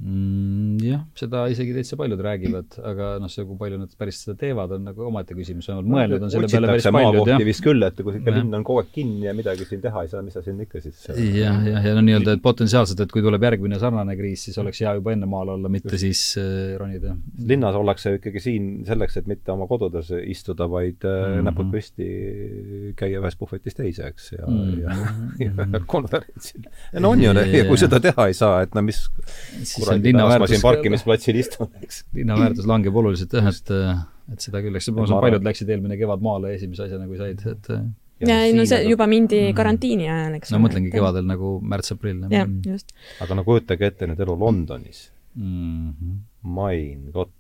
mm,? 0.01 0.79
Jah, 0.83 1.03
seda 1.19 1.45
isegi 1.53 1.75
täitsa 1.77 1.97
paljud 2.01 2.21
räägivad, 2.25 2.77
aga 2.89 3.09
noh, 3.23 3.31
see, 3.31 3.45
kui 3.47 3.59
palju 3.61 3.79
nad 3.81 3.93
päris 3.99 4.23
seda 4.25 4.35
teevad, 4.41 4.73
on 4.77 4.87
nagu 4.89 5.05
omaette 5.09 5.37
küsimus, 5.37 5.69
vähemalt 5.69 5.91
mõelnud 5.93 6.27
on 6.27 6.33
selle 6.33 6.49
peale 6.51 6.71
päris 6.73 6.89
paljud, 6.97 7.31
jah. 7.31 7.43
vist 7.47 7.65
küll, 7.65 7.87
et 7.87 8.01
kui 8.01 8.17
ikka 8.19 8.35
linn 8.35 8.57
on 8.57 8.65
kogu 8.67 8.83
aeg 8.83 8.93
kinni 8.95 9.29
ja 9.29 9.35
midagi 9.37 9.67
siin 9.69 9.83
teha 9.85 10.05
ei 10.05 10.11
saa, 10.11 10.23
mis 10.25 10.37
sa 10.37 10.43
siin 10.45 10.61
ikka 10.65 10.83
siis 10.83 11.05
jah, 11.37 11.61
jah, 11.69 11.87
ja 11.87 11.95
no 11.97 12.05
nii-öelda, 12.07 12.37
et 12.39 12.45
potentsiaalselt, 12.45 13.03
et 13.05 13.15
kui 13.15 13.25
tuleb 13.25 13.47
järgmine 13.47 13.79
sarnane 13.83 14.17
kriis, 14.19 14.47
siis 14.49 14.59
oleks 14.63 14.81
hea 14.83 14.95
juba 14.99 15.15
enne 15.15 15.29
maal 15.31 15.55
olla, 15.57 15.71
mitte 15.73 15.93
Just. 15.93 16.03
siis 16.07 16.25
äh, 16.41 16.75
ronida. 16.81 17.15
linnas 17.53 17.79
ollakse 17.79 18.17
ikkagi 18.19 18.43
siin 18.43 18.71
selleks, 18.89 19.21
et 19.21 19.31
mitte 19.31 19.55
oma 19.55 19.69
kodudes 19.71 20.11
istuda, 20.23 20.69
vaid 20.73 21.05
mm 21.05 21.13
-hmm. 21.13 21.51
näpud 21.51 21.71
püsti 21.75 22.09
käia 22.99 23.21
ühest 23.23 23.39
puhvetist 23.39 23.79
teise, 23.79 24.09
eks, 24.09 24.33
ja 24.39 24.47
mm, 24.47 24.59
-hmm. 24.59 24.83
ja, 24.83 25.47
ja, 25.47 25.69
ja 25.77 25.85
konverentsil. 25.87 26.67
no 26.99 27.15
on 27.15 27.23
ju, 27.23 27.33
ja 27.33 27.65
kui 27.69 27.79
seda 27.79 28.01
teha 28.01 28.27
ei 28.27 28.35
saa, 28.35 28.63
et 28.67 28.75
no 28.75 28.83
mis 28.83 29.05
kuradi 29.83 30.15
pärast 30.17 30.45
ma 30.45 30.51
siin 30.51 30.65
parkimisplatsil 30.65 31.41
istun, 31.43 31.71
eks. 31.83 32.03
linna 32.19 32.39
väärtus 32.41 32.69
langeb 32.71 32.97
oluliselt 33.03 33.39
jah, 33.39 33.51
et 33.53 33.75
et 34.33 34.45
seda 34.47 34.63
küll, 34.65 34.79
eks 34.79 34.93
ma 34.95 35.07
usun, 35.07 35.21
paljud 35.23 35.45
läksid 35.45 35.73
eelmine 35.75 35.99
kevad 36.01 36.23
maale 36.25 36.55
esimese 36.57 36.87
asjana, 36.87 37.09
kui 37.11 37.21
said, 37.21 37.43
et 37.53 37.73
ja, 38.23 38.29
ja 38.31 38.39
ei 38.47 38.55
no 38.57 38.67
see 38.69 38.85
juba 38.89 39.09
mindi 39.11 39.41
mm. 39.49 39.57
karantiini 39.59 40.09
ajal, 40.09 40.37
eks 40.39 40.55
no 40.55 40.63
mõtlengi 40.63 40.93
kevadel 40.95 41.27
nagu 41.29 41.57
märts-aprill. 41.73 42.23
jah, 42.33 42.49
just. 42.67 42.95
aga 43.25 43.39
no 43.39 43.45
kujutage 43.49 43.93
ette 43.93 44.09
nüüd 44.11 44.23
elu 44.23 44.39
Londonis 44.39 45.09
mm. 45.35 45.91
-hmm. 45.91 46.21
Mein 46.43 47.11
Gott. 47.13 47.33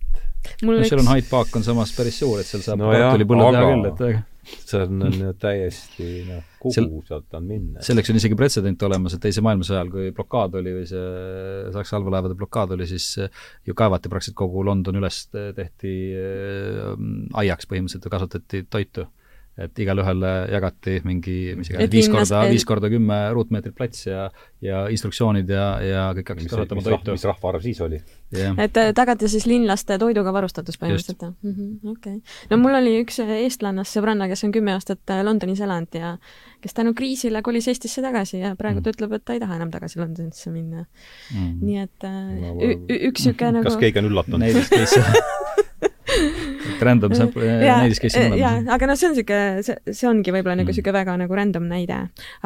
no 0.62 0.76
üks... 0.78 0.90
seal 0.90 1.00
on 1.02 1.08
Hyde 1.14 1.30
Park 1.30 1.56
on 1.56 1.64
samas 1.66 1.94
päris 1.96 2.18
suur, 2.22 2.40
et 2.42 2.46
seal 2.46 2.62
saab 2.64 2.82
no 2.82 2.92
kartulipõlle 2.92 3.48
teha 3.54 3.72
küll, 3.72 3.88
et 3.90 4.60
see 4.66 4.80
on, 4.82 5.02
on 5.06 5.16
ju 5.20 5.32
täiesti 5.38 6.08
noh, 6.26 6.42
kuhu 6.62 6.74
Sel, 6.74 6.88
sealt 7.06 7.36
on 7.38 7.46
minna? 7.46 7.84
selleks 7.86 8.10
on 8.10 8.18
isegi 8.18 8.38
pretsedent 8.38 8.82
olemas, 8.88 9.14
et 9.14 9.22
teise 9.22 9.44
maailmasõja 9.44 9.80
ajal, 9.80 9.92
kui 9.94 10.10
blokaad 10.16 10.58
oli 10.58 10.74
või 10.80 10.86
see 10.90 11.70
Saksa 11.76 11.98
allveelaevade 11.98 12.38
blokaad 12.38 12.74
oli, 12.76 12.88
siis 12.90 13.08
ju 13.18 13.76
kaevati 13.78 14.10
praktiliselt 14.10 14.38
kogu 14.38 14.64
London 14.66 14.98
üles, 14.98 15.24
tehti 15.30 15.96
äh, 16.18 16.94
aiaks 17.44 17.70
põhimõtteliselt 17.70 18.10
ja 18.10 18.14
kasvatati 18.16 18.64
toitu 18.70 19.06
et 19.60 19.80
igalühele 19.84 20.30
jagati 20.48 20.94
mingi, 21.04 21.36
mis 21.58 21.68
iganes, 21.68 21.90
viis 21.92 22.08
korda, 22.08 22.38
viis 22.48 22.64
korda 22.64 22.88
kümme 22.92 23.18
ruutmeetrit 23.36 23.74
plats 23.76 24.06
ja, 24.06 24.22
ja 24.64 24.86
instruktsioonid 24.92 25.50
ja, 25.52 25.66
ja 25.84 26.04
kõik 26.16 26.32
hakkasid 26.32 26.52
kasvatama 26.54 26.84
toitu. 26.86 27.16
mis 27.18 27.26
rahvaarv 27.28 27.66
siis 27.66 27.82
oli 27.84 27.98
yeah.? 28.32 28.56
et 28.56 28.80
äh, 28.80 28.92
tagati 28.96 29.28
siis 29.28 29.44
linlaste 29.50 29.98
toiduga 30.00 30.32
varustatus 30.32 30.80
põhimõtteliselt, 30.80 31.26
jah 31.26 31.34
mm 31.34 31.52
-hmm,? 31.52 31.92
okei 31.92 32.16
okay.. 32.16 32.46
no 32.48 32.60
mul 32.62 32.78
oli 32.80 32.94
üks 33.02 33.20
eestlannast 33.26 33.98
sõbranna, 33.98 34.30
kes 34.32 34.46
on 34.48 34.56
kümme 34.56 34.72
aastat 34.72 35.12
äh, 35.12 35.20
Londonis 35.26 35.60
elanud 35.60 36.00
ja 36.00 36.14
kes 36.64 36.72
tänu 36.78 36.94
kriisile 36.96 37.42
kolis 37.44 37.68
Eestisse 37.68 38.02
tagasi 38.02 38.40
ja 38.40 38.54
praegu 38.56 38.80
mm. 38.80 38.86
ta 38.86 38.96
ütleb, 38.96 39.12
et 39.18 39.24
ta 39.24 39.36
ei 39.36 39.42
taha 39.44 39.60
enam 39.60 39.74
tagasi 39.74 40.00
Londonisse 40.00 40.50
minna 40.54 40.86
mm.. 41.34 41.60
nii 41.60 41.84
et 41.84 42.08
äh, 42.08 42.16
no, 42.40 42.56
üks 42.88 43.28
niisugune 43.28 43.58
nagu 43.58 43.68
kas 43.68 43.76
keegi 43.84 44.00
on 44.00 44.08
üllatunud? 44.08 44.48
et 46.82 46.88
random 46.88 47.16
sample, 47.16 47.48
näidis 47.62 48.02
case 48.02 48.20
on 48.20 48.32
olemas. 48.32 48.42
jaa, 48.42 48.74
aga 48.76 48.88
noh, 48.90 48.98
see 48.98 49.08
on 49.08 49.14
niisugune, 49.16 49.64
see, 49.66 49.94
see 50.00 50.08
ongi 50.10 50.34
võib-olla 50.34 50.58
nagu 50.60 50.74
mm. 50.74 50.94
väga 50.98 51.16
nagu 51.22 51.38
random 51.38 51.68
näide, 51.70 51.98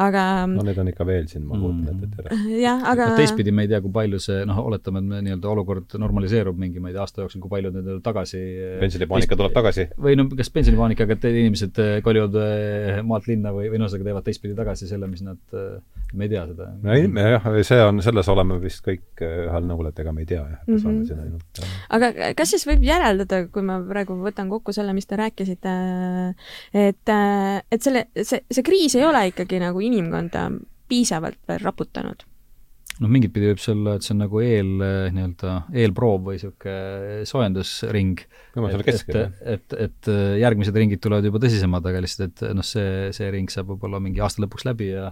aga 0.03 0.23
no 0.51 0.65
need 0.67 0.81
on 0.83 0.91
ikka 0.93 1.07
veel 1.07 1.27
siin, 1.31 1.45
ma 1.47 1.59
kujutan 1.59 1.89
ette, 1.93 2.09
et 2.09 2.21
tere. 2.21 2.39
jah, 2.61 2.85
aga 2.93 3.09
no, 3.11 3.17
teistpidi 3.19 3.53
me 3.55 3.67
ei 3.67 3.71
tea, 3.73 3.81
kui 3.83 3.93
palju 3.95 4.21
see, 4.23 4.45
noh, 4.49 4.61
oletame, 4.69 5.03
et 5.03 5.27
nii-öelda 5.27 5.51
olukord 5.51 5.97
normaliseerub 5.99 6.59
mingi, 6.59 6.83
ma 6.83 6.91
ei 6.91 6.97
tea, 6.97 7.05
aasta 7.05 7.25
jooksul, 7.25 7.43
kui 7.43 7.53
palju 7.57 7.73
need 7.75 7.91
tagasi 8.05 8.43
pensionipaanika 8.83 9.39
tuleb 9.39 9.55
tagasi? 9.57 9.87
või 10.07 10.17
no 10.19 10.27
kas 10.37 10.51
pensionipaanikaga, 10.55 11.17
et 11.17 11.29
inimesed 11.31 11.81
kolivad 12.05 12.37
maalt 13.07 13.29
linna 13.31 13.53
või, 13.55 13.71
või 13.71 13.81
noh, 13.81 13.87
ühesõnaga 13.87 14.11
teevad 14.11 14.27
teistpidi 14.27 14.57
tagasi 14.57 14.89
selle, 14.89 15.09
mis 15.09 15.23
nad, 15.25 15.39
me 16.13 16.27
ei 16.27 16.31
tea 16.31 16.45
seda. 16.51 16.69
no 16.83 16.95
ei, 16.95 17.07
jah, 17.07 17.49
see 17.67 17.79
on, 17.83 18.01
selles 18.05 18.31
oleme 18.33 18.59
vist 18.63 18.83
kõik 18.85 19.23
ühel 19.23 19.67
nõul, 19.67 19.89
et 19.91 20.03
ega 20.03 20.13
me 20.15 20.23
ei 20.23 20.29
tea 20.29 20.43
jah, 20.43 20.61
et 20.61 20.71
me 20.71 20.79
saame 20.81 20.99
mhm. 21.01 21.07
siin 21.09 21.23
ainult 21.25 21.63
aga 21.97 22.11
kas 22.37 22.53
siis 22.53 22.65
võib 22.67 22.83
järeldada, 22.85 23.43
kui 23.53 23.65
ma 23.65 23.79
praegu 23.87 24.17
võtan 24.27 24.51
kokku 24.51 24.75
selle, 24.75 24.95
mis 24.97 25.09
te 25.09 25.19
rääkisite, 25.19 25.75
et, 26.85 27.13
et 27.71 27.83
selle, 27.83 28.07
see, 28.15 28.43
see 28.51 28.65
kriis 28.65 28.97
ei 28.99 29.05
ole 29.07 29.27
ikkagi 29.33 29.61
nagu 29.63 29.83
inimkonda 29.83 30.49
piisavalt 30.87 31.39
veel 31.49 31.63
raputanud? 31.65 32.27
noh, 32.97 33.11
mingit 33.13 33.33
pidi 33.33 33.51
võib 33.51 33.61
see 33.61 33.73
olla, 33.75 33.95
et 33.97 34.05
see 34.05 34.13
on 34.15 34.21
nagu 34.23 34.41
eel, 34.41 34.71
nii-öelda 35.13 35.53
eelproov 35.83 36.23
või 36.25 36.37
niisugune 36.39 37.25
soojendusring. 37.29 38.23
et, 38.57 39.01
et, 39.13 39.41
et, 39.53 39.75
et 39.85 40.11
järgmised 40.41 40.79
ringid 40.81 41.03
tulevad 41.03 41.27
juba 41.27 41.41
tõsisemad, 41.43 41.85
aga 41.91 42.01
lihtsalt, 42.03 42.41
et 42.41 42.57
noh, 42.57 42.65
see, 42.65 43.11
see 43.15 43.29
ring 43.33 43.53
saab 43.53 43.69
võib-olla 43.73 44.01
mingi 44.03 44.23
aasta 44.23 44.41
lõpuks 44.43 44.65
läbi 44.65 44.89
ja 44.95 45.11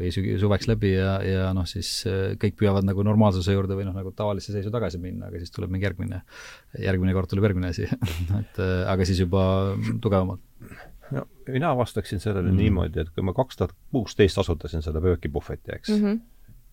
või 0.00 0.10
suveks 0.40 0.66
läbi 0.68 0.90
ja, 0.94 1.12
ja 1.22 1.50
noh, 1.54 1.66
siis 1.68 1.90
äh, 2.10 2.34
kõik 2.40 2.56
püüavad 2.58 2.86
nagu 2.86 3.04
normaalsuse 3.06 3.54
juurde 3.54 3.76
või 3.78 3.86
noh, 3.86 3.94
nagu 3.94 4.10
tavalisse 4.16 4.54
seisu 4.54 4.72
tagasi 4.74 4.98
minna, 5.02 5.28
aga 5.30 5.38
siis 5.42 5.54
tuleb 5.54 5.70
mingi 5.70 5.86
järgmine, 5.86 6.20
järgmine 6.82 7.14
kord 7.14 7.30
tuleb 7.30 7.46
järgmine 7.48 7.70
asi 7.70 7.86
et 8.40 8.60
äh, 8.62 8.74
aga 8.90 9.06
siis 9.06 9.22
juba 9.22 9.44
tugevamalt. 10.02 10.42
no 11.14 11.26
mina 11.46 11.74
vastaksin 11.78 12.20
sellele 12.20 12.48
mm 12.48 12.52
-hmm. 12.52 12.62
niimoodi, 12.62 13.00
et 13.00 13.10
kui 13.14 13.22
ma 13.22 13.32
kaks 13.32 13.56
tuhat 13.56 13.74
kuusteist 13.92 14.38
asutasin 14.38 14.82
seda 14.82 15.02
vöökipuhveti, 15.02 15.72
eks 15.74 15.88
mm, 15.88 16.04
-hmm. 16.04 16.20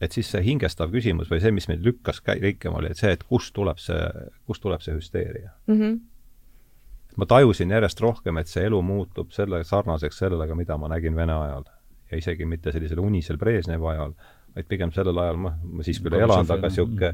et 0.02 0.12
siis 0.12 0.32
see 0.32 0.44
hingestav 0.44 0.90
küsimus 0.92 1.30
või 1.30 1.42
see, 1.42 1.52
mis 1.52 1.68
meid 1.68 1.86
lükkas 1.86 2.22
käikema, 2.22 2.78
oli 2.78 2.94
see, 2.94 3.12
et 3.12 3.24
kust 3.24 3.54
tuleb 3.54 3.78
see, 3.78 4.02
kust 4.46 4.62
tuleb 4.62 4.82
see 4.82 4.96
hüsteeria 4.96 5.52
mm. 5.68 5.80
-hmm 5.80 6.00
ma 7.18 7.26
tajusin 7.26 7.70
järjest 7.70 8.00
rohkem, 8.00 8.38
et 8.38 8.48
see 8.48 8.64
elu 8.66 8.82
muutub 8.82 9.32
selle 9.32 9.64
sarnaseks 9.64 10.18
sellega, 10.18 10.56
mida 10.56 10.78
ma 10.78 10.88
nägin 10.88 11.16
Vene 11.16 11.34
ajal 11.34 11.64
ja 12.12 12.20
isegi 12.20 12.48
mitte 12.50 12.74
sellisel 12.76 13.00
unisel 13.04 13.40
Brežnevi 13.42 13.90
ajal, 13.94 14.16
vaid 14.56 14.68
pigem 14.70 14.92
sellel 14.96 15.18
ajal, 15.24 15.40
ma, 15.40 15.56
ma 15.64 15.88
siis 15.88 16.02
küll 16.04 16.18
ei 16.18 16.26
elanud, 16.28 16.52
aga 16.52 16.72
niisugune, 16.72 17.12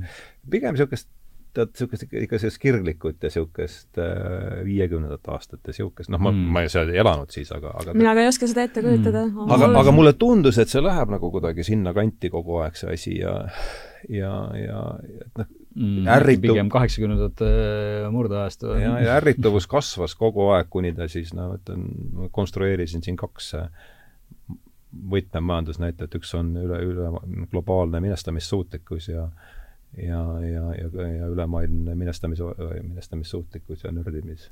pigem 0.51 0.75
niisugust 0.75 1.09
tead, 1.57 1.73
niisugust 1.73 2.05
ikka, 2.07 2.39
sellist 2.41 2.61
kirglikut 2.61 3.21
ja 3.21 3.31
niisugust 3.31 4.01
äh, 4.01 4.61
viiekümnendate 4.67 5.33
aastate 5.33 5.71
niisugust, 5.73 6.11
noh, 6.13 6.21
ma 6.21 6.33
mm., 6.33 6.55
ma 6.55 6.63
seal 6.71 6.91
ei 6.93 7.01
elanud 7.03 7.33
siis, 7.33 7.51
aga, 7.55 7.73
aga 7.81 7.95
mina 7.97 8.15
ka 8.17 8.25
ei 8.25 8.31
oska 8.31 8.49
seda 8.49 8.65
ette 8.67 8.83
kujutada 8.85 9.25
mm.. 9.27 9.53
aga, 9.57 9.69
aga 9.83 9.93
mulle 9.95 10.13
tundus, 10.19 10.59
et 10.61 10.71
see 10.71 10.83
läheb 10.83 11.13
nagu 11.13 11.31
kuidagi 11.33 11.65
sinnakanti 11.67 12.31
kogu 12.33 12.61
aeg, 12.63 12.77
see 12.79 12.93
asi, 12.93 13.15
ja 13.21 13.37
ja, 14.13 14.31
ja 14.57 14.81
et 15.01 15.41
noh, 15.41 15.49
mm, 15.75 16.09
ärritu-. 16.17 16.51
pigem 16.51 16.71
kaheksakümnendate 16.73 17.51
äh, 17.51 18.09
murdeajastu. 18.13 18.73
ja, 18.81 18.95
ja 19.03 19.19
ärrituvus 19.21 19.69
kasvas 19.71 20.15
kogu 20.19 20.51
aeg, 20.55 20.69
kuni 20.73 20.93
ta 20.97 21.09
siis, 21.11 21.33
no 21.37 21.53
ütlen, 21.57 21.87
konstrueerisin 22.35 23.05
siin 23.05 23.19
kaks 23.19 23.53
äh, 23.57 23.69
võtmemajandusnäitajat, 25.11 26.17
üks 26.19 26.33
on 26.37 26.55
üle, 26.59 26.79
üle 26.85 27.11
globaalne 27.51 28.01
minestamissuutlikkus 28.03 29.09
ja 29.11 29.27
ja, 29.97 30.21
ja, 30.43 30.63
ja, 30.75 31.07
ja 31.07 31.27
ülemaailmne 31.31 31.95
minestamis, 31.95 32.39
minestamissuutlikkus 32.81 33.83
ja 33.83 33.91
nördimis, 33.91 34.49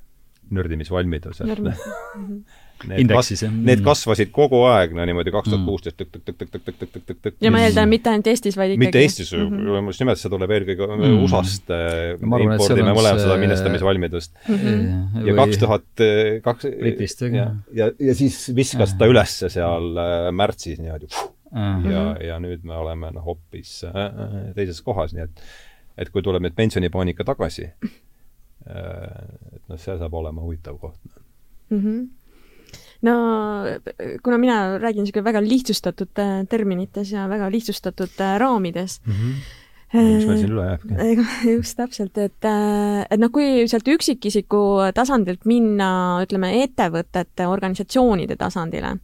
nördimisvalmidus, 0.49 1.41
et 1.41 1.59
mhm. 1.59 2.39
Need, 2.84 3.05
Indeksis, 3.05 3.41
kas, 3.45 3.53
need 3.65 3.82
kasvasid 3.86 4.32
kogu 4.36 4.59
aeg, 4.67 4.91
no 4.93 5.05
niimoodi 5.07 5.32
kaks 5.34 5.47
tuhat 5.47 5.63
kuusteist 5.65 5.95
tõk-tõk-tõk-tõk-tõk-tõk-tõk-tõk. 6.01 7.38
ja 7.41 7.51
ma 7.53 7.61
eeldan, 7.63 7.88
mitte 7.89 8.11
ainult 8.11 8.28
Eestis, 8.28 8.57
vaid 8.59 8.73
ikkagi 8.73 8.82
mitte 8.84 9.01
Eestis 9.01 9.32
mm, 9.34 9.45
-hmm. 9.47 9.88
just 9.89 10.03
nimelt, 10.03 10.19
see 10.19 10.32
tuleb 10.34 10.51
eelkõige 10.57 10.88
mm 10.88 11.05
-hmm. 11.05 11.21
USA-st 11.23 11.71
no,, 11.71 12.41
impordime 12.43 12.95
mõlemad 12.97 13.21
seda 13.23 13.38
minestamisvalmidust 13.41 14.36
mm. 14.41 14.59
-hmm. 14.59 15.30
ja 15.30 15.38
kaks 15.39 15.61
tuhat 15.63 16.03
kaks 16.49 16.67
Britist, 16.82 17.23
ja, 17.32 17.47
ja, 17.73 17.89
ja 18.09 18.15
siis 18.15 18.41
viskas 18.55 18.97
ta 18.99 19.07
ülesse 19.09 19.49
seal 19.49 19.95
märtsis 20.36 20.84
niimoodi 20.84 21.07
uh 21.07 21.32
-huh. 21.55 21.91
ja, 21.91 22.03
ja 22.28 22.39
nüüd 22.43 22.67
me 22.67 22.76
oleme 22.76 23.11
noh, 23.15 23.23
hoopis 23.26 23.86
äh, 23.88 24.51
teises 24.55 24.82
kohas, 24.82 25.15
nii 25.15 25.23
et 25.23 25.41
et 25.97 26.11
kui 26.11 26.21
tuleb 26.21 26.43
nüüd 26.43 26.55
pensionipaanika 26.55 27.23
tagasi 27.23 27.63
äh,, 27.63 27.95
et 29.55 29.63
noh, 29.69 29.80
see 29.80 29.97
saab 29.97 30.13
olema 30.13 30.41
huvitav 30.41 30.78
koht 30.78 30.99
mm. 31.69 31.80
-hmm 31.80 32.24
no 33.01 33.15
kuna 34.23 34.37
mina 34.37 34.77
räägin 34.79 35.03
niisugune 35.03 35.23
väga 35.23 35.41
lihtsustatud 35.43 36.19
äh, 36.19 36.45
terminites 36.49 37.11
ja 37.11 37.27
väga 37.29 37.49
lihtsustatud 37.51 38.19
äh, 38.19 38.39
raamides 38.39 39.01
mm, 39.05 39.13
-hmm 39.13 39.61
mis 39.95 40.25
meil 40.27 40.39
siin 40.41 40.51
üle 40.51 40.63
jääbki. 40.65 41.15
just 41.55 41.77
täpselt, 41.77 42.17
et, 42.17 42.45
äh, 42.45 43.05
et 43.09 43.19
noh, 43.19 43.29
kui 43.31 43.67
sealt 43.67 43.87
üksikisiku 43.87 44.91
tasandilt 44.95 45.45
minna, 45.45 46.19
ütleme, 46.25 46.49
ettevõtete, 46.63 47.47
organisatsioonide 47.47 48.35
tasandile, 48.35 48.97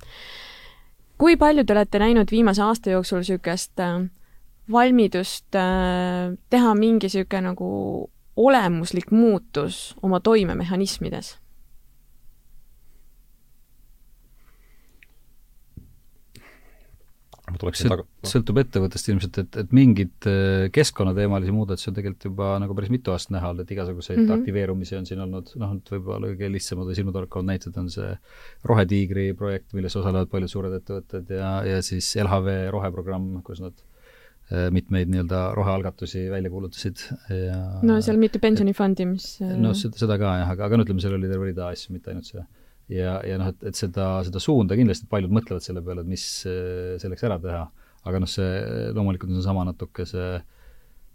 kui 1.17 1.37
palju 1.37 1.63
te 1.63 1.73
olete 1.73 2.01
näinud 2.01 2.31
viimase 2.31 2.63
aasta 2.65 2.91
jooksul 2.91 3.21
niisugust 3.21 3.79
valmidust 4.71 5.47
teha 6.49 6.73
mingi 6.75 7.07
niisugune 7.07 7.41
nagu 7.53 7.69
olemuslik 8.35 9.11
muutus 9.11 9.95
oma 10.01 10.19
toimemehhanismides? 10.19 11.40
Ma 17.51 17.59
tuleksin 17.61 17.91
taga. 17.91 18.05
sõltub 18.27 18.59
ettevõttest 18.61 19.11
ilmselt, 19.11 19.39
et, 19.43 19.59
et 19.63 19.75
mingeid 19.75 20.27
äh, 20.29 20.65
keskkonnateemalisi 20.75 21.55
muudatusi 21.55 21.91
on 21.91 21.97
tegelikult 21.97 22.27
juba 22.29 22.49
nagu 22.63 22.77
päris 22.77 22.93
mitu 22.93 23.13
aastat 23.13 23.35
näha 23.37 23.51
olnud, 23.51 23.65
et 23.65 23.75
igasuguseid 23.75 24.19
mm 24.19 24.25
-hmm. 24.25 24.41
aktiveerumisi 24.41 24.97
on 24.97 25.07
siin 25.09 25.21
olnud, 25.25 25.53
noh, 25.61 25.75
nüüd 25.77 25.93
võib-olla 25.95 26.31
kõige 26.33 26.51
lihtsamad 26.55 26.89
või 26.89 26.97
silmatorkavad 26.99 27.49
näited 27.51 27.77
on 27.81 27.89
see 27.93 28.09
Rohetiigri 28.71 29.31
projekt, 29.37 29.71
milles 29.77 29.95
osalevad 29.95 30.31
paljud 30.31 30.51
suured 30.51 30.75
ettevõtted 30.79 31.31
ja, 31.37 31.53
ja 31.67 31.81
siis 31.85 32.13
LHV 32.15 32.71
roheprogramm, 32.75 33.41
kus 33.45 33.63
nad 33.63 33.87
mitmeid 34.51 35.07
nii-öelda 35.07 35.53
rohealgatusi 35.55 36.25
välja 36.31 36.49
kuulutasid 36.51 36.99
ja 37.31 37.59
no 37.87 38.01
seal 38.03 38.17
mitu 38.19 38.39
pensionifondi, 38.43 39.05
mis 39.07 39.27
no 39.39 39.71
seda, 39.77 39.95
seda 40.01 40.17
ka 40.19 40.33
jah, 40.41 40.49
aga, 40.51 40.65
aga 40.67 40.79
no 40.79 40.83
ütleme, 40.83 40.99
seal 41.03 41.15
oli 41.15 41.29
terve 41.31 41.47
rida 41.53 41.69
asju, 41.71 41.93
mitte 41.95 42.11
ainult 42.11 42.27
see. 42.27 42.43
Ja, 42.91 43.17
ja 43.27 43.37
noh, 43.41 43.51
et, 43.53 43.67
et 43.71 43.77
seda, 43.77 44.13
seda 44.27 44.41
suunda 44.43 44.77
kindlasti 44.79 45.09
paljud 45.11 45.33
mõtlevad 45.33 45.65
selle 45.65 45.83
peale, 45.85 46.05
et 46.05 46.11
mis 46.11 46.25
selleks 47.01 47.27
ära 47.27 47.39
teha, 47.41 47.65
aga 48.09 48.23
noh, 48.23 48.29
see 48.29 48.91
loomulikult 48.95 49.31
on 49.31 49.39
seesama 49.39 49.67
natuke 49.69 50.07
see 50.09 50.33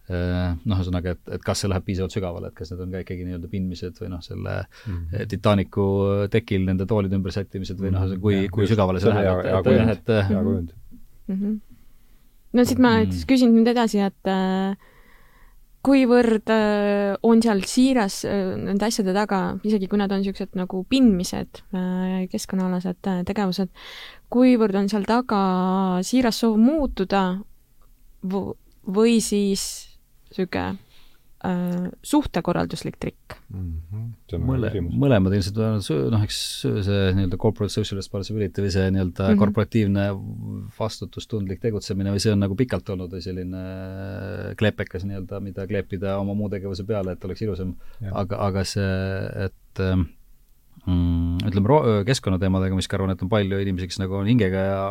noh, 0.07 0.77
ühesõnaga, 0.79 1.17
et, 1.17 1.23
et 1.35 1.43
kas 1.43 1.65
see 1.65 1.71
läheb 1.71 1.83
piisavalt 1.87 2.15
sügavale, 2.15 2.53
et 2.53 2.59
kas 2.59 2.71
need 2.71 2.83
on 2.85 2.93
ka 2.95 3.01
ikkagi 3.03 3.25
nii-öelda 3.27 3.49
pindmised 3.51 3.97
või 3.99 4.11
noh, 4.13 4.21
selle 4.23 4.59
mm 4.63 4.99
-hmm. 4.99 5.31
Titanicu 5.33 5.87
tekil 6.31 6.67
nende 6.69 6.87
toolide 6.87 7.19
ümber 7.19 7.35
sättimised 7.35 7.81
või 7.83 7.91
noh, 7.95 8.13
kui, 8.23 8.45
kui 8.55 8.69
sügavale 8.71 9.03
see 9.03 9.11
läheb, 9.11 9.43
et, 9.51 9.73
et 9.73 9.97
et 9.97 10.13
hea 10.31 10.43
kujund 10.43 10.71
mm. 11.27 11.35
-hmm 11.41 11.57
no 12.57 12.65
siit 12.65 12.81
ma 12.83 12.99
mm. 13.03 13.25
küsin 13.29 13.53
nüüd 13.55 13.71
edasi, 13.73 14.01
et 14.07 14.31
äh, 14.31 14.77
kuivõrd 15.87 16.51
äh, 16.53 17.15
on 17.27 17.43
seal 17.45 17.63
siiras 17.69 18.21
äh, 18.27 18.55
nende 18.59 18.89
asjade 18.89 19.15
taga, 19.17 19.41
isegi 19.67 19.89
kui 19.91 20.01
nad 20.01 20.13
on 20.13 20.23
niisugused 20.23 20.57
nagu 20.59 20.83
pindmised, 20.91 21.63
keskkonnaalased 22.33 23.01
tegevused, 23.29 23.71
kuivõrd 24.33 24.81
on 24.83 24.91
seal 24.91 25.07
taga 25.09 25.43
siiras 26.07 26.43
soov 26.43 26.59
muutuda 26.61 27.27
või 28.27 29.21
siis 29.23 29.63
niisugune 30.33 30.86
äh, 31.47 31.87
suhtekorralduslik 32.03 32.97
trikk 33.01 33.37
mm. 33.49 33.69
-hmm. 33.93 34.43
mõle, 34.47 34.71
mõlemad 34.91 35.37
ilmselt 35.37 35.61
on, 35.63 35.79
noh, 36.13 36.25
eks 36.27 36.39
see 36.65 36.99
nii-öelda 37.17 37.39
corporate 37.41 37.75
social 37.75 38.01
responsibility 38.01 38.65
või 38.65 38.73
see 38.75 38.89
nii-öelda 38.91 39.23
mm 39.23 39.31
-hmm. 39.31 39.41
korporatiivne 39.43 40.07
vastutustundlik 40.79 41.63
tegutsemine 41.63 42.15
või 42.15 42.23
see 42.23 42.35
on 42.35 42.43
nagu 42.45 42.59
pikalt 42.59 42.89
olnud 42.95 43.13
või 43.13 43.23
selline 43.25 43.63
kleepekas 44.59 45.07
nii-öelda, 45.09 45.41
mida 45.41 45.67
kleepida 45.67 46.19
oma 46.19 46.35
muu 46.35 46.51
tegevuse 46.53 46.85
peale, 46.85 47.17
et 47.17 47.25
oleks 47.25 47.43
ilusam. 47.43 47.77
aga, 48.13 48.37
aga 48.49 48.65
see, 48.65 48.91
et 49.47 49.85
mm, 50.87 51.39
ütleme, 51.47 51.81
keskkonnateemadega, 52.07 52.75
ma 52.75 52.83
siiski 52.83 52.99
arvan, 52.99 53.15
et 53.15 53.23
on 53.23 53.31
palju 53.33 53.61
inimesi, 53.63 53.89
kes 53.91 54.03
nagu 54.03 54.19
on 54.19 54.27
hingega 54.27 54.67
ja 54.71 54.83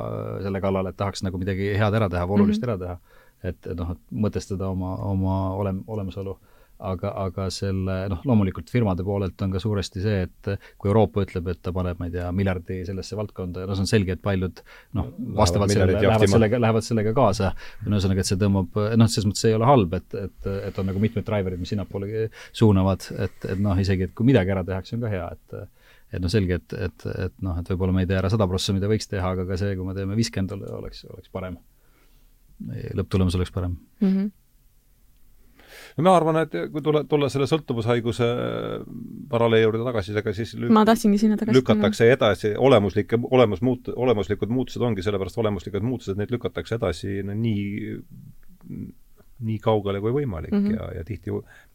selle 0.48 0.62
kallal, 0.62 0.88
et 0.88 0.98
tahaks 0.98 1.24
nagu 1.24 1.38
midagi 1.38 1.74
head 1.78 2.00
ära 2.00 2.10
teha, 2.10 2.26
olulist 2.26 2.62
mm 2.62 2.70
-hmm. 2.70 2.74
ära 2.74 2.78
teha 2.78 3.24
et 3.50 3.70
noh, 3.78 3.94
et 3.96 4.02
mõtestada 4.26 4.70
oma, 4.72 4.96
oma 5.06 5.38
olem-, 5.60 5.84
olemasolu. 5.88 6.38
Aga, 6.80 7.12
aga 7.26 7.48
selle 7.54 7.96
noh, 8.12 8.22
loomulikult 8.28 8.70
firmade 8.72 9.04
poolelt 9.08 9.42
on 9.46 9.54
ka 9.54 9.62
suuresti 9.64 10.04
see, 10.04 10.26
et 10.28 10.50
kui 10.82 10.90
Euroopa 10.92 11.24
ütleb, 11.26 11.48
et 11.54 11.62
ta 11.64 11.74
paneb, 11.76 12.00
ma 12.00 12.10
ei 12.10 12.16
tea, 12.16 12.28
miljardi 12.36 12.82
sellesse 12.88 13.18
valdkonda 13.20 13.64
ja 13.64 13.70
no 13.70 13.78
see 13.78 13.86
on 13.86 13.92
selge, 13.92 14.18
et 14.18 14.24
paljud 14.26 14.62
noh, 14.98 15.12
vastavad 15.38 15.72
sellele, 15.72 16.02
lähevad 16.02 16.32
sellega, 16.32 16.62
lähevad 16.66 16.88
sellega 16.88 17.16
kaasa. 17.18 17.54
ühesõnaga, 17.86 18.26
et 18.26 18.32
see 18.32 18.42
tõmbab, 18.42 18.82
noh, 19.00 19.12
selles 19.12 19.30
mõttes 19.30 19.48
ei 19.50 19.58
ole 19.58 19.70
halb, 19.70 19.96
et, 20.00 20.18
et, 20.26 20.52
et 20.70 20.82
on 20.82 20.90
nagu 20.92 21.04
mitmed 21.04 21.28
driver'id, 21.28 21.62
mis 21.62 21.74
sinnapoole 21.74 22.28
suunavad, 22.52 23.08
et, 23.28 23.38
et 23.54 23.62
noh, 23.62 23.80
isegi, 23.80 24.10
et 24.10 24.16
kui 24.18 24.28
midagi 24.28 24.56
ära 24.56 24.66
tehakse, 24.68 24.98
on 24.98 25.06
ka 25.06 25.14
hea, 25.14 25.32
et 25.38 25.62
et 26.16 26.22
noh, 26.22 26.32
selge, 26.32 26.60
et, 26.62 26.74
et, 26.86 27.06
et 27.26 27.34
noh, 27.44 27.58
et 27.60 27.70
võib-olla 27.72 27.92
me 27.92 28.04
ei 28.06 28.08
tee 28.08 28.16
ära 28.16 28.30
sada 28.32 28.46
prossa, 28.48 28.72
mida 28.72 28.88
võiks 28.88 29.10
teha, 29.10 29.34
aga 29.36 29.44
ka 29.50 29.58
see, 29.60 29.74
kui 29.76 29.88
me 29.88 29.96
teeme 29.98 30.16
viiskümmend, 30.16 30.54
oleks, 30.78 31.02
oleks 31.10 31.32
parem 31.34 31.58
lõpptulemus 32.96 33.36
oleks 33.36 33.52
parem 33.52 33.74
mm. 34.00 34.12
-hmm 34.12 34.45
no 35.96 36.06
ma 36.08 36.16
arvan, 36.18 36.42
et 36.44 36.56
kui 36.72 36.84
tulla, 36.84 37.04
tulla 37.08 37.30
selle 37.32 37.48
sõltuvushaiguse 37.50 38.28
paralleeli 39.32 39.68
juurde 39.68 39.86
tagasi, 39.88 40.16
ega 40.20 40.34
siis 40.36 40.56
lük 40.60 40.74
ma 40.76 40.84
tahtsingi 40.88 41.22
sinna 41.22 41.40
tagasi 41.40 41.60
lükatakse 41.60 42.10
edasi, 42.12 42.54
olemuslike, 42.70 43.20
olemus 43.32 43.64
muut-, 43.66 43.94
olemuslikud 43.96 44.52
muutused 44.52 44.84
ongi 44.84 45.06
sellepärast 45.06 45.40
olemuslikud 45.44 45.88
muutused, 45.88 46.20
neid 46.20 46.34
lükatakse 46.36 46.80
edasi 46.80 47.22
no 47.26 47.38
nii 47.40 47.66
nii 49.44 49.58
kaugele 49.60 50.00
kui 50.00 50.14
võimalik 50.16 50.54
mm 50.54 50.62
-hmm. 50.64 50.76
ja, 50.78 51.00
ja 51.00 51.04
tihti 51.04 51.32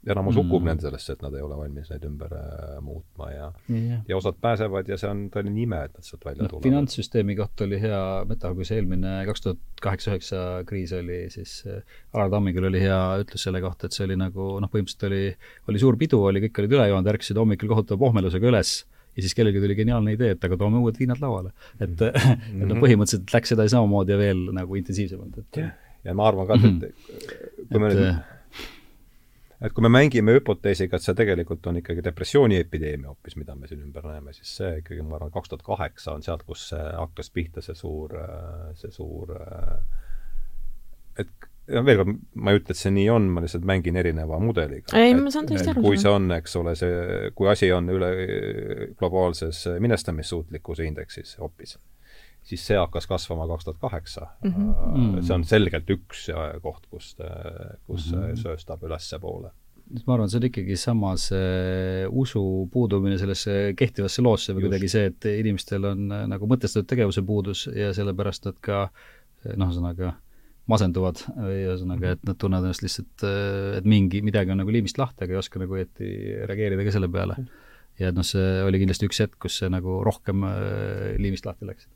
enamus 0.09 0.37
hukkub 0.37 0.63
mm 0.63 0.65
-hmm. 0.65 0.69
nende 0.71 0.83
sellesse, 0.87 1.13
et 1.13 1.23
nad 1.23 1.35
ei 1.35 1.43
ole 1.45 1.57
valmis 1.57 1.91
neid 1.91 2.05
ümber 2.09 2.33
äh, 2.33 2.81
muutma 2.81 3.31
ja 3.31 3.53
yeah. 3.71 4.01
ja 4.09 4.17
osad 4.17 4.39
pääsevad 4.41 4.89
ja 4.89 4.97
see 4.97 5.11
on 5.11 5.27
tõeline 5.35 5.61
ime, 5.63 5.83
et 5.85 5.93
nad 5.95 6.05
sealt 6.05 6.25
välja 6.25 6.43
no, 6.43 6.49
tulevad. 6.49 6.69
finantssüsteemi 6.69 7.37
kohta 7.37 7.65
oli 7.65 7.81
hea 7.81 8.25
metafoor, 8.29 8.55
kui 8.55 8.65
see 8.65 8.79
eelmine 8.81 9.27
kaks 9.27 9.41
tuhat 9.41 9.59
kaheksa-üheksa 9.83 10.65
kriis 10.67 10.93
oli, 10.93 11.19
siis 11.31 11.65
äh, 11.67 11.83
Alar 12.13 12.31
Tammikul 12.31 12.65
oli 12.65 12.81
hea 12.81 13.03
ütlus 13.25 13.45
selle 13.45 13.61
kohta, 13.61 13.87
et 13.87 13.93
see 13.93 14.07
oli 14.09 14.17
nagu 14.17 14.57
noh, 14.61 14.73
põhimõtteliselt 14.73 15.11
oli, 15.11 15.37
oli 15.69 15.85
suur 15.85 16.01
pidu, 16.01 16.23
oli, 16.25 16.41
kõik 16.47 16.63
olid 16.65 16.79
üle 16.79 16.89
joonud, 16.89 17.13
ärkasid 17.13 17.37
hommikul 17.37 17.69
kohutava 17.69 17.99
pohmelusega 17.99 18.49
üles 18.49 18.73
ja 19.17 19.23
siis 19.23 19.35
kellelgi 19.35 19.61
tuli 19.61 19.75
geniaalne 19.75 20.17
idee, 20.17 20.33
et 20.33 20.45
aga 20.45 20.57
toome 20.57 20.81
uued 20.81 20.97
viinad 20.97 21.21
lauale. 21.21 21.53
et 21.81 21.91
mm, 21.91 22.09
-hmm. 22.09 22.63
et 22.63 22.69
noh, 22.69 22.81
põhimõtteliselt 22.81 23.35
läks 23.35 23.53
edasi 23.53 23.77
samamoodi 23.77 24.13
ja 24.13 24.19
veel 24.19 24.49
nagu 24.53 24.75
intensiivsemalt, 24.75 25.39
et 25.39 25.57
yeah 25.57 25.90
ja 26.05 26.15
ma 26.17 26.29
arvan 26.29 26.47
ka, 26.49 26.59
et 26.59 26.63
mm, 26.63 26.81
-hmm. 26.81 27.67
kui 27.73 27.81
me 27.81 27.91
et, 27.91 27.99
nüüd 27.99 28.09
äh, 28.09 28.21
et 29.61 29.73
kui 29.77 29.85
me 29.85 29.91
mängime 29.93 30.33
hüpoteesiga, 30.39 30.97
et 30.97 31.05
see 31.05 31.15
tegelikult 31.15 31.67
on 31.67 31.77
ikkagi 31.77 32.05
depressiooniepideemia 32.05 33.13
hoopis, 33.13 33.37
mida 33.37 33.55
me 33.55 33.69
siin 33.69 33.83
ümber 33.85 34.07
näeme, 34.09 34.33
siis 34.33 34.57
see 34.57 34.79
ikkagi, 34.81 35.03
ma 35.03 35.19
arvan, 35.19 35.33
kaks 35.35 35.53
tuhat 35.53 35.63
kaheksa 35.67 36.17
on 36.17 36.23
sealt, 36.23 36.43
kus 36.49 36.71
hakkas 36.73 37.31
pihta 37.31 37.61
see 37.61 37.75
suur, 37.75 38.17
see 38.81 38.91
suur 38.91 39.37
et 41.19 41.51
ja 41.71 41.83
veel 41.87 42.01
kord, 42.01 42.17
ma 42.41 42.53
ei 42.53 42.61
ütle, 42.61 42.75
et 42.75 42.81
see 42.81 42.93
nii 42.95 43.07
on, 43.13 43.29
ma 43.35 43.43
lihtsalt 43.45 43.67
mängin 43.69 43.99
erineva 44.01 44.41
mudeliga. 44.43 44.97
ei, 44.99 45.15
ma 45.19 45.33
saan 45.33 45.49
täiesti 45.49 45.73
aru. 45.75 45.85
kui 45.85 46.01
see 46.01 46.11
on, 46.13 46.31
eks 46.35 46.57
ole, 46.61 46.75
see, 46.79 47.31
kui 47.37 47.51
asi 47.53 47.71
on 47.75 47.91
üle 47.93 48.11
globaalses 48.99 49.63
minestamissuutlikkuse 49.83 50.89
indeksis 50.89 51.37
hoopis, 51.43 51.77
siis 52.51 52.67
see 52.67 52.79
hakkas 52.79 53.07
kasvama 53.11 53.47
kaks 53.51 53.69
tuhat 53.69 53.81
kaheksa. 53.83 54.29
Mhm. 54.45 54.69
Äh, 55.17 55.23
see 55.23 55.37
on 55.37 55.47
selgelt 55.49 55.91
üks 55.97 56.29
koht, 56.63 56.87
kus, 56.91 57.15
kus 57.87 58.13
mm 58.13 58.21
-hmm. 58.21 58.39
sööstab 58.45 58.87
ülespoole 58.87 59.55
ma 60.07 60.15
arvan, 60.15 60.31
see 60.31 60.39
on 60.39 60.47
ikkagi 60.47 60.77
sama 60.79 61.13
see 61.21 62.07
usu 62.23 62.43
puudumine 62.73 63.19
sellesse 63.21 63.73
kehtivasse 63.79 64.23
loosse 64.23 64.55
või 64.55 64.69
kuidagi 64.69 64.91
see, 64.93 65.11
et 65.11 65.29
inimestel 65.33 65.89
on 65.91 66.05
äh, 66.15 66.27
nagu 66.31 66.49
mõtestatud 66.51 66.89
tegevuse 66.91 67.25
puudus 67.27 67.67
ja 67.75 67.91
sellepärast 67.97 68.47
nad 68.47 68.61
ka 68.65 68.85
noh, 69.57 69.67
ühesõnaga 69.67 70.15
masenduvad 70.71 71.25
või 71.35 71.59
ühesõnaga, 71.65 72.15
et 72.15 72.23
nad 72.29 72.39
tunnevad 72.39 72.69
ennast 72.69 72.85
lihtsalt, 72.87 73.27
äh, 73.27 73.81
et 73.81 73.91
mingi, 73.91 74.23
midagi 74.27 74.55
on 74.55 74.63
nagu 74.63 74.75
liimist 74.75 75.01
lahti, 75.01 75.25
aga 75.25 75.35
ei 75.35 75.43
oska 75.43 75.63
nagu 75.63 75.79
õieti 75.79 76.13
reageerida 76.47 76.87
ka 76.87 76.95
selle 76.95 77.11
peale. 77.11 77.41
ja 77.99 78.13
et 78.13 78.17
noh, 78.17 78.27
see 78.27 78.63
oli 78.65 78.85
kindlasti 78.85 79.11
üks 79.11 79.25
hetk, 79.25 79.39
kus 79.43 79.59
see 79.61 79.73
nagu 79.73 80.01
rohkem 80.07 80.47
liimist 81.19 81.49
lahti 81.49 81.67
läks 81.69 81.91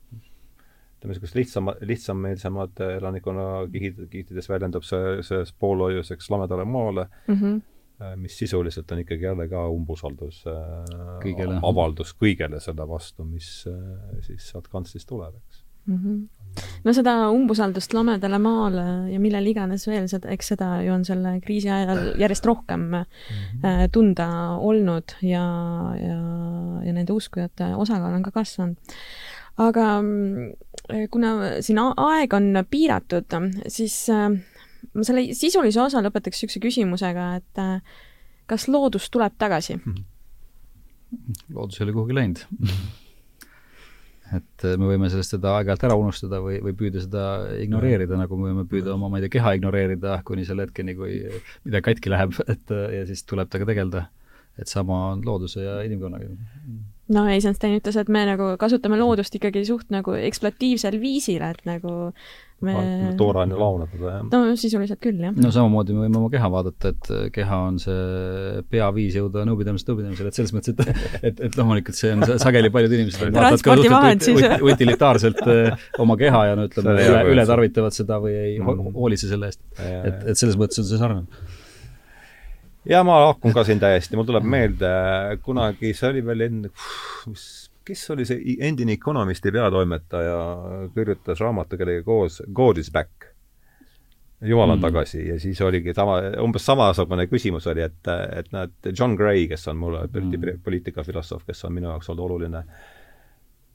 ütleme, 0.95 1.13
niisugust 1.13 1.35
lihtsama, 1.35 1.75
lihtsameelsemad 1.81 2.81
elanikkonnakihid, 2.87 4.05
kihtides 4.11 4.49
väljendub 4.49 4.85
see, 4.87 5.19
see 5.27 5.43
poolhoiuseks 5.59 6.29
lamedale 6.33 6.65
maale 6.65 7.07
mm, 7.27 7.35
-hmm. 7.35 8.15
mis 8.21 8.37
sisuliselt 8.37 8.91
on 8.91 8.99
ikkagi 9.03 9.23
jälle 9.23 9.47
ka 9.47 9.67
umbusaldus 9.69 10.43
äh, 10.47 10.55
kõigele. 11.23 11.59
avaldus 11.61 12.15
kõigele 12.15 12.59
selle 12.59 12.87
vastu, 12.87 13.23
mis 13.23 13.67
äh, 13.67 14.21
siis 14.21 14.49
sealt 14.49 14.67
kantslist 14.67 15.07
tuleb, 15.07 15.35
eks 15.35 15.65
mm. 15.85 15.97
-hmm 15.97 16.23
no 16.85 16.93
seda 16.93 17.13
umbusaldust 17.33 17.93
lamedale 17.93 18.37
maale 18.39 18.85
ja 19.11 19.19
millele 19.19 19.49
iganes 19.49 19.87
veel, 19.87 20.07
seda, 20.07 20.29
eks 20.31 20.53
seda 20.53 20.69
ju 20.85 20.93
on 20.93 21.05
selle 21.07 21.33
kriisi 21.43 21.69
ajal 21.69 22.13
järjest 22.21 22.45
rohkem 22.45 22.79
mm 22.79 23.03
-hmm. 23.03 23.89
tunda 23.91 24.27
olnud 24.57 25.17
ja, 25.21 25.45
ja, 25.99 26.19
ja 26.85 26.93
nende 26.93 27.13
uskujate 27.13 27.73
osakaal 27.75 28.13
on 28.13 28.23
ka 28.23 28.31
kasvanud 28.31 28.77
aga 29.61 29.85
mm, 30.01 31.05
kuna 31.11 31.35
siin 31.65 31.79
aeg 31.81 32.33
on 32.35 32.49
piiratud, 32.69 33.37
siis 33.71 33.97
äh, 34.13 34.27
ma 34.93 35.07
selle 35.07 35.29
sisulise 35.37 35.81
osa 35.83 36.03
lõpetaks 36.03 36.41
niisuguse 36.41 36.63
küsimusega, 36.63 37.29
et 37.39 37.61
äh, 37.61 37.79
kas 38.49 38.67
loodus 38.71 39.09
tuleb 39.13 39.37
tagasi? 39.41 39.79
loodus 41.53 41.79
ei 41.79 41.85
ole 41.85 41.95
kuhugi 41.95 42.15
läinud 42.17 42.41
et 44.35 44.65
me 44.81 44.89
võime 44.89 45.07
sellest 45.13 45.35
seda 45.35 45.53
aeg-ajalt 45.59 45.85
ära 45.87 45.95
unustada 45.99 46.39
või, 46.43 46.57
või 46.65 46.73
püüda 46.77 47.03
seda 47.03 47.25
ignoreerida, 47.61 48.17
nagu 48.19 48.39
me 48.39 48.49
võime 48.49 48.65
püüda 48.69 48.95
oma, 48.95 49.07
ma 49.11 49.19
ei 49.19 49.25
tea, 49.25 49.35
keha 49.37 49.53
ignoreerida 49.59 50.17
kuni 50.27 50.47
selle 50.47 50.65
hetkeni, 50.65 50.95
kui 50.97 51.19
midagi 51.67 51.85
katki 51.91 52.11
läheb, 52.11 52.35
et 52.53 52.73
ja 52.73 53.05
siis 53.07 53.23
tuleb 53.29 53.51
temaga 53.53 53.71
tegeleda. 53.71 54.05
et 54.57 54.71
sama 54.71 55.11
on 55.11 55.21
looduse 55.27 55.63
ja 55.63 55.81
inimkonnaga 55.83 56.31
no 57.13 57.27
Eisenstein 57.29 57.77
ütles, 57.77 57.99
et 57.99 58.09
me 58.11 58.23
nagu 58.25 58.55
kasutame 58.61 58.97
loodust 58.97 59.35
ikkagi 59.37 59.65
suht 59.67 59.93
nagu 59.93 60.15
ekspluatiivsel 60.17 60.97
viisil, 61.01 61.43
et 61.45 61.61
nagu 61.67 61.93
me 62.65 62.73
tooraine 63.19 63.57
launadada, 63.59 64.11
jah. 64.13 64.21
no 64.31 64.55
sisuliselt 64.57 65.01
küll, 65.03 65.19
jah. 65.21 65.33
no 65.37 65.51
samamoodi 65.53 65.93
me 65.93 66.05
võime 66.05 66.17
oma 66.21 66.29
keha 66.33 66.49
vaadata, 66.53 66.93
et 66.93 67.09
keha 67.35 67.59
on 67.67 67.77
see 67.83 68.63
pea 68.71 68.87
viis 68.95 69.17
jõuda 69.19 69.43
nõupidamisest 69.49 69.91
nõupidamisele, 69.91 70.31
et 70.31 70.39
selles 70.39 70.55
mõttes, 70.55 70.73
et 70.73 71.03
et, 71.29 71.43
et 71.49 71.59
loomulikult 71.59 71.99
see 71.99 72.15
on 72.15 72.25
sageli 72.41 72.71
paljud 72.73 72.95
inimesed 72.97 73.27
vaatavad 73.27 73.65
ka 73.67 73.77
suhteliselt 73.81 74.65
utilitaarselt 74.71 75.43
eh, 75.55 75.85
oma 76.01 76.17
keha 76.21 76.45
ja 76.51 76.57
no 76.57 76.65
ütleme, 76.71 76.95
üle, 76.95 77.21
üle 77.35 77.45
tarvitavad 77.51 77.97
seda 77.97 78.17
või 78.23 78.33
ei 78.39 78.57
mm. 78.63 78.95
hoolitse 78.95 79.29
selle 79.29 79.51
eest. 79.51 79.61
et, 79.83 80.25
et 80.31 80.39
selles 80.39 80.57
mõttes 80.59 80.81
on 80.81 80.89
see 80.89 81.01
sarnane 81.01 81.45
ja 82.89 83.03
ma 83.03 83.19
haakun 83.25 83.53
ka 83.53 83.63
siin 83.67 83.79
täiesti, 83.81 84.17
mul 84.17 84.27
tuleb 84.29 84.45
meelde 84.49 84.89
kunagi, 85.45 85.93
see 85.97 86.09
oli 86.11 86.25
veel 86.25 86.45
enne, 86.47 86.71
mis, 87.29 87.45
kes 87.85 88.03
oli 88.15 88.25
see 88.27 88.57
endine 88.65 88.95
Economisti 88.97 89.53
peatoimetaja, 89.53 90.41
kirjutas 90.95 91.41
raamatu 91.43 91.79
kellegagi 91.79 92.05
koos 92.07 92.41
God 92.53 92.81
is 92.81 92.91
back. 92.91 93.31
jumal 94.45 94.69
on 94.69 94.77
mm. 94.77 94.81
tagasi 94.81 95.27
ja 95.27 95.39
siis 95.39 95.61
oligi 95.61 95.93
sama, 95.93 96.19
umbes 96.43 96.65
samasugune 96.65 97.25
küsimus 97.31 97.67
oli, 97.71 97.81
et, 97.81 98.09
et 98.35 98.51
näed, 98.53 98.73
John 98.91 99.15
Gray, 99.15 99.47
kes 99.47 99.67
on 99.71 99.77
mulle 99.77 100.03
mm. 100.07 100.59
poliitikafilosoof, 100.63 101.45
kes 101.47 101.65
on 101.65 101.73
minu 101.73 101.89
jaoks 101.89 102.09
olnud 102.09 102.25
oluline, 102.25 102.63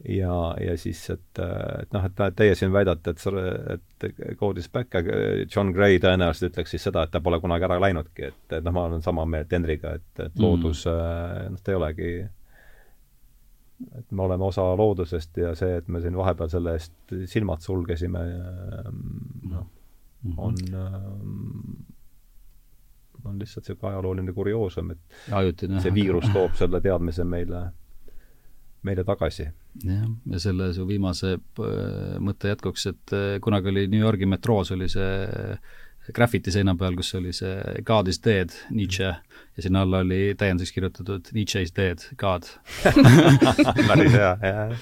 ja, 0.08 0.34
ja 0.60 0.76
siis, 0.80 1.02
et, 1.10 1.40
et 1.82 1.92
noh, 1.92 2.06
et 2.06 2.36
teie 2.36 2.54
siin 2.58 2.72
väidate, 2.72 3.12
et 3.12 3.76
et 3.76 4.36
God 4.40 4.58
is 4.58 4.68
back, 4.72 4.94
aga 4.96 5.16
John 5.44 5.72
Gray 5.76 6.00
tõenäoliselt 6.00 6.52
ütleks 6.52 6.74
siis 6.74 6.86
seda, 6.88 7.04
et 7.04 7.12
ta 7.12 7.20
pole 7.20 7.40
kunagi 7.40 7.66
ära 7.68 7.80
läinudki, 7.82 8.30
et, 8.30 8.44
et 8.56 8.64
noh, 8.64 8.74
ma 8.74 8.86
olen 8.88 9.04
sama 9.04 9.26
meelt 9.28 9.52
Henriga, 9.52 9.94
et, 10.00 10.10
et 10.18 10.34
mm. 10.34 10.44
loodus 10.44 10.86
mm., 10.88 11.56
noh, 11.56 11.64
ta 11.64 11.74
ei 11.74 11.80
olegi 11.80 12.12
et 13.96 14.10
me 14.12 14.26
oleme 14.26 14.44
osa 14.44 14.64
loodusest 14.76 15.38
ja 15.40 15.54
see, 15.56 15.78
et 15.80 15.86
me 15.88 16.02
siin 16.04 16.16
vahepeal 16.16 16.50
selle 16.52 16.74
eest 16.76 17.14
silmad 17.32 17.64
sulgesime, 17.64 18.24
noh, 19.52 19.70
mhm. 20.22 20.38
on 20.38 20.54
on 23.24 23.38
lihtsalt 23.38 23.66
niisugune 23.68 23.92
ajalooline 23.92 24.32
kurioosum, 24.32 24.90
et 24.94 25.32
Ajutine, 25.36 25.80
see 25.84 25.92
viirus 25.94 26.28
toob 26.32 26.54
selle 26.56 26.80
teadmise 26.80 27.24
meile, 27.28 27.66
meile 28.86 29.04
tagasi. 29.04 29.48
jah, 29.84 30.06
ja 30.32 30.40
selle 30.42 30.72
su 30.76 30.86
viimase 30.88 31.36
äh, 31.36 32.16
mõtte 32.22 32.54
jätkuks, 32.54 32.86
et 32.90 33.14
äh, 33.16 33.36
kunagi 33.42 33.70
oli 33.72 33.86
New 33.92 34.00
Yorgi 34.00 34.28
metroos 34.28 34.72
oli 34.76 34.88
see 34.90 35.58
graffiti 36.12 36.50
seina 36.50 36.74
peal, 36.78 36.96
kus 36.98 37.12
oli 37.18 37.32
see 37.36 37.82
God 37.86 38.08
is 38.10 38.20
dead, 38.24 38.54
Nietzsche, 38.74 39.10
ja 39.56 39.62
sinna 39.62 39.84
alla 39.84 40.00
oli 40.04 40.34
täienduseks 40.38 40.72
kirjutatud 40.74 41.30
Nietzsche 41.36 41.62
is 41.66 41.74
dead, 41.76 42.04
God 42.20 42.48
päris 43.88 44.16
hea, 44.16 44.32
jah. 44.42 44.74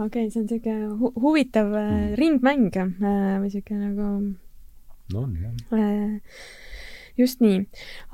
okei, 0.00 0.30
see 0.30 0.40
on 0.40 0.48
niisugune 0.48 0.88
hu 1.00 1.12
huvitav 1.26 1.74
äh, 1.74 1.90
mm. 1.90 2.16
ringmäng 2.20 2.80
äh, 2.80 2.88
või 3.02 3.46
niisugune 3.46 3.90
nagu 3.90 4.08
no 5.12 5.26
on 5.26 5.36
jah 5.44 5.52
äh, 5.76 6.18
just 7.20 7.42
nii. 7.44 7.60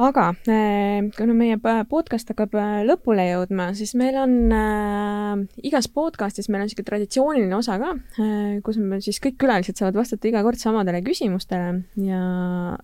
aga 0.03 0.29
äh, 0.51 1.07
kuna 1.17 1.37
meie 1.37 1.59
podcast 1.91 2.31
hakkab 2.33 2.57
äh, 2.59 2.81
lõpule 2.89 3.27
jõudma, 3.31 3.71
siis 3.79 3.95
meil 3.99 4.19
on 4.21 4.37
äh, 4.55 5.45
igas 5.67 5.89
podcastis 5.93 6.51
meil 6.51 6.65
on 6.65 6.71
niisugune 6.71 6.91
traditsiooniline 6.91 7.59
osa 7.59 7.79
ka 7.83 7.95
äh,, 7.97 8.59
kus 8.67 8.81
me 8.83 9.01
siis 9.05 9.21
kõik 9.23 9.39
külalised 9.43 9.79
saavad 9.79 9.99
vastata 9.99 10.31
iga 10.31 10.43
kord 10.47 10.61
samadele 10.61 11.03
küsimustele 11.07 11.85
ja, 12.03 12.23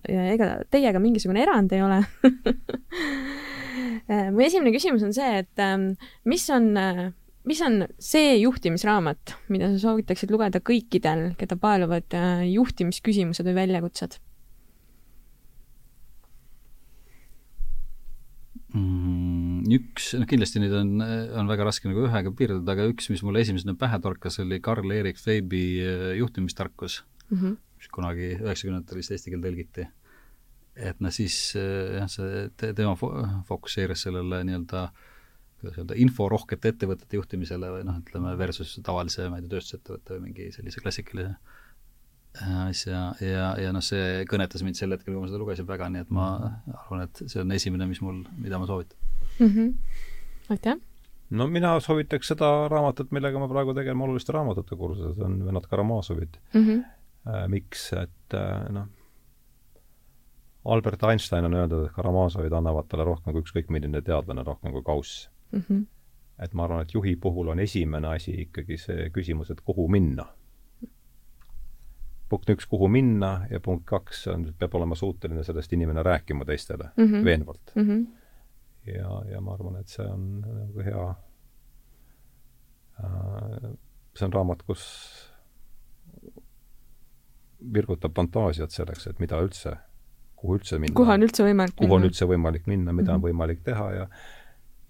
ja 0.09 0.29
ega 0.33 0.53
teiega 0.73 1.01
mingisugune 1.03 1.43
erand 1.43 1.75
ei 1.75 1.83
ole 1.85 1.99
äh, 4.11 4.29
mu 4.31 4.45
esimene 4.45 4.73
küsimus 4.75 5.03
on 5.05 5.13
see, 5.15 5.43
et 5.43 5.61
äh, 5.61 5.75
mis 6.29 6.47
on 6.53 6.71
äh, 6.79 7.05
mis 7.47 7.59
on 7.65 7.81
see 7.99 8.37
juhtimisraamat, 8.39 9.35
mida 9.51 9.67
sa 9.73 9.89
soovitaksid 9.89 10.31
lugeda 10.31 10.61
kõikidel, 10.63 11.33
keda 11.39 11.57
paeluvad 11.59 12.15
juhtimisküsimused 12.47 13.49
või 13.49 13.57
väljakutsed? 13.57 14.15
Üks, 19.63 20.09
noh 20.19 20.27
kindlasti 20.27 20.59
neid 20.59 20.73
on, 20.75 20.97
on 21.39 21.47
väga 21.47 21.67
raske 21.67 21.87
nagu 21.87 22.03
ühega 22.03 22.31
piirduda, 22.35 22.75
aga 22.75 22.87
üks, 22.91 23.07
mis 23.13 23.23
mulle 23.23 23.43
esimesena 23.45 23.77
pähe 23.79 23.99
torkas, 24.03 24.39
oli 24.43 24.59
Karl-Erik 24.63 25.21
Feibi 25.21 25.63
äh, 25.79 26.09
juhtimistarkus 26.19 26.99
mm, 27.29 27.37
-hmm. 27.37 27.55
mis 27.79 27.91
kunagi 27.93 28.33
üheksakümnendatel 28.41 28.99
vist 28.99 29.15
eesti 29.15 29.31
keelde 29.31 29.47
tõlgiti. 29.47 29.87
et 30.75 30.99
noh, 30.99 31.13
siis 31.13 31.55
äh, 31.55 31.95
jah, 31.99 32.09
see 32.11 32.49
te, 32.57 32.73
tema 32.73 32.95
fo 32.99 33.13
fokusseeris 33.47 34.07
sellele 34.07 34.43
nii-öelda 34.43 34.87
kuidas 35.61 35.79
öelda, 35.79 35.95
inforohkete 35.95 36.73
ettevõtete 36.73 37.15
juhtimisele 37.21 37.69
või 37.77 37.85
noh, 37.87 38.01
ütleme 38.03 38.35
versus 38.37 38.75
tavalise, 38.83 39.29
ma 39.29 39.39
ei 39.39 39.45
tea, 39.45 39.53
tööstusettevõtte 39.55 40.17
või 40.17 40.25
mingi 40.27 40.51
sellise 40.51 40.83
klassikalise 40.83 41.37
asja 42.41 43.13
ja, 43.21 43.53
ja 43.61 43.71
noh, 43.71 43.83
see 43.85 44.25
kõnetas 44.29 44.65
mind 44.65 44.75
sel 44.75 44.91
hetkel, 44.91 45.13
kui 45.13 45.21
ma 45.21 45.29
seda 45.29 45.39
lugesin 45.39 45.69
väga, 45.69 45.87
nii 45.93 46.03
et 46.03 46.13
ma 46.13 46.27
arvan, 46.73 47.05
et 47.05 47.23
see 47.27 47.39
on 47.43 47.53
esimene, 47.53 47.87
mis 47.87 48.01
mul, 48.01 48.23
mida 48.41 48.59
ma 48.59 48.67
soovitan 48.67 48.97
mm. 49.39 49.47
-hmm. 49.47 49.73
aitäh! 50.49 50.75
no 51.29 51.47
mina 51.47 51.79
soovitaks 51.79 52.27
seda 52.27 52.67
raamatut, 52.71 53.11
millega 53.11 53.39
ma 53.39 53.47
praegu 53.47 53.73
tegelen 53.73 54.01
oluliste 54.01 54.35
raamatute 54.35 54.75
kursusel, 54.75 55.13
see 55.13 55.25
on 55.25 55.45
Venat 55.45 55.67
Karamazovid 55.67 56.37
mm. 56.53 56.67
-hmm. 56.67 56.83
Äh, 57.23 57.47
miks, 57.47 57.93
et 57.93 58.33
äh, 58.33 58.69
noh, 58.69 58.87
Albert 60.65 61.03
Einstein 61.03 61.45
on 61.45 61.53
öeldud, 61.53 61.85
et 61.85 61.91
Karamazovid 61.95 62.51
annavad 62.51 62.89
talle 62.91 63.03
rohkem 63.07 63.33
kui 63.33 63.41
ükskõik 63.41 63.69
milline 63.71 64.01
teadlane, 64.01 64.43
rohkem 64.43 64.71
kui 64.71 64.83
kauss 64.83 65.29
mm. 65.51 65.59
-hmm. 65.59 65.85
et 66.39 66.53
ma 66.53 66.63
arvan, 66.63 66.81
et 66.81 66.93
juhi 66.93 67.15
puhul 67.15 67.47
on 67.47 67.59
esimene 67.59 68.07
asi 68.07 68.41
ikkagi 68.41 68.77
see 68.77 69.09
küsimus, 69.09 69.51
et 69.51 69.61
kuhu 69.61 69.87
minna 69.87 70.25
punkt 72.33 72.49
üks, 72.49 72.65
kuhu 72.69 72.87
minna 72.87 73.45
ja 73.51 73.59
punkt 73.59 73.85
kaks 73.85 74.27
on, 74.27 74.47
peab 74.59 74.75
olema 74.75 74.95
suuteline 74.95 75.43
sellest 75.43 75.73
inimene 75.73 76.03
rääkima 76.03 76.45
teistele 76.45 76.89
mm 76.97 77.05
-hmm. 77.05 77.25
veenvalt 77.25 77.71
mm. 77.75 77.83
-hmm. 77.83 78.05
Ja, 78.87 79.21
ja 79.31 79.41
ma 79.41 79.55
arvan, 79.57 79.79
et 79.79 79.91
see 79.91 80.05
on 80.07 80.27
nagu 80.43 80.85
hea 80.85 81.05
äh,, 83.03 83.71
see 84.17 84.27
on 84.27 84.35
raamat, 84.35 84.63
kus 84.67 84.83
virgutab 87.73 88.15
fantaasiat 88.15 88.75
selleks, 88.75 89.07
et 89.07 89.19
mida 89.23 89.39
üldse, 89.43 89.75
kuhu 90.39 90.59
üldse 90.59 90.79
minna. 90.79 90.95
kuhu 90.97 91.15
on 91.15 91.27
üldse 91.27 91.45
võimalik 91.47 91.75
kuhu 91.77 91.87
minna. 91.87 91.99
on 91.99 92.09
üldse 92.09 92.29
võimalik 92.29 92.65
minna, 92.67 92.93
mida 92.93 93.03
mm 93.03 93.05
-hmm. 93.07 93.13
on 93.13 93.19
mhm. 93.21 93.27
võimalik 93.29 93.63
teha 93.63 93.91
ja 93.99 94.07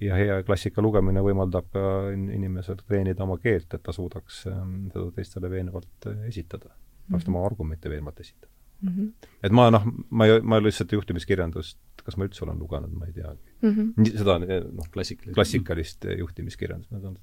ja 0.04 0.16
hea 0.20 0.40
klassika 0.44 0.82
lugemine 0.82 1.22
võimaldab 1.24 1.70
ka 1.72 1.84
inimesel 2.12 2.76
treenida 2.88 3.24
oma 3.24 3.38
keelt, 3.38 3.74
et 3.74 3.84
ta 3.84 3.94
suudaks 3.96 4.48
ähm, 4.48 4.90
seda 4.94 5.12
teistele 5.16 5.50
veenvalt 5.50 6.08
äh, 6.10 6.26
esitada 6.28 6.74
saaks 7.12 7.28
oma 7.28 7.46
argumente 7.46 7.90
veenvalt 7.90 8.20
esitada 8.20 8.53
mm. 8.84 8.94
-hmm. 8.96 9.30
et 9.44 9.56
ma 9.56 9.70
noh, 9.74 9.88
ma 10.10 10.28
ei, 10.30 10.42
ma 10.42 10.60
lihtsalt 10.62 10.92
juhtimiskirjandust, 10.98 11.80
kas 12.04 12.18
ma 12.18 12.28
üldse 12.28 12.46
olen 12.46 12.60
lugenud, 12.60 12.94
ma 13.00 13.10
ei 13.10 13.16
teagi 13.16 13.56
mm. 13.62 13.72
-hmm. 13.72 14.18
seda 14.18 14.40
noh, 14.44 14.90
klassikalist, 14.92 15.36
klassikalist 15.36 16.10
juhtimiskirjandust, 16.18 16.92
need 16.92 17.10
on 17.12 17.18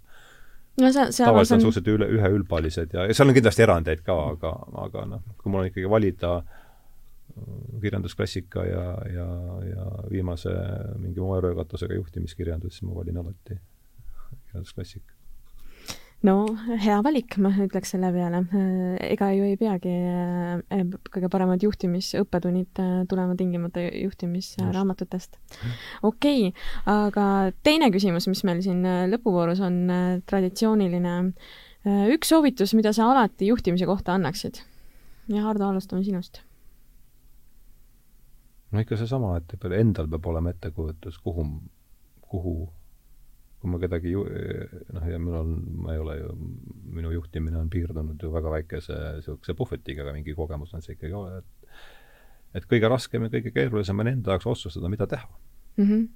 no 0.80 0.92
see, 0.92 1.12
see 1.12 1.26
tavaliselt 1.26 1.58
on 1.58 1.66
suhteliselt 1.68 1.94
üle, 1.94 2.08
üheülbalised 2.16 2.96
ja, 2.96 3.06
ja 3.06 3.14
seal 3.14 3.28
on 3.28 3.36
kindlasti 3.36 3.66
erandeid 3.66 4.02
ka, 4.06 4.16
aga, 4.34 4.56
aga 4.86 5.06
noh, 5.14 5.22
kui 5.38 5.52
mul 5.52 5.64
on 5.64 5.70
ikkagi 5.70 5.90
valida 5.90 6.36
äh, 6.40 6.58
kirjandusklassika 7.80 8.64
ja, 8.64 8.84
ja, 9.14 9.28
ja 9.70 9.86
viimase 10.11 10.50
mingi 10.98 11.20
moeröögatusega 11.20 11.94
juhtimiskirjandus, 11.94 12.78
siis 12.78 12.88
ma 12.88 12.94
valin 12.94 13.22
alati 13.22 13.56
kirjandusklassika 14.46 15.20
no 16.27 16.35
hea 16.81 16.99
valik, 17.05 17.37
ma 17.41 17.53
ütleks 17.64 17.95
selle 17.95 18.11
peale. 18.14 18.43
ega 19.07 19.31
ju 19.35 19.47
ei 19.49 19.57
peagi 19.61 19.93
eh, 19.93 20.83
kõige 21.12 21.31
paremad 21.33 21.62
juhtimisõppetunnid 21.64 22.83
tulema 23.09 23.37
tingimata 23.39 23.85
juhtimisraamatutest. 23.89 25.39
okei 26.03 26.51
okay,, 26.51 26.66
aga 26.91 27.27
teine 27.66 27.91
küsimus, 27.95 28.29
mis 28.29 28.45
meil 28.49 28.62
siin 28.64 28.85
lõpuvoorus 29.14 29.62
on 29.64 29.81
traditsiooniline. 30.29 31.16
üks 32.12 32.29
soovitus, 32.29 32.75
mida 32.77 32.93
sa 32.93 33.09
alati 33.12 33.49
juhtimise 33.49 33.89
kohta 33.89 34.18
annaksid? 34.18 34.61
ja 35.31 35.43
Hardo, 35.47 35.68
alustame 35.68 36.05
sinust. 36.05 36.43
no 38.71 38.83
ikka 38.83 38.99
seesama, 39.01 39.37
et 39.39 39.73
endal 39.79 40.11
peab 40.11 40.27
olema 40.31 40.53
ettekujutus, 40.53 41.18
kuhu, 41.25 41.47
kuhu 42.29 42.55
kui 43.61 43.70
ma 43.70 43.78
kedagi 43.82 44.12
ju-, 44.14 44.26
noh, 44.96 45.06
ja 45.11 45.18
mul 45.20 45.36
on, 45.36 45.50
ma 45.84 45.94
ei 45.94 46.00
ole 46.00 46.16
ju, 46.18 46.34
minu 46.96 47.12
juhtimine 47.12 47.58
on 47.61 47.68
piirdunud 47.72 48.22
ju 48.22 48.30
väga 48.32 48.52
väikese 48.54 48.96
niisuguse 49.18 49.56
puhvetiga, 49.58 50.04
aga 50.04 50.14
mingi 50.16 50.34
kogemus 50.36 50.72
on 50.74 50.84
see 50.84 50.96
ikkagi, 50.96 51.24
et 51.38 51.74
et 52.58 52.64
kõige 52.66 52.88
raskem 52.90 53.26
ja 53.26 53.30
kõige 53.30 53.52
keerulisem 53.54 54.00
on 54.02 54.11
enda 54.11 54.34
jaoks 54.34 54.48
otsustada, 54.50 54.88
mida 54.90 55.06
teha 55.06 55.28
mm. 55.76 55.84
-hmm. 55.84 56.08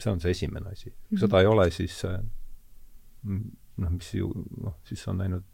see 0.00 0.12
on 0.12 0.20
see 0.20 0.30
esimene 0.30 0.70
asi. 0.70 0.90
kui 0.90 0.94
mm 0.94 1.16
-hmm. 1.16 1.20
seda 1.20 1.40
ei 1.40 1.46
ole, 1.46 1.70
siis 1.70 2.04
noh, 3.76 3.90
mis 3.90 4.14
ju, 4.14 4.30
noh, 4.62 4.78
siis 4.84 5.08
on 5.08 5.20
ainult 5.20 5.50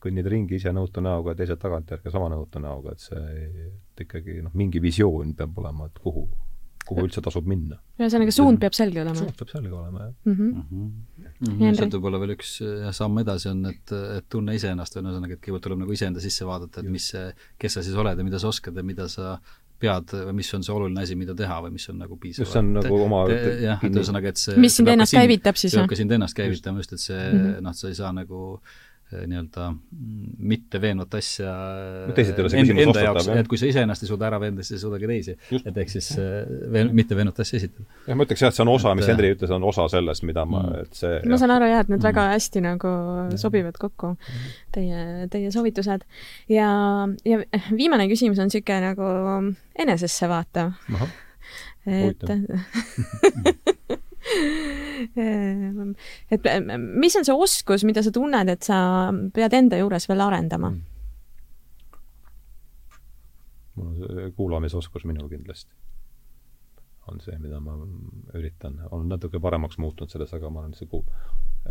kõnnid 0.00 0.26
ringi 0.26 0.56
ise 0.56 0.72
nõutu 0.72 1.02
näoga 1.04 1.34
ja 1.34 1.40
teised 1.42 1.60
tagantjärgi 1.60 2.10
sama 2.10 2.30
nõutu 2.32 2.60
näoga, 2.62 2.92
et 2.92 2.98
see, 3.04 3.66
et 3.66 4.04
ikkagi 4.06 4.42
noh, 4.42 4.54
mingi 4.54 4.80
visioon 4.80 5.34
peab 5.36 5.58
olema, 5.58 5.86
et 5.90 5.98
kuhu 5.98 6.28
kuhu 6.90 7.06
üldse 7.06 7.22
tasub 7.24 7.46
minna. 7.50 7.78
ühesõnaga, 8.00 8.34
suund 8.34 8.60
peab 8.62 8.76
selge 8.76 9.00
olema? 9.02 9.18
suund 9.18 9.38
peab 9.38 9.52
selge 9.52 9.70
olema, 9.70 10.08
jah 10.08 10.12
mm. 10.26 10.34
-hmm. 10.34 10.90
Mm 11.40 11.54
-hmm. 11.54 11.78
sealt 11.78 11.96
võib-olla 11.96 12.20
veel 12.22 12.34
üks 12.36 12.52
samm 12.96 13.22
edasi 13.22 13.50
on, 13.52 13.64
et, 13.70 13.96
et 14.18 14.28
tunne 14.28 14.56
iseennast, 14.58 14.96
või 14.96 15.08
ühesõnaga, 15.08 15.38
et 15.38 15.42
kõigepealt 15.44 15.66
tuleb 15.68 15.82
nagu 15.84 15.96
iseenda 15.96 16.22
sisse 16.26 16.46
vaadata, 16.48 16.84
et 16.84 16.92
mis 16.98 17.08
see, 17.14 17.32
kes 17.58 17.78
sa 17.78 17.86
siis 17.86 17.96
oled 17.96 18.18
ja 18.18 18.26
mida 18.26 18.42
sa 18.42 18.50
oskad 18.52 18.76
ja 18.76 18.86
mida 18.86 19.08
sa 19.08 19.38
pead 19.80 20.12
või 20.12 20.34
mis 20.42 20.50
on 20.54 20.62
see 20.66 20.74
oluline 20.74 21.00
asi, 21.06 21.16
mida 21.16 21.34
teha 21.34 21.56
või 21.64 21.72
mis 21.78 21.88
on 21.88 21.98
nagu 22.02 22.16
piisav. 22.20 22.44
just, 22.44 22.52
see 22.52 22.60
on 22.60 22.74
nagu 22.76 23.00
oma 23.06 23.24
jah, 23.30 23.80
et 23.80 23.96
ühesõnaga, 23.96 24.34
et 24.34 24.42
see 24.42 24.60
mis 24.60 24.76
sind 24.76 24.92
ennast 24.92 25.16
käivitab 25.16 25.56
siis, 25.56 25.72
jah? 25.72 25.78
see 25.78 25.86
hakkab 25.86 26.02
sind 26.02 26.12
ennast 26.18 26.36
käivitama 26.36 26.84
just, 26.84 26.92
et 26.92 27.00
see 27.06 27.22
mm 27.22 27.40
-hmm. 27.40 27.60
noh, 27.64 27.74
sa 27.74 27.88
ei 27.88 27.94
saa 28.02 28.12
nagu 28.12 28.60
Eh, 28.60 28.89
nii-öelda 29.12 29.66
mm, 29.70 30.32
mitte 30.52 30.80
veenvat 30.82 31.14
asja 31.18 31.52
küsimus 32.16 32.54
enda 32.84 33.04
jaoks, 33.04 33.28
et 33.34 33.50
kui 33.50 33.60
sa 33.60 33.68
iseennast 33.70 34.04
ei 34.04 34.10
suuda 34.10 34.28
ära 34.28 34.40
veenda, 34.42 34.64
siis 34.66 34.78
ei 34.78 34.84
suuda 34.84 35.00
ka 35.02 35.10
teisi. 35.10 35.36
et 35.60 35.80
ehk 35.84 35.92
siis 35.92 36.10
veen-, 36.74 36.92
mitte 36.96 37.18
veenvat 37.18 37.40
asja 37.44 37.60
esitada. 37.60 37.86
jah, 38.06 38.18
ma 38.18 38.26
ütleks 38.26 38.44
jah, 38.44 38.52
et 38.52 38.58
see 38.58 38.64
on 38.66 38.72
osa, 38.74 38.94
mis 38.98 39.10
Henri 39.10 39.32
ütles, 39.36 39.54
on 39.56 39.66
osa 39.70 39.86
sellest, 39.92 40.26
mida 40.28 40.44
ma, 40.48 40.62
mm. 40.66 40.84
et 40.86 41.00
see 41.02 41.18
ma 41.30 41.40
saan 41.40 41.54
aru 41.56 41.70
jah, 41.70 41.84
et 41.84 41.92
need 41.94 42.04
väga 42.06 42.26
mm. 42.26 42.36
hästi 42.36 42.64
nagu 42.66 42.94
sobivad 43.40 43.80
kokku, 43.80 44.14
teie, 44.76 45.26
teie 45.32 45.50
soovitused. 45.54 46.06
ja, 46.52 46.70
ja 47.26 47.42
viimane 47.70 48.08
küsimus 48.10 48.40
on 48.42 48.50
niisugune 48.50 48.80
nagu 48.90 49.10
enesesse 49.80 50.30
vaatav. 50.30 50.76
et 51.86 52.26
et 56.30 56.42
mis 56.76 57.16
on 57.16 57.24
see 57.26 57.34
oskus, 57.34 57.84
mida 57.88 58.02
sa 58.04 58.12
tunned, 58.14 58.48
et 58.52 58.62
sa 58.62 59.10
pead 59.34 59.52
enda 59.56 59.76
juures 59.80 60.06
veel 60.10 60.20
arendama 60.26 60.70
mm.? 60.70 60.80
mul 63.76 63.86
on 63.86 63.96
see 63.96 64.30
kuulamisoskus 64.36 65.04
minul 65.08 65.28
kindlasti. 65.28 65.74
on 67.10 67.20
see, 67.20 67.38
mida 67.42 67.60
ma 67.60 67.72
üritan, 68.38 68.76
olen 68.90 69.08
natuke 69.10 69.40
paremaks 69.42 69.78
muutunud 69.82 70.10
selles, 70.12 70.34
aga 70.36 70.50
ma 70.50 70.60
olen 70.60 70.74
see 70.78 70.86
kuul-, 70.90 71.08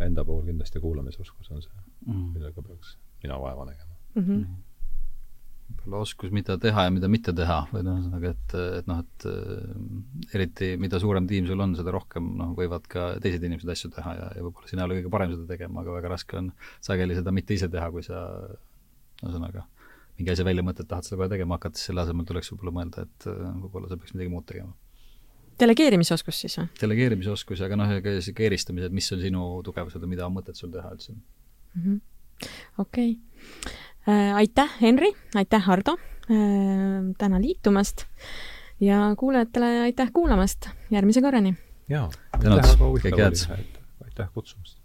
enda 0.04 0.24
puhul 0.24 0.44
kindlasti 0.48 0.80
kuulamisoskus 0.80 1.50
on 1.54 1.62
see 1.62 1.78
mm., 2.06 2.26
millega 2.34 2.62
peaks 2.62 2.98
mina 3.22 3.40
vaeva 3.40 3.64
nägema 3.70 3.94
mm. 4.14 4.26
-hmm 4.26 4.69
võib-olla 5.70 6.02
oskus, 6.04 6.30
mida 6.34 6.56
teha 6.60 6.86
ja 6.86 6.92
mida 6.92 7.08
mitte 7.10 7.32
teha 7.36 7.60
või 7.70 7.82
noh, 7.86 7.98
ühesõnaga, 8.00 8.32
et, 8.34 8.54
et 8.80 8.88
noh, 8.90 9.02
et 9.04 9.26
äh, 9.30 10.34
eriti 10.36 10.70
mida 10.80 11.00
suurem 11.02 11.26
tiim 11.30 11.48
sul 11.48 11.60
on, 11.62 11.74
seda 11.78 11.94
rohkem 11.94 12.32
noh, 12.40 12.52
võivad 12.58 12.86
ka 12.90 13.06
teised 13.22 13.44
inimesed 13.46 13.70
asju 13.74 13.92
teha 13.94 14.14
ja, 14.18 14.28
ja 14.36 14.44
võib-olla 14.44 14.70
sina 14.70 14.84
ei 14.84 14.88
ole 14.88 14.98
kõige 15.00 15.12
parem 15.14 15.34
seda 15.34 15.48
tegema, 15.50 15.84
aga 15.84 15.96
väga 15.96 16.12
raske 16.12 16.38
on 16.40 16.52
sageli 16.84 17.16
seda 17.18 17.34
mitte 17.34 17.56
ise 17.56 17.70
teha, 17.72 17.88
kui 17.94 18.04
sa 18.06 18.22
ühesõnaga 19.22 19.66
mingi 20.20 20.34
asja 20.34 20.44
välja 20.44 20.64
mõtled, 20.66 20.88
tahad 20.90 21.06
seda 21.06 21.22
kohe 21.22 21.30
tegema 21.32 21.56
hakata, 21.56 21.80
siis 21.80 21.90
selle 21.90 22.04
asemel 22.04 22.28
tuleks 22.28 22.52
võib-olla 22.52 22.76
mõelda, 22.76 23.06
et 23.08 23.28
äh, 23.30 23.42
võib-olla 23.64 23.90
sa 23.90 24.00
peaks 24.00 24.16
midagi 24.16 24.32
muud 24.32 24.46
tegema. 24.48 24.74
delegeerimisoskus 25.60 26.44
siis 26.44 26.58
või? 26.60 26.70
delegeerimisoskus, 26.80 27.64
aga 27.64 27.78
noh, 27.80 27.98
ega 28.00 28.18
sihuke 28.20 28.48
eristamine, 28.48 28.90
et 28.90 28.96
mis 28.96 29.08
on 29.16 29.22
sinu 29.24 29.46
tugevused 29.64 30.02
ja 30.02 30.10
mida 30.10 30.26
on 30.28 30.36
mõtet 30.36 30.60
sul 30.60 30.72
teha 30.74 30.92
üldse 30.92 31.14
mm 31.14 31.84
-hmm.. 31.84 32.00
okei 32.84 33.16
okay 33.16 33.78
aitäh, 34.34 34.70
Henri, 34.80 35.12
aitäh, 35.34 35.62
Hardo, 35.64 35.96
äh, 36.30 36.36
täna 37.18 37.40
liitumast! 37.40 38.04
Ja 38.80 39.14
kuulajatele 39.18 39.80
aitäh 39.80 40.10
kuulamast, 40.12 40.68
järgmise 40.90 41.20
korrani! 41.22 41.54
jaa, 41.88 42.10
väga 42.32 42.76
huvitav 42.80 43.12
oli, 43.12 43.68
aitäh 44.04 44.28
kutsumast! 44.34 44.78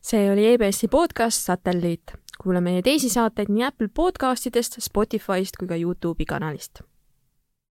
see 0.00 0.30
oli 0.32 0.46
EBS-i 0.54 0.88
podcast 0.88 1.44
Satelliit. 1.44 2.12
kuula 2.42 2.60
meie 2.60 2.82
teisi 2.82 3.08
saateid 3.10 3.50
nii 3.52 3.64
Apple 3.64 3.88
podcastidest, 3.94 4.78
Spotify'st 4.80 5.58
kui 5.58 5.68
ka 5.68 5.76
Youtube'i 5.76 6.24
kanalist 6.24 6.87